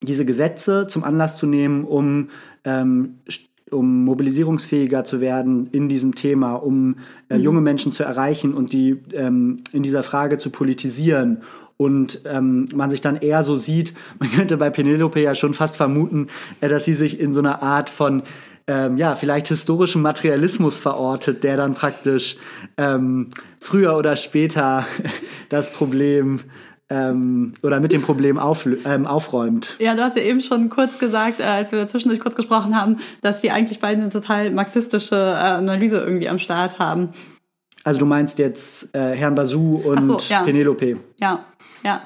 diese 0.00 0.24
Gesetze 0.24 0.86
zum 0.86 1.02
Anlass 1.02 1.36
zu 1.36 1.46
nehmen, 1.46 1.82
um 1.82 2.28
ähm, 2.62 3.18
um 3.70 4.04
mobilisierungsfähiger 4.04 5.04
zu 5.04 5.20
werden 5.20 5.68
in 5.72 5.88
diesem 5.88 6.14
Thema, 6.14 6.54
um 6.54 6.96
äh, 7.28 7.36
mhm. 7.36 7.44
junge 7.44 7.60
Menschen 7.60 7.92
zu 7.92 8.02
erreichen 8.02 8.54
und 8.54 8.72
die 8.72 8.98
ähm, 9.12 9.62
in 9.72 9.82
dieser 9.82 10.02
Frage 10.02 10.38
zu 10.38 10.50
politisieren. 10.50 11.42
Und 11.76 12.22
ähm, 12.24 12.68
man 12.74 12.90
sich 12.90 13.00
dann 13.00 13.16
eher 13.16 13.42
so 13.44 13.56
sieht, 13.56 13.94
man 14.18 14.30
könnte 14.30 14.56
bei 14.56 14.70
Penelope 14.70 15.20
ja 15.20 15.34
schon 15.34 15.54
fast 15.54 15.76
vermuten, 15.76 16.28
äh, 16.60 16.68
dass 16.68 16.84
sie 16.84 16.94
sich 16.94 17.20
in 17.20 17.32
so 17.32 17.40
einer 17.40 17.62
Art 17.62 17.90
von 17.90 18.22
ähm, 18.66 18.98
ja, 18.98 19.14
vielleicht 19.14 19.48
historischem 19.48 20.02
Materialismus 20.02 20.76
verortet, 20.76 21.42
der 21.42 21.56
dann 21.56 21.74
praktisch 21.74 22.36
ähm, 22.76 23.28
früher 23.60 23.96
oder 23.96 24.14
später 24.14 24.86
das 25.48 25.72
Problem 25.72 26.40
ähm, 26.90 27.54
oder 27.62 27.80
mit 27.80 27.92
dem 27.92 28.02
Problem 28.02 28.38
auf, 28.38 28.66
ähm, 28.84 29.06
aufräumt. 29.06 29.76
Ja, 29.78 29.94
du 29.94 30.02
hast 30.02 30.16
ja 30.16 30.22
eben 30.22 30.40
schon 30.40 30.70
kurz 30.70 30.98
gesagt, 30.98 31.40
äh, 31.40 31.44
als 31.44 31.72
wir 31.72 31.86
zwischendurch 31.86 32.20
kurz 32.20 32.34
gesprochen 32.34 32.74
haben, 32.76 32.98
dass 33.22 33.40
die 33.40 33.50
eigentlich 33.50 33.80
beide 33.80 34.00
eine 34.00 34.10
total 34.10 34.50
marxistische 34.50 35.16
äh, 35.16 35.38
Analyse 35.38 35.98
irgendwie 35.98 36.28
am 36.28 36.38
Start 36.38 36.78
haben. 36.78 37.10
Also 37.84 38.00
du 38.00 38.06
meinst 38.06 38.38
jetzt 38.38 38.94
äh, 38.94 39.14
Herrn 39.14 39.34
Basou 39.34 39.76
und 39.76 40.06
so, 40.06 40.18
ja. 40.28 40.42
Penelope. 40.42 40.96
Ja, 41.18 41.44
ja. 41.84 42.02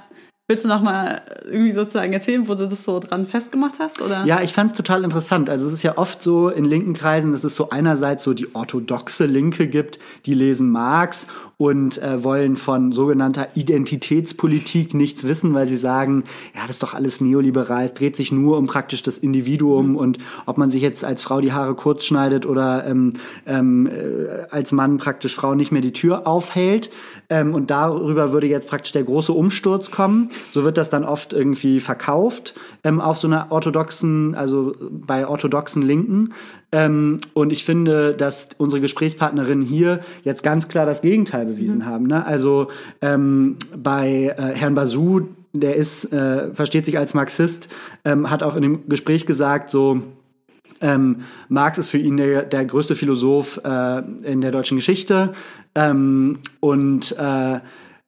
Willst 0.53 0.67
du 0.67 0.69
noch 0.69 0.83
mal 0.83 1.23
irgendwie 1.47 1.73
sozusagen 1.73 2.13
erzählen, 2.13 2.47
wo 2.47 2.55
du 2.55 2.69
das 2.69 2.85
so 2.85 2.99
dran 2.99 3.25
festgemacht 3.25 3.79
hast? 3.79 4.03
Oder? 4.03 4.27
Ja, 4.27 4.43
ich 4.43 4.53
fand 4.53 4.73
es 4.73 4.77
total 4.77 5.03
interessant. 5.03 5.49
Also 5.49 5.67
es 5.69 5.73
ist 5.73 5.83
ja 5.83 5.97
oft 5.97 6.23
so 6.23 6.51
in 6.51 6.67
linken 6.67 6.93
Kreisen, 6.93 7.33
dass 7.33 7.43
es 7.43 7.55
so 7.55 7.71
einerseits 7.71 8.23
so 8.23 8.35
die 8.35 8.55
orthodoxe 8.55 9.25
Linke 9.25 9.67
gibt, 9.67 9.99
die 10.27 10.35
lesen 10.35 10.69
Marx 10.71 11.27
und 11.63 12.03
äh, 12.03 12.25
wollen 12.25 12.57
von 12.57 12.91
sogenannter 12.91 13.49
Identitätspolitik 13.55 14.95
nichts 14.95 15.23
wissen, 15.23 15.55
weil 15.55 15.69
sie 15.69 15.77
sagen, 15.77 16.25
ja, 16.57 16.63
das 16.63 16.77
ist 16.77 16.83
doch 16.83 16.93
alles 16.93 17.21
neoliberal, 17.21 17.85
es 17.85 17.95
dreht 17.95 18.17
sich 18.17 18.33
nur 18.33 18.59
um 18.59 18.67
praktisch 18.67 19.05
das 19.05 19.17
Individuum 19.17 19.91
mhm. 19.91 19.97
und 19.97 20.19
ob 20.45 20.59
man 20.59 20.73
sich 20.73 20.83
jetzt 20.83 21.05
als 21.05 21.23
Frau 21.23 21.41
die 21.41 21.53
Haare 21.53 21.77
kurz 21.77 22.05
schneidet 22.05 22.47
oder 22.47 22.85
ähm, 22.85 23.13
ähm, 23.47 23.87
äh, 23.87 24.45
als 24.51 24.73
Mann 24.73 24.99
praktisch 24.99 25.37
Frau 25.37 25.55
nicht 25.55 25.71
mehr 25.71 25.83
die 25.83 25.93
Tür 25.93 26.27
aufhält. 26.27 26.91
Ähm, 27.33 27.55
und 27.55 27.71
darüber 27.71 28.33
würde 28.33 28.47
jetzt 28.47 28.69
praktisch 28.69 28.93
der 28.93 29.05
große 29.05 29.33
Umsturz 29.33 29.91
kommen. 29.91 30.29
So 30.53 30.65
wird 30.65 30.77
das 30.77 30.91
dann 30.91 31.03
oft 31.03 31.33
irgendwie 31.33 31.81
verkauft 31.81 32.53
ähm, 32.85 33.01
auf 33.01 33.17
so 33.17 33.27
einer 33.27 33.47
orthodoxen, 33.49 34.35
also 34.35 34.75
bei 34.79 35.27
orthodoxen 35.27 35.81
Linken. 35.81 36.35
Ähm, 36.73 37.23
und 37.33 37.51
ich 37.51 37.65
finde, 37.65 38.13
dass 38.13 38.51
unsere 38.59 38.83
Gesprächspartnerinnen 38.83 39.65
hier 39.65 40.01
jetzt 40.25 40.43
ganz 40.43 40.69
klar 40.69 40.85
das 40.85 41.01
Gegenteil 41.01 41.47
bewiesen 41.47 41.79
mhm. 41.79 41.87
haben. 41.87 42.07
Ne? 42.07 42.27
Also 42.27 42.69
ähm, 43.01 43.57
bei 43.83 44.35
äh, 44.37 44.55
Herrn 44.55 44.75
Basou, 44.75 45.23
der 45.55 45.77
ist, 45.77 46.13
äh, 46.13 46.53
versteht 46.53 46.85
sich 46.85 46.99
als 46.99 47.15
Marxist, 47.15 47.71
ähm, 48.05 48.31
hat 48.31 48.43
auch 48.43 48.57
in 48.57 48.63
dem 48.63 48.89
Gespräch 48.91 49.25
gesagt, 49.25 49.71
so, 49.71 50.03
ähm, 50.83 51.23
Marx 51.49 51.79
ist 51.79 51.89
für 51.89 51.99
ihn 51.99 52.17
der, 52.17 52.43
der 52.43 52.65
größte 52.65 52.97
Philosoph 52.97 53.61
äh, 53.65 54.03
in 54.25 54.41
der 54.41 54.51
deutschen 54.51 54.77
Geschichte. 54.77 55.33
Ähm, 55.75 56.41
und 56.61 57.13
äh, 57.19 57.61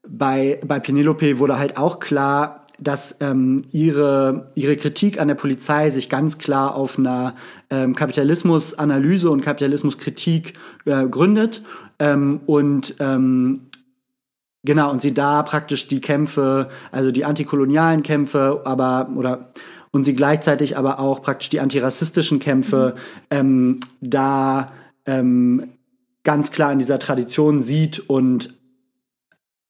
bei, 0.06 0.60
bei 0.64 0.80
Penelope 0.80 1.38
wurde 1.38 1.58
halt 1.58 1.76
auch 1.76 1.98
klar, 1.98 2.66
dass 2.78 3.16
ähm, 3.20 3.62
ihre, 3.70 4.50
ihre 4.54 4.76
Kritik 4.76 5.20
an 5.20 5.28
der 5.28 5.36
Polizei 5.36 5.90
sich 5.90 6.08
ganz 6.08 6.38
klar 6.38 6.74
auf 6.74 6.98
einer 6.98 7.34
ähm, 7.70 7.94
Kapitalismusanalyse 7.94 9.30
und 9.30 9.42
Kapitalismuskritik 9.42 10.54
äh, 10.84 11.06
gründet. 11.06 11.62
Ähm, 11.98 12.40
und 12.46 12.96
ähm, 12.98 13.68
genau, 14.64 14.90
und 14.90 15.00
sie 15.00 15.14
da 15.14 15.42
praktisch 15.42 15.86
die 15.86 16.00
Kämpfe, 16.00 16.68
also 16.90 17.12
die 17.12 17.24
antikolonialen 17.24 18.02
Kämpfe, 18.02 18.62
aber 18.64 19.08
oder 19.16 19.52
und 19.92 20.02
sie 20.02 20.14
gleichzeitig 20.14 20.76
aber 20.76 20.98
auch 20.98 21.22
praktisch 21.22 21.50
die 21.50 21.60
antirassistischen 21.60 22.40
Kämpfe 22.40 22.94
mhm. 22.96 23.00
ähm, 23.30 23.80
da 24.00 24.72
ähm, 25.06 25.73
ganz 26.24 26.50
klar 26.50 26.72
in 26.72 26.78
dieser 26.78 26.98
Tradition 26.98 27.62
sieht 27.62 28.00
und 28.00 28.54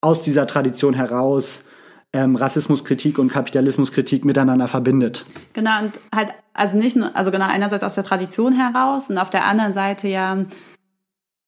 aus 0.00 0.22
dieser 0.22 0.46
Tradition 0.46 0.94
heraus 0.94 1.64
ähm, 2.12 2.36
Rassismuskritik 2.36 3.18
und 3.18 3.28
Kapitalismuskritik 3.28 4.24
miteinander 4.24 4.68
verbindet. 4.68 5.26
Genau, 5.52 5.82
und 5.82 5.92
halt, 6.14 6.32
also 6.52 6.78
nicht 6.78 6.96
nur, 6.96 7.14
also 7.16 7.30
genau, 7.30 7.46
einerseits 7.46 7.82
aus 7.82 7.96
der 7.96 8.04
Tradition 8.04 8.52
heraus 8.52 9.10
und 9.10 9.18
auf 9.18 9.30
der 9.30 9.44
anderen 9.44 9.72
Seite 9.72 10.08
ja 10.08 10.44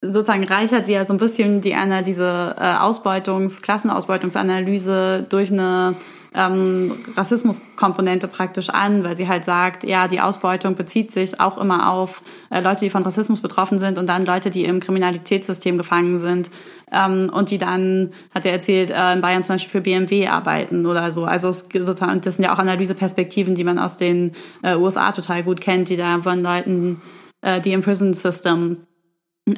sozusagen 0.03 0.45
reichert 0.45 0.87
sie 0.87 0.93
ja 0.93 1.05
so 1.05 1.15
ein 1.15 1.19
bisschen 1.19 1.61
die 1.61 1.75
eine 1.75 2.03
diese 2.03 2.55
äh, 2.59 2.75
Ausbeutungs-, 2.77 3.63
Klassenausbeutungsanalyse 3.63 5.27
durch 5.29 5.53
eine 5.53 5.95
ähm, 6.37 6.93
Rassismuskomponente 7.17 8.29
praktisch 8.29 8.69
an, 8.69 9.03
weil 9.03 9.17
sie 9.17 9.27
halt 9.27 9.45
sagt, 9.45 9.85
ja, 9.85 10.07
die 10.07 10.21
Ausbeutung 10.21 10.77
bezieht 10.77 11.11
sich 11.11 11.41
auch 11.41 11.57
immer 11.57 11.91
auf 11.91 12.23
äh, 12.51 12.61
Leute, 12.61 12.81
die 12.81 12.91
von 12.91 13.03
Rassismus 13.03 13.41
betroffen 13.41 13.79
sind 13.79 13.97
und 13.97 14.07
dann 14.07 14.27
Leute, 14.27 14.51
die 14.51 14.65
im 14.65 14.79
Kriminalitätssystem 14.81 15.79
gefangen 15.79 16.21
sind 16.21 16.51
ähm, 16.93 17.31
und 17.33 17.51
die 17.51 17.57
dann, 17.57 18.13
hat 18.35 18.45
er 18.45 18.53
erzählt, 18.53 18.91
äh, 18.91 19.15
in 19.15 19.23
Bayern 19.23 19.43
zum 19.43 19.55
Beispiel 19.55 19.71
für 19.71 19.81
BMW 19.81 20.29
arbeiten 20.29 20.85
oder 20.85 21.11
so. 21.11 21.25
Also 21.25 21.49
es, 21.49 21.67
sozusagen, 21.73 22.21
das 22.21 22.37
sind 22.37 22.45
ja 22.45 22.55
auch 22.55 22.59
Analyseperspektiven, 22.59 23.55
die 23.55 23.65
man 23.65 23.79
aus 23.79 23.97
den 23.97 24.33
äh, 24.63 24.77
USA 24.77 25.13
total 25.13 25.43
gut 25.43 25.63
kennt, 25.63 25.89
die 25.89 25.97
da 25.97 26.21
von 26.21 26.43
Leuten, 26.43 27.01
äh, 27.41 27.63
die 27.63 27.73
im 27.73 27.81
Prison 27.81 28.13
System 28.13 28.87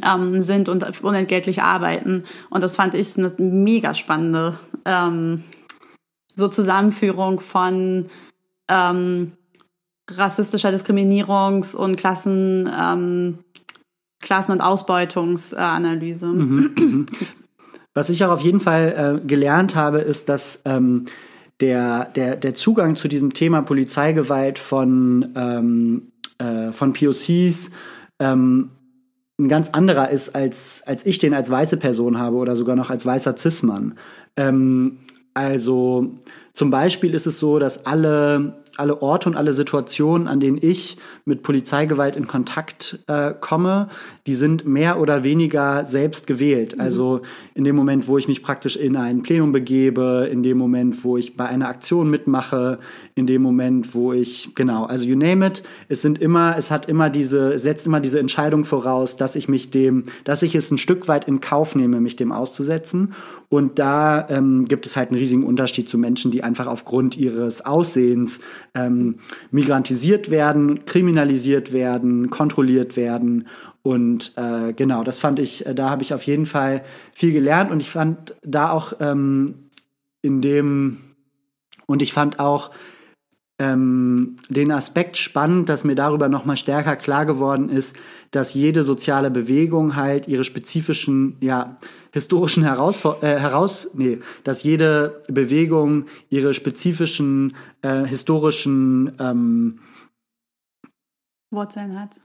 ähm, 0.06 0.42
sind 0.42 0.68
und 0.68 1.02
unentgeltlich 1.02 1.60
arbeiten. 1.60 2.24
Und 2.50 2.62
das 2.62 2.76
fand 2.76 2.94
ich 2.94 3.18
eine 3.18 3.32
mega 3.38 3.94
spannende 3.94 4.60
ähm, 4.84 5.42
so 6.38 6.48
Zusammenführung 6.48 7.40
von 7.40 8.06
ähm, 8.68 9.32
rassistischer 10.10 10.70
Diskriminierungs- 10.70 11.74
und 11.74 11.96
Klassen, 11.96 12.70
ähm, 12.72 13.38
Klassen- 14.22 14.52
und 14.52 14.60
Ausbeutungsanalyse. 14.60 16.26
Mhm, 16.26 16.74
mhm. 16.78 17.06
Was 17.94 18.08
ich 18.08 18.24
auch 18.24 18.30
auf 18.30 18.40
jeden 18.40 18.60
Fall 18.60 19.20
äh, 19.22 19.26
gelernt 19.26 19.74
habe, 19.74 19.98
ist, 19.98 20.28
dass 20.28 20.60
ähm, 20.64 21.06
der, 21.60 22.04
der, 22.04 22.36
der 22.36 22.54
Zugang 22.54 22.94
zu 22.94 23.08
diesem 23.08 23.34
Thema 23.34 23.62
Polizeigewalt 23.62 24.58
von, 24.60 25.32
ähm, 25.34 26.12
äh, 26.38 26.70
von 26.70 26.92
POCs 26.92 27.70
ähm, 28.20 28.70
ein 29.40 29.48
ganz 29.48 29.70
anderer 29.70 30.10
ist, 30.10 30.34
als, 30.34 30.82
als 30.86 31.04
ich 31.06 31.18
den 31.18 31.34
als 31.34 31.50
weiße 31.50 31.76
Person 31.76 32.18
habe 32.18 32.36
oder 32.36 32.56
sogar 32.56 32.76
noch 32.76 32.90
als 32.90 33.04
weißer 33.04 33.36
Cis-Mann. 33.36 33.94
Ähm, 34.36 34.98
also 35.38 36.10
zum 36.54 36.70
Beispiel 36.70 37.14
ist 37.14 37.26
es 37.26 37.38
so, 37.38 37.60
dass 37.60 37.86
alle 37.86 38.64
alle 38.78 39.02
Orte 39.02 39.28
und 39.28 39.36
alle 39.36 39.52
Situationen, 39.52 40.28
an 40.28 40.40
denen 40.40 40.58
ich 40.60 40.96
mit 41.24 41.42
Polizeigewalt 41.42 42.16
in 42.16 42.26
Kontakt 42.26 43.00
äh, 43.06 43.34
komme, 43.38 43.88
die 44.26 44.34
sind 44.34 44.66
mehr 44.66 45.00
oder 45.00 45.24
weniger 45.24 45.84
selbst 45.86 46.26
gewählt. 46.26 46.74
Mhm. 46.74 46.80
Also 46.80 47.20
in 47.54 47.64
dem 47.64 47.76
Moment, 47.76 48.08
wo 48.08 48.18
ich 48.18 48.28
mich 48.28 48.42
praktisch 48.42 48.76
in 48.76 48.96
ein 48.96 49.22
Plenum 49.22 49.52
begebe, 49.52 50.28
in 50.30 50.42
dem 50.42 50.58
Moment, 50.58 51.02
wo 51.04 51.16
ich 51.16 51.36
bei 51.36 51.46
einer 51.46 51.68
Aktion 51.68 52.08
mitmache, 52.08 52.78
in 53.14 53.26
dem 53.26 53.42
Moment, 53.42 53.94
wo 53.94 54.12
ich, 54.12 54.54
genau, 54.54 54.84
also 54.84 55.04
you 55.04 55.16
name 55.16 55.46
it, 55.46 55.62
es 55.88 56.02
sind 56.02 56.20
immer, 56.20 56.56
es 56.56 56.70
hat 56.70 56.88
immer 56.88 57.10
diese, 57.10 57.58
setzt 57.58 57.86
immer 57.86 58.00
diese 58.00 58.20
Entscheidung 58.20 58.64
voraus, 58.64 59.16
dass 59.16 59.34
ich 59.34 59.48
mich 59.48 59.70
dem, 59.70 60.04
dass 60.24 60.42
ich 60.42 60.54
es 60.54 60.70
ein 60.70 60.78
Stück 60.78 61.08
weit 61.08 61.26
in 61.26 61.40
Kauf 61.40 61.74
nehme, 61.74 62.00
mich 62.00 62.16
dem 62.16 62.32
auszusetzen. 62.32 63.14
Und 63.48 63.78
da 63.78 64.28
ähm, 64.28 64.66
gibt 64.66 64.84
es 64.84 64.96
halt 64.96 65.10
einen 65.10 65.18
riesigen 65.18 65.42
Unterschied 65.42 65.88
zu 65.88 65.96
Menschen, 65.96 66.30
die 66.30 66.44
einfach 66.44 66.66
aufgrund 66.66 67.16
ihres 67.16 67.64
Aussehens 67.64 68.40
ähm, 68.78 69.16
migrantisiert 69.50 70.30
werden, 70.30 70.84
kriminalisiert 70.84 71.72
werden, 71.72 72.30
kontrolliert 72.30 72.96
werden. 72.96 73.48
Und 73.82 74.32
äh, 74.36 74.72
genau, 74.72 75.04
das 75.04 75.18
fand 75.18 75.38
ich, 75.38 75.66
äh, 75.66 75.74
da 75.74 75.90
habe 75.90 76.02
ich 76.02 76.14
auf 76.14 76.22
jeden 76.24 76.46
Fall 76.46 76.84
viel 77.12 77.32
gelernt 77.32 77.70
und 77.70 77.80
ich 77.80 77.90
fand 77.90 78.34
da 78.42 78.70
auch 78.70 78.92
ähm, 79.00 79.70
in 80.22 80.40
dem, 80.42 80.98
und 81.86 82.02
ich 82.02 82.12
fand 82.12 82.38
auch, 82.38 82.70
ähm, 83.60 84.36
den 84.48 84.70
Aspekt 84.70 85.16
spannend, 85.16 85.68
dass 85.68 85.82
mir 85.82 85.96
darüber 85.96 86.28
nochmal 86.28 86.56
stärker 86.56 86.94
klar 86.94 87.26
geworden 87.26 87.68
ist, 87.68 87.96
dass 88.30 88.54
jede 88.54 88.84
soziale 88.84 89.30
Bewegung 89.30 89.96
halt 89.96 90.28
ihre 90.28 90.44
spezifischen, 90.44 91.36
ja, 91.40 91.76
historischen 92.12 92.62
Herausfor 92.62 93.22
äh, 93.22 93.38
heraus, 93.38 93.88
nee, 93.94 94.18
dass 94.44 94.62
jede 94.62 95.22
Bewegung 95.28 96.06
ihre 96.30 96.54
spezifischen 96.54 97.54
äh, 97.82 98.04
historischen 98.04 99.12
ähm, 99.18 99.80
Wurzeln 101.50 101.98
hat. 101.98 102.20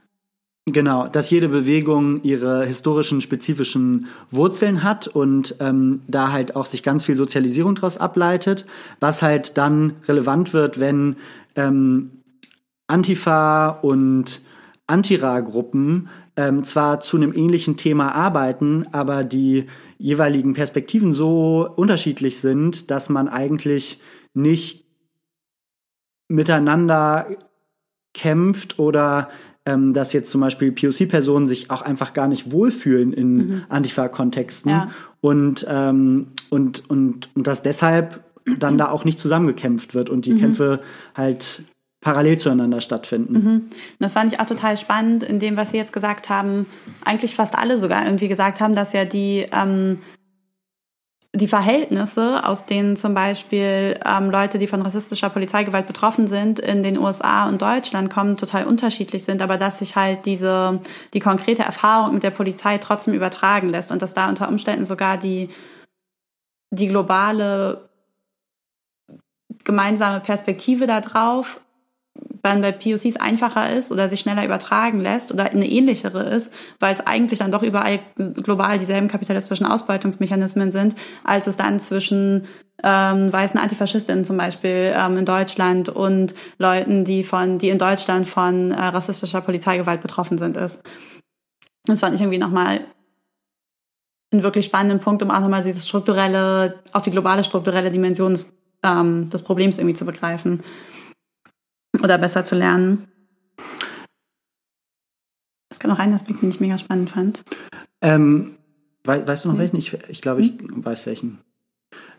Genau, 0.66 1.08
dass 1.08 1.28
jede 1.28 1.50
Bewegung 1.50 2.22
ihre 2.22 2.64
historischen, 2.64 3.20
spezifischen 3.20 4.06
Wurzeln 4.30 4.82
hat 4.82 5.06
und 5.06 5.56
ähm, 5.60 6.00
da 6.08 6.32
halt 6.32 6.56
auch 6.56 6.64
sich 6.64 6.82
ganz 6.82 7.04
viel 7.04 7.16
Sozialisierung 7.16 7.74
daraus 7.74 7.98
ableitet, 7.98 8.64
was 8.98 9.20
halt 9.20 9.58
dann 9.58 9.96
relevant 10.08 10.54
wird, 10.54 10.80
wenn 10.80 11.16
ähm, 11.54 12.22
Antifa 12.86 13.68
und 13.68 14.40
Antira-Gruppen 14.86 16.08
ähm, 16.36 16.64
zwar 16.64 17.00
zu 17.00 17.16
einem 17.16 17.32
ähnlichen 17.32 17.76
Thema 17.76 18.12
arbeiten, 18.14 18.86
aber 18.92 19.24
die 19.24 19.66
jeweiligen 19.98 20.54
Perspektiven 20.54 21.12
so 21.12 21.68
unterschiedlich 21.76 22.38
sind, 22.38 22.90
dass 22.90 23.08
man 23.08 23.28
eigentlich 23.28 24.00
nicht 24.34 24.84
miteinander 26.28 27.28
kämpft 28.12 28.78
oder 28.78 29.28
ähm, 29.66 29.94
dass 29.94 30.12
jetzt 30.12 30.30
zum 30.30 30.40
Beispiel 30.40 30.72
POC-Personen 30.72 31.46
sich 31.46 31.70
auch 31.70 31.82
einfach 31.82 32.12
gar 32.12 32.28
nicht 32.28 32.52
wohlfühlen 32.52 33.12
in 33.12 33.36
mhm. 33.36 33.62
Antifa-Kontexten 33.68 34.70
ja. 34.70 34.90
und, 35.20 35.66
ähm, 35.68 36.28
und, 36.50 36.88
und, 36.90 37.34
und 37.34 37.46
dass 37.46 37.62
deshalb 37.62 38.24
dann 38.58 38.76
da 38.76 38.90
auch 38.90 39.04
nicht 39.04 39.18
zusammengekämpft 39.18 39.94
wird 39.94 40.10
und 40.10 40.26
die 40.26 40.34
mhm. 40.34 40.38
Kämpfe 40.38 40.80
halt 41.14 41.62
parallel 42.04 42.38
zueinander 42.38 42.80
stattfinden. 42.80 43.32
Mhm. 43.32 43.70
Das 43.98 44.12
fand 44.12 44.32
ich 44.32 44.38
auch 44.38 44.46
total 44.46 44.76
spannend, 44.76 45.24
in 45.24 45.40
dem, 45.40 45.56
was 45.56 45.70
Sie 45.70 45.78
jetzt 45.78 45.92
gesagt 45.92 46.28
haben, 46.28 46.66
eigentlich 47.04 47.34
fast 47.34 47.56
alle 47.56 47.78
sogar 47.78 48.04
irgendwie 48.04 48.28
gesagt 48.28 48.60
haben, 48.60 48.74
dass 48.74 48.92
ja 48.92 49.04
die 49.04 49.46
ähm, 49.50 49.98
die 51.36 51.48
Verhältnisse, 51.48 52.44
aus 52.44 52.64
denen 52.64 52.94
zum 52.94 53.12
Beispiel 53.12 53.98
ähm, 54.06 54.30
Leute, 54.30 54.58
die 54.58 54.68
von 54.68 54.82
rassistischer 54.82 55.30
Polizeigewalt 55.30 55.86
betroffen 55.86 56.28
sind, 56.28 56.60
in 56.60 56.84
den 56.84 56.96
USA 56.96 57.48
und 57.48 57.60
Deutschland 57.60 58.08
kommen, 58.08 58.36
total 58.36 58.66
unterschiedlich 58.66 59.24
sind, 59.24 59.42
aber 59.42 59.58
dass 59.58 59.80
sich 59.80 59.96
halt 59.96 60.26
diese, 60.26 60.80
die 61.12 61.18
konkrete 61.18 61.64
Erfahrung 61.64 62.14
mit 62.14 62.22
der 62.22 62.30
Polizei 62.30 62.78
trotzdem 62.78 63.14
übertragen 63.14 63.68
lässt 63.68 63.90
und 63.90 64.00
dass 64.00 64.14
da 64.14 64.28
unter 64.28 64.48
Umständen 64.48 64.84
sogar 64.84 65.18
die, 65.18 65.48
die 66.70 66.86
globale 66.86 67.88
gemeinsame 69.64 70.20
Perspektive 70.20 70.86
darauf 70.86 71.60
dann 72.44 72.60
bei 72.60 72.72
POCs 72.72 73.16
einfacher 73.16 73.74
ist 73.74 73.90
oder 73.90 74.08
sich 74.08 74.20
schneller 74.20 74.44
übertragen 74.44 75.00
lässt 75.00 75.32
oder 75.32 75.50
eine 75.50 75.66
ähnlichere 75.66 76.22
ist, 76.24 76.52
weil 76.78 76.94
es 76.94 77.04
eigentlich 77.06 77.38
dann 77.38 77.50
doch 77.50 77.62
überall 77.62 78.00
global 78.16 78.78
dieselben 78.78 79.08
kapitalistischen 79.08 79.66
Ausbeutungsmechanismen 79.66 80.70
sind, 80.70 80.94
als 81.24 81.46
es 81.46 81.56
dann 81.56 81.80
zwischen 81.80 82.46
ähm, 82.82 83.32
weißen 83.32 83.58
Antifaschistinnen 83.58 84.24
zum 84.24 84.36
Beispiel 84.36 84.92
ähm, 84.94 85.16
in 85.16 85.24
Deutschland 85.24 85.88
und 85.88 86.34
Leuten, 86.58 87.04
die 87.04 87.24
von, 87.24 87.58
die 87.58 87.70
in 87.70 87.78
Deutschland 87.78 88.26
von 88.26 88.72
äh, 88.72 88.80
rassistischer 88.80 89.40
Polizeigewalt 89.40 90.02
betroffen 90.02 90.36
sind, 90.36 90.56
ist. 90.56 90.82
Das 91.86 92.00
fand 92.00 92.14
ich 92.14 92.20
irgendwie 92.20 92.38
nochmal 92.38 92.80
einen 94.32 94.42
wirklich 94.42 94.66
spannenden 94.66 95.00
Punkt, 95.00 95.22
um 95.22 95.30
auch 95.30 95.40
nochmal 95.40 95.62
diese 95.62 95.80
strukturelle, 95.80 96.82
auch 96.92 97.02
die 97.02 97.10
globale 97.10 97.44
strukturelle 97.44 97.90
Dimension 97.90 98.32
des, 98.32 98.52
ähm, 98.82 99.30
des 99.30 99.42
Problems 99.42 99.78
irgendwie 99.78 99.94
zu 99.94 100.04
begreifen 100.04 100.62
oder 102.04 102.18
besser 102.18 102.44
zu 102.44 102.54
lernen. 102.54 103.08
Es 105.70 105.78
gab 105.78 105.90
noch 105.90 105.98
einen 105.98 106.14
Aspekt, 106.14 106.42
den 106.42 106.50
ich 106.50 106.60
mega 106.60 106.78
spannend 106.78 107.10
fand. 107.10 107.42
Ähm, 108.00 108.58
we 109.02 109.26
weißt 109.26 109.44
du 109.44 109.48
noch 109.48 109.54
hm. 109.54 109.60
welchen? 109.60 109.76
Ich, 109.76 109.92
ich 110.08 110.20
glaube, 110.20 110.42
ich 110.42 110.50
hm? 110.50 110.84
weiß 110.84 111.06
welchen. 111.06 111.40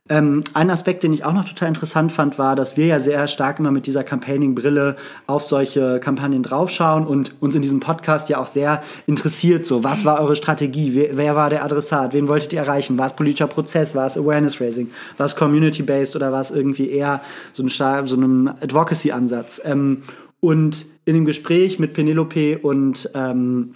Ähm, 0.08 0.44
ein 0.54 0.70
Aspekt, 0.70 1.02
den 1.02 1.14
ich 1.14 1.26
auch 1.26 1.34
noch 1.34 1.46
total 1.46 1.70
interessant 1.70 2.12
fand, 2.12 2.38
war, 2.38 2.56
dass 2.56 2.78
wir 2.78 2.86
ja 2.86 3.00
sehr 3.00 3.28
stark 3.28 3.58
immer 3.58 3.72
mit 3.72 3.88
dieser 3.88 4.04
Campaigning-Brille 4.04 4.98
auf 5.26 5.46
solche 5.46 6.00
Kampagnen 6.00 6.44
draufschauen 6.44 7.08
und 7.08 7.34
uns 7.40 7.56
in 7.56 7.64
diesem 7.64 7.80
Podcast 7.80 8.30
ja 8.30 8.38
auch 8.38 8.46
sehr 8.46 8.84
interessiert, 9.08 9.66
so, 9.66 9.84
was 9.84 10.06
war 10.06 10.20
eure 10.20 10.36
Strategie, 10.36 10.94
wer, 10.94 11.18
wer 11.18 11.36
war 11.36 11.50
der 11.50 11.64
Adressat, 11.64 12.14
wen 12.14 12.28
wolltet 12.28 12.54
ihr 12.54 12.60
erreichen, 12.60 13.00
war 13.00 13.08
es 13.08 13.16
politischer 13.16 13.48
Prozess, 13.48 13.96
war 13.96 14.06
es 14.06 14.16
Awareness-Raising, 14.16 14.92
war 15.18 15.26
es 15.26 15.36
Community-Based 15.36 16.16
oder 16.16 16.32
war 16.32 16.42
es 16.42 16.52
irgendwie 16.52 16.88
eher 16.88 17.22
so 17.54 17.64
ein, 17.64 17.70
so 17.70 18.16
ein 18.16 18.48
Advocacy-Ansatz. 18.48 19.60
Ähm, 19.66 20.04
und 20.40 20.86
in 21.06 21.16
dem 21.16 21.26
Gespräch 21.26 21.80
mit 21.80 21.94
Penelope 21.94 22.60
und, 22.60 23.10
ähm, 23.16 23.74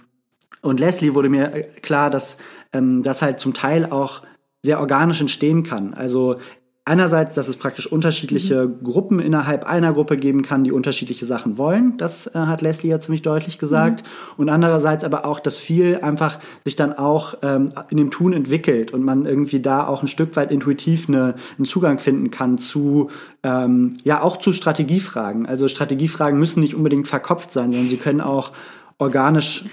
und 0.62 0.78
Leslie 0.78 1.14
wurde 1.14 1.28
mir 1.28 1.48
klar, 1.82 2.08
dass 2.08 2.38
ähm, 2.72 3.02
das 3.02 3.20
halt 3.20 3.40
zum 3.40 3.52
Teil 3.52 3.86
auch 3.86 4.22
sehr 4.64 4.80
organisch 4.80 5.20
entstehen 5.20 5.62
kann. 5.62 5.94
Also 5.94 6.36
einerseits, 6.84 7.34
dass 7.34 7.46
es 7.46 7.56
praktisch 7.56 7.86
unterschiedliche 7.86 8.66
mhm. 8.66 8.82
Gruppen 8.82 9.20
innerhalb 9.20 9.64
einer 9.64 9.92
Gruppe 9.92 10.16
geben 10.16 10.42
kann, 10.42 10.64
die 10.64 10.72
unterschiedliche 10.72 11.24
Sachen 11.26 11.56
wollen. 11.58 11.96
Das 11.98 12.26
äh, 12.26 12.30
hat 12.34 12.62
Leslie 12.62 12.90
ja 12.90 12.98
ziemlich 12.98 13.22
deutlich 13.22 13.58
gesagt. 13.58 14.02
Mhm. 14.02 14.08
Und 14.38 14.48
andererseits 14.48 15.04
aber 15.04 15.24
auch, 15.24 15.40
dass 15.40 15.56
viel 15.56 16.00
einfach 16.02 16.38
sich 16.64 16.76
dann 16.76 16.92
auch 16.92 17.34
ähm, 17.42 17.72
in 17.90 17.98
dem 17.98 18.10
Tun 18.10 18.32
entwickelt 18.32 18.92
und 18.92 19.02
man 19.02 19.26
irgendwie 19.26 19.60
da 19.60 19.86
auch 19.86 20.02
ein 20.02 20.08
Stück 20.08 20.34
weit 20.36 20.50
intuitiv 20.50 21.08
eine, 21.08 21.34
einen 21.58 21.64
Zugang 21.66 22.00
finden 22.00 22.30
kann 22.30 22.58
zu, 22.58 23.10
ähm, 23.42 23.94
ja, 24.02 24.22
auch 24.22 24.38
zu 24.38 24.52
Strategiefragen. 24.52 25.46
Also 25.46 25.68
Strategiefragen 25.68 26.40
müssen 26.40 26.60
nicht 26.60 26.74
unbedingt 26.74 27.08
verkopft 27.08 27.52
sein, 27.52 27.72
sondern 27.72 27.88
sie 27.88 27.98
können 27.98 28.20
auch 28.20 28.52
organisch 28.98 29.64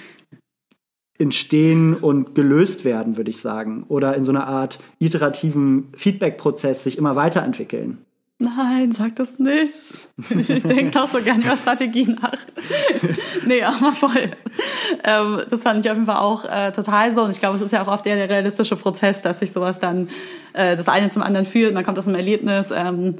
entstehen 1.19 1.95
und 1.95 2.35
gelöst 2.35 2.85
werden, 2.85 3.17
würde 3.17 3.29
ich 3.29 3.41
sagen. 3.41 3.85
Oder 3.87 4.15
in 4.15 4.23
so 4.23 4.31
einer 4.31 4.47
Art 4.47 4.79
iterativen 4.99 5.89
Feedback-Prozess 5.95 6.83
sich 6.83 6.97
immer 6.97 7.15
weiterentwickeln. 7.15 7.99
Nein, 8.39 8.91
sag 8.91 9.15
das 9.15 9.39
nicht. 9.39 10.09
Ich, 10.29 10.49
ich 10.51 10.63
denke 10.63 11.01
auch 11.01 11.09
so 11.09 11.19
gerne 11.21 11.43
über 11.43 11.57
Strategie 11.57 12.05
nach. 12.05 12.37
nee, 13.47 13.63
aber 13.63 13.93
voll. 13.93 14.29
Ähm, 15.03 15.41
das 15.49 15.63
fand 15.63 15.83
ich 15.83 15.89
auf 15.89 15.97
jeden 15.97 16.05
Fall 16.05 16.17
auch 16.17 16.45
äh, 16.45 16.71
total 16.71 17.11
so. 17.13 17.23
Und 17.23 17.31
ich 17.31 17.39
glaube, 17.39 17.55
es 17.55 17.63
ist 17.63 17.71
ja 17.71 17.83
auch 17.83 17.87
oft 17.87 18.05
eher 18.05 18.15
der 18.15 18.29
realistische 18.29 18.75
Prozess, 18.75 19.23
dass 19.23 19.39
sich 19.39 19.51
sowas 19.51 19.79
dann 19.79 20.09
äh, 20.53 20.77
das 20.77 20.87
eine 20.87 21.09
zum 21.09 21.23
anderen 21.23 21.47
führt. 21.47 21.73
Man 21.73 21.83
kommt 21.83 21.97
aus 21.97 22.07
einem 22.07 22.15
Erlebnis. 22.15 22.69
Ähm, 22.71 23.15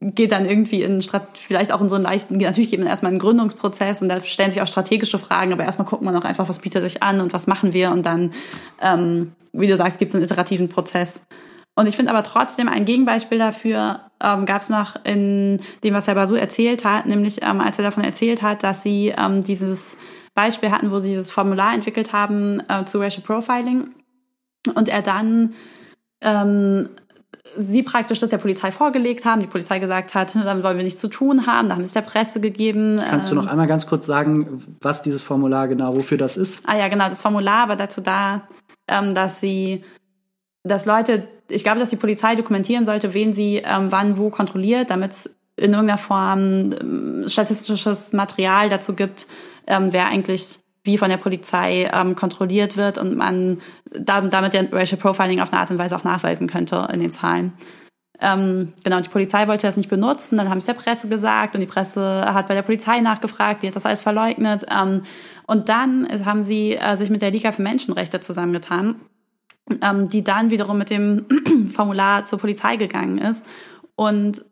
geht 0.00 0.32
dann 0.32 0.46
irgendwie 0.46 0.82
in 0.82 1.02
vielleicht 1.34 1.72
auch 1.72 1.80
in 1.80 1.88
so 1.88 1.94
einen 1.94 2.04
leichten, 2.04 2.36
natürlich 2.36 2.70
geht 2.70 2.80
man 2.80 2.88
erstmal 2.88 3.10
in 3.10 3.14
einen 3.14 3.20
Gründungsprozess 3.20 4.02
und 4.02 4.08
da 4.08 4.20
stellen 4.20 4.50
sich 4.50 4.60
auch 4.62 4.66
strategische 4.66 5.18
Fragen, 5.18 5.52
aber 5.52 5.64
erstmal 5.64 5.86
guckt 5.88 6.02
man 6.02 6.16
auch 6.16 6.24
einfach, 6.24 6.48
was 6.48 6.58
bietet 6.58 6.82
sich 6.82 7.02
an 7.02 7.20
und 7.20 7.32
was 7.32 7.46
machen 7.46 7.72
wir 7.72 7.90
und 7.90 8.04
dann, 8.04 8.32
ähm, 8.80 9.32
wie 9.52 9.68
du 9.68 9.76
sagst, 9.76 9.98
gibt 9.98 10.10
es 10.10 10.14
einen 10.14 10.24
iterativen 10.24 10.68
Prozess. 10.68 11.22
Und 11.76 11.88
ich 11.88 11.96
finde 11.96 12.12
aber 12.12 12.22
trotzdem 12.22 12.68
ein 12.68 12.84
Gegenbeispiel 12.84 13.38
dafür 13.38 14.00
ähm, 14.22 14.46
gab 14.46 14.62
es 14.62 14.68
noch 14.68 14.96
in 15.04 15.60
dem, 15.82 15.94
was 15.94 16.06
Herr 16.06 16.14
Basu 16.14 16.36
erzählt 16.36 16.84
hat, 16.84 17.06
nämlich 17.06 17.42
ähm, 17.42 17.60
als 17.60 17.78
er 17.78 17.84
davon 17.84 18.04
erzählt 18.04 18.42
hat, 18.42 18.62
dass 18.62 18.82
sie 18.82 19.12
ähm, 19.16 19.42
dieses 19.42 19.96
Beispiel 20.34 20.70
hatten, 20.70 20.90
wo 20.90 21.00
sie 21.00 21.10
dieses 21.10 21.30
Formular 21.30 21.74
entwickelt 21.74 22.12
haben 22.12 22.62
äh, 22.68 22.84
zu 22.84 23.00
Racial 23.00 23.22
Profiling 23.22 23.88
und 24.74 24.88
er 24.88 25.02
dann 25.02 25.54
ähm, 26.20 26.88
sie 27.56 27.82
praktisch 27.82 28.18
das 28.20 28.30
der 28.30 28.38
Polizei 28.38 28.70
vorgelegt 28.72 29.24
haben, 29.24 29.40
die 29.40 29.46
Polizei 29.46 29.78
gesagt 29.78 30.14
hat, 30.14 30.34
damit 30.34 30.64
wollen 30.64 30.76
wir 30.76 30.84
nichts 30.84 31.00
zu 31.00 31.08
tun 31.08 31.46
haben, 31.46 31.68
da 31.68 31.74
haben 31.74 31.82
sie 31.82 31.88
es 31.88 31.92
der 31.92 32.00
Presse 32.00 32.40
gegeben. 32.40 33.00
Kannst 33.06 33.30
du 33.30 33.34
noch 33.34 33.44
ähm, 33.44 33.50
einmal 33.50 33.66
ganz 33.66 33.86
kurz 33.86 34.06
sagen, 34.06 34.76
was 34.80 35.02
dieses 35.02 35.22
Formular 35.22 35.68
genau, 35.68 35.94
wofür 35.94 36.18
das 36.18 36.36
ist? 36.36 36.62
Ah 36.64 36.76
ja, 36.76 36.88
genau, 36.88 37.08
das 37.08 37.22
Formular 37.22 37.68
war 37.68 37.76
dazu 37.76 38.00
da, 38.00 38.48
ähm, 38.88 39.14
dass 39.14 39.40
sie, 39.40 39.84
dass 40.62 40.86
Leute, 40.86 41.28
ich 41.48 41.62
glaube, 41.62 41.80
dass 41.80 41.90
die 41.90 41.96
Polizei 41.96 42.34
dokumentieren 42.34 42.86
sollte, 42.86 43.14
wen 43.14 43.34
sie 43.34 43.56
ähm, 43.64 43.92
wann 43.92 44.18
wo 44.18 44.30
kontrolliert, 44.30 44.90
damit 44.90 45.30
in 45.56 45.72
irgendeiner 45.72 45.98
Form 45.98 47.28
statistisches 47.28 48.12
Material 48.12 48.68
dazu 48.68 48.92
gibt, 48.94 49.28
wer 49.66 50.08
eigentlich 50.08 50.58
wie 50.84 50.98
von 50.98 51.08
der 51.08 51.16
Polizei 51.16 51.90
ähm, 51.92 52.14
kontrolliert 52.14 52.76
wird 52.76 52.98
und 52.98 53.16
man 53.16 53.58
damit 53.90 54.54
ja 54.54 54.62
Racial 54.70 55.00
Profiling 55.00 55.40
auf 55.40 55.52
eine 55.52 55.60
Art 55.60 55.70
und 55.70 55.78
Weise 55.78 55.96
auch 55.96 56.04
nachweisen 56.04 56.46
könnte 56.46 56.88
in 56.92 57.00
den 57.00 57.10
Zahlen. 57.10 57.54
Ähm, 58.20 58.72
genau, 58.84 59.00
die 59.00 59.08
Polizei 59.08 59.48
wollte 59.48 59.66
das 59.66 59.76
nicht 59.76 59.88
benutzen, 59.88 60.36
dann 60.36 60.48
haben 60.48 60.58
es 60.58 60.66
der 60.66 60.74
Presse 60.74 61.08
gesagt 61.08 61.54
und 61.54 61.60
die 61.60 61.66
Presse 61.66 62.24
hat 62.26 62.46
bei 62.46 62.54
der 62.54 62.62
Polizei 62.62 63.00
nachgefragt, 63.00 63.62
die 63.62 63.66
hat 63.66 63.76
das 63.76 63.86
alles 63.86 64.02
verleugnet. 64.02 64.66
Ähm, 64.70 65.02
und 65.46 65.68
dann 65.68 66.06
haben 66.24 66.44
sie 66.44 66.76
äh, 66.76 66.96
sich 66.96 67.10
mit 67.10 67.22
der 67.22 67.30
Liga 67.30 67.50
für 67.50 67.62
Menschenrechte 67.62 68.20
zusammengetan, 68.20 68.96
ähm, 69.82 70.08
die 70.08 70.22
dann 70.22 70.50
wiederum 70.50 70.78
mit 70.78 70.90
dem 70.90 71.26
Formular 71.74 72.24
zur 72.24 72.38
Polizei 72.38 72.76
gegangen 72.76 73.18
ist 73.18 73.44
und 73.96 74.44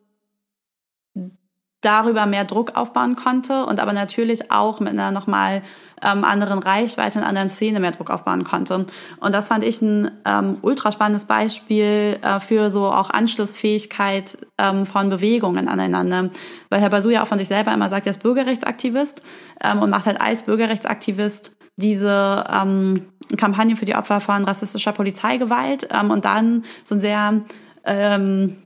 darüber 1.82 2.26
mehr 2.26 2.44
Druck 2.44 2.76
aufbauen 2.76 3.16
konnte 3.16 3.66
und 3.66 3.80
aber 3.80 3.92
natürlich 3.92 4.50
auch 4.50 4.80
mit 4.80 4.92
einer 4.92 5.10
nochmal 5.10 5.62
ähm, 6.02 6.24
anderen 6.24 6.58
Reichweite 6.58 7.18
und 7.18 7.24
anderen 7.24 7.48
Szene 7.48 7.80
mehr 7.80 7.92
Druck 7.92 8.10
aufbauen 8.10 8.44
konnte. 8.44 8.86
Und 9.20 9.34
das 9.34 9.48
fand 9.48 9.64
ich 9.64 9.80
ein 9.82 10.10
ähm, 10.24 10.58
ultra 10.62 10.92
spannendes 10.92 11.24
Beispiel 11.24 12.18
äh, 12.22 12.40
für 12.40 12.70
so 12.70 12.86
auch 12.86 13.10
Anschlussfähigkeit 13.10 14.38
ähm, 14.58 14.86
von 14.86 15.10
Bewegungen 15.10 15.68
aneinander. 15.68 16.30
Weil 16.70 16.80
Herr 16.80 16.90
Basu 16.90 17.10
ja 17.10 17.22
auch 17.22 17.26
von 17.26 17.38
sich 17.38 17.48
selber 17.48 17.72
immer 17.72 17.88
sagt, 17.88 18.06
er 18.06 18.10
ist 18.10 18.22
Bürgerrechtsaktivist 18.22 19.22
ähm, 19.62 19.80
und 19.80 19.90
macht 19.90 20.06
halt 20.06 20.20
als 20.20 20.42
Bürgerrechtsaktivist 20.44 21.52
diese 21.76 22.44
ähm, 22.50 23.06
Kampagne 23.36 23.76
für 23.76 23.84
die 23.84 23.94
Opfer 23.94 24.20
von 24.20 24.44
rassistischer 24.44 24.92
Polizeigewalt 24.92 25.88
ähm, 25.90 26.10
und 26.10 26.24
dann 26.24 26.64
so 26.82 26.94
ein 26.94 27.00
sehr 27.00 27.42
ähm, 27.84 28.61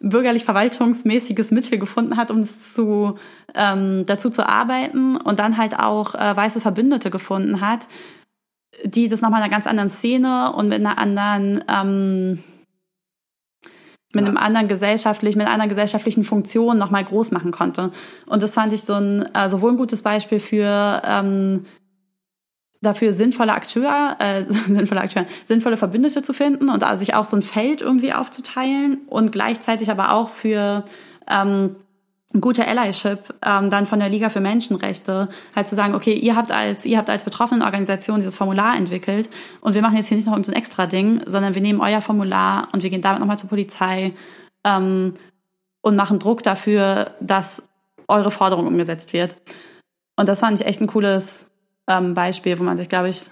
bürgerlich-verwaltungsmäßiges 0.00 1.50
Mittel 1.50 1.78
gefunden 1.78 2.16
hat, 2.16 2.30
um 2.30 2.40
es 2.40 2.72
zu, 2.72 3.18
ähm, 3.54 4.04
dazu 4.06 4.30
zu 4.30 4.46
arbeiten 4.46 5.16
und 5.16 5.38
dann 5.38 5.56
halt 5.56 5.78
auch 5.78 6.14
äh, 6.14 6.36
weiße 6.36 6.60
Verbündete 6.60 7.10
gefunden 7.10 7.60
hat, 7.60 7.88
die 8.84 9.08
das 9.08 9.22
nochmal 9.22 9.40
in 9.40 9.44
einer 9.44 9.52
ganz 9.52 9.66
anderen 9.66 9.88
Szene 9.88 10.52
und 10.52 10.68
mit 10.68 10.78
einer 10.78 10.98
anderen, 10.98 11.64
ähm, 11.68 12.42
mit 14.12 14.22
ja. 14.22 14.28
einem 14.28 14.36
anderen 14.36 14.68
gesellschaftlich, 14.68 15.36
mit 15.36 15.46
einer 15.46 15.68
gesellschaftlichen 15.68 16.24
Funktion 16.24 16.78
nochmal 16.78 17.04
groß 17.04 17.30
machen 17.30 17.50
konnte. 17.50 17.90
Und 18.26 18.42
das 18.42 18.54
fand 18.54 18.72
ich 18.72 18.82
so 18.82 18.94
ein, 18.94 19.34
äh, 19.34 19.48
sowohl 19.48 19.72
ein 19.72 19.76
gutes 19.76 20.02
Beispiel 20.02 20.40
für 20.40 21.02
ähm, 21.04 21.64
dafür 22.80 23.12
sinnvolle 23.12 23.52
Akteur, 23.52 24.16
äh, 24.18 24.44
sinnvolle 24.66 25.00
Akteur, 25.00 25.26
sinnvolle 25.44 25.76
Verbündete 25.76 26.22
zu 26.22 26.32
finden 26.32 26.68
und 26.68 26.84
also 26.84 27.00
sich 27.00 27.14
auch 27.14 27.24
so 27.24 27.36
ein 27.36 27.42
Feld 27.42 27.80
irgendwie 27.80 28.12
aufzuteilen 28.12 28.98
und 29.08 29.32
gleichzeitig 29.32 29.90
aber 29.90 30.12
auch 30.12 30.28
für 30.28 30.84
ähm, 31.28 31.76
gute 32.40 32.66
Allyship 32.66 33.34
ähm, 33.42 33.70
dann 33.70 33.86
von 33.86 33.98
der 33.98 34.10
Liga 34.10 34.28
für 34.28 34.40
Menschenrechte 34.40 35.28
halt 35.56 35.66
zu 35.66 35.74
sagen, 35.74 35.94
okay, 35.94 36.12
ihr 36.12 36.36
habt 36.36 36.52
als 36.52 36.84
ihr 36.84 36.98
habt 36.98 37.08
als 37.08 37.24
betroffenen 37.24 37.62
Organisation 37.62 38.18
dieses 38.18 38.36
Formular 38.36 38.76
entwickelt 38.76 39.30
und 39.60 39.74
wir 39.74 39.82
machen 39.82 39.96
jetzt 39.96 40.08
hier 40.08 40.16
nicht 40.16 40.26
noch 40.26 40.34
irgendein 40.34 40.54
so 40.54 40.58
extra 40.58 40.86
Ding, 40.86 41.22
sondern 41.26 41.54
wir 41.54 41.62
nehmen 41.62 41.80
euer 41.80 42.00
Formular 42.00 42.68
und 42.72 42.82
wir 42.82 42.90
gehen 42.90 43.02
damit 43.02 43.20
nochmal 43.20 43.38
zur 43.38 43.48
Polizei 43.48 44.12
ähm, 44.64 45.14
und 45.80 45.96
machen 45.96 46.18
Druck 46.18 46.42
dafür, 46.42 47.12
dass 47.20 47.62
eure 48.08 48.30
Forderung 48.30 48.66
umgesetzt 48.66 49.12
wird. 49.12 49.36
Und 50.16 50.28
das 50.28 50.40
fand 50.40 50.60
ich 50.60 50.66
echt 50.66 50.80
ein 50.80 50.86
cooles 50.86 51.50
ähm, 51.88 52.14
Beispiel, 52.14 52.58
wo 52.58 52.62
man 52.62 52.76
sich, 52.76 52.88
glaube 52.88 53.08
ich, 53.08 53.30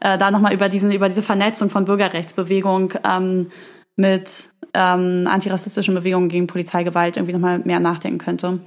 äh, 0.00 0.18
da 0.18 0.30
nochmal 0.30 0.54
über, 0.54 0.68
diesen, 0.68 0.92
über 0.92 1.08
diese 1.08 1.22
Vernetzung 1.22 1.70
von 1.70 1.84
Bürgerrechtsbewegung 1.84 2.94
ähm, 3.04 3.50
mit 3.96 4.50
ähm, 4.74 5.26
antirassistischen 5.28 5.94
Bewegungen 5.94 6.28
gegen 6.28 6.46
Polizeigewalt 6.46 7.16
irgendwie 7.16 7.32
nochmal 7.32 7.60
mehr 7.60 7.80
nachdenken 7.80 8.18
könnte. 8.18 8.58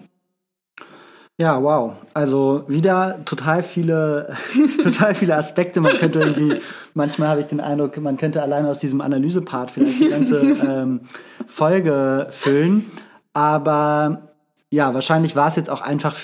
Ja, 1.40 1.62
wow. 1.62 1.94
Also 2.16 2.64
wieder 2.68 3.24
total 3.26 3.62
viele, 3.62 4.36
total 4.84 5.14
viele 5.14 5.36
Aspekte. 5.36 5.82
Man 5.82 5.98
könnte 5.98 6.20
irgendwie, 6.20 6.62
manchmal 6.96 7.28
habe 7.28 7.42
ich 7.42 7.46
den 7.46 7.60
Eindruck, 7.60 7.96
man 7.98 8.18
könnte 8.18 8.42
alleine 8.42 8.70
aus 8.70 8.80
diesem 8.80 9.02
Analysepart 9.02 9.70
vielleicht 9.70 10.00
die 10.00 10.10
ganze 10.10 10.40
ähm, 10.68 11.02
Folge 11.46 12.28
füllen. 12.32 12.92
Aber 13.34 14.34
ja, 14.72 14.96
wahrscheinlich 14.96 15.36
war 15.36 15.48
es 15.48 15.56
jetzt 15.56 15.70
auch 15.70 15.82
einfach 15.82 16.16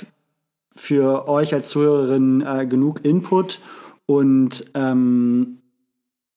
für 0.75 1.27
euch 1.27 1.53
als 1.53 1.69
Zuhörerin 1.69 2.41
äh, 2.41 2.65
genug 2.65 3.03
Input. 3.05 3.59
Und 4.05 4.65
ähm, 4.73 5.59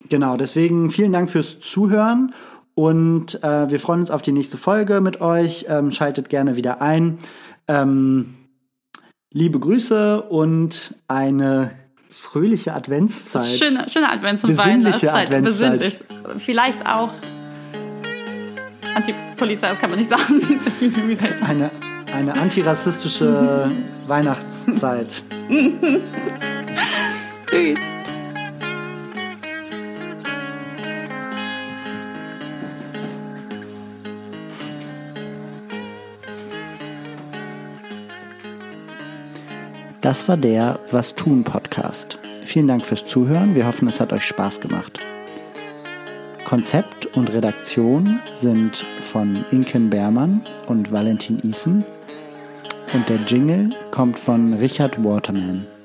genau, 0.08 0.36
deswegen 0.36 0.90
vielen 0.90 1.12
Dank 1.12 1.30
fürs 1.30 1.60
Zuhören. 1.60 2.34
Und 2.74 3.42
äh, 3.42 3.70
wir 3.70 3.80
freuen 3.80 4.00
uns 4.00 4.10
auf 4.10 4.22
die 4.22 4.32
nächste 4.32 4.56
Folge 4.56 5.00
mit 5.00 5.20
euch. 5.20 5.66
Ähm, 5.68 5.90
schaltet 5.92 6.28
gerne 6.28 6.56
wieder 6.56 6.82
ein. 6.82 7.18
Ähm, 7.68 8.34
liebe 9.32 9.58
Grüße 9.58 10.22
und 10.22 10.94
eine 11.08 11.70
fröhliche 12.10 12.74
Adventszeit. 12.74 13.58
Schöne, 13.58 13.86
schöne 13.90 14.10
Advents- 14.10 14.44
und 14.44 14.56
Besinnliche 14.56 15.12
Adventszeit. 15.12 15.78
Besinnlich. 15.78 16.04
Vielleicht 16.38 16.86
auch 16.86 17.10
Antipolizei, 18.94 19.68
das 19.68 19.78
kann 19.78 19.90
man 19.90 19.98
nicht 19.98 20.10
sagen. 20.10 20.40
eine 21.46 21.70
eine 22.12 22.34
antirassistische 22.34 23.70
Weihnachtszeit. 24.06 25.22
Tschüss. 27.50 27.78
Das 40.00 40.28
war 40.28 40.36
der 40.36 40.78
Was 40.92 41.16
tun 41.16 41.42
Podcast. 41.42 42.18
Vielen 42.44 42.68
Dank 42.68 42.86
fürs 42.86 43.04
Zuhören. 43.06 43.56
Wir 43.56 43.66
hoffen, 43.66 43.88
es 43.88 43.98
hat 43.98 44.12
euch 44.12 44.24
Spaß 44.24 44.60
gemacht. 44.60 45.00
Konzept 46.44 47.06
und 47.16 47.32
Redaktion 47.32 48.20
sind 48.34 48.84
von 49.00 49.44
Inken 49.50 49.90
Bermann 49.90 50.46
und 50.68 50.92
Valentin 50.92 51.40
Isen 51.40 51.84
und 52.92 53.08
der 53.08 53.18
Jingle 53.26 53.70
kommt 53.90 54.18
von 54.18 54.54
Richard 54.54 55.02
Waterman. 55.02 55.75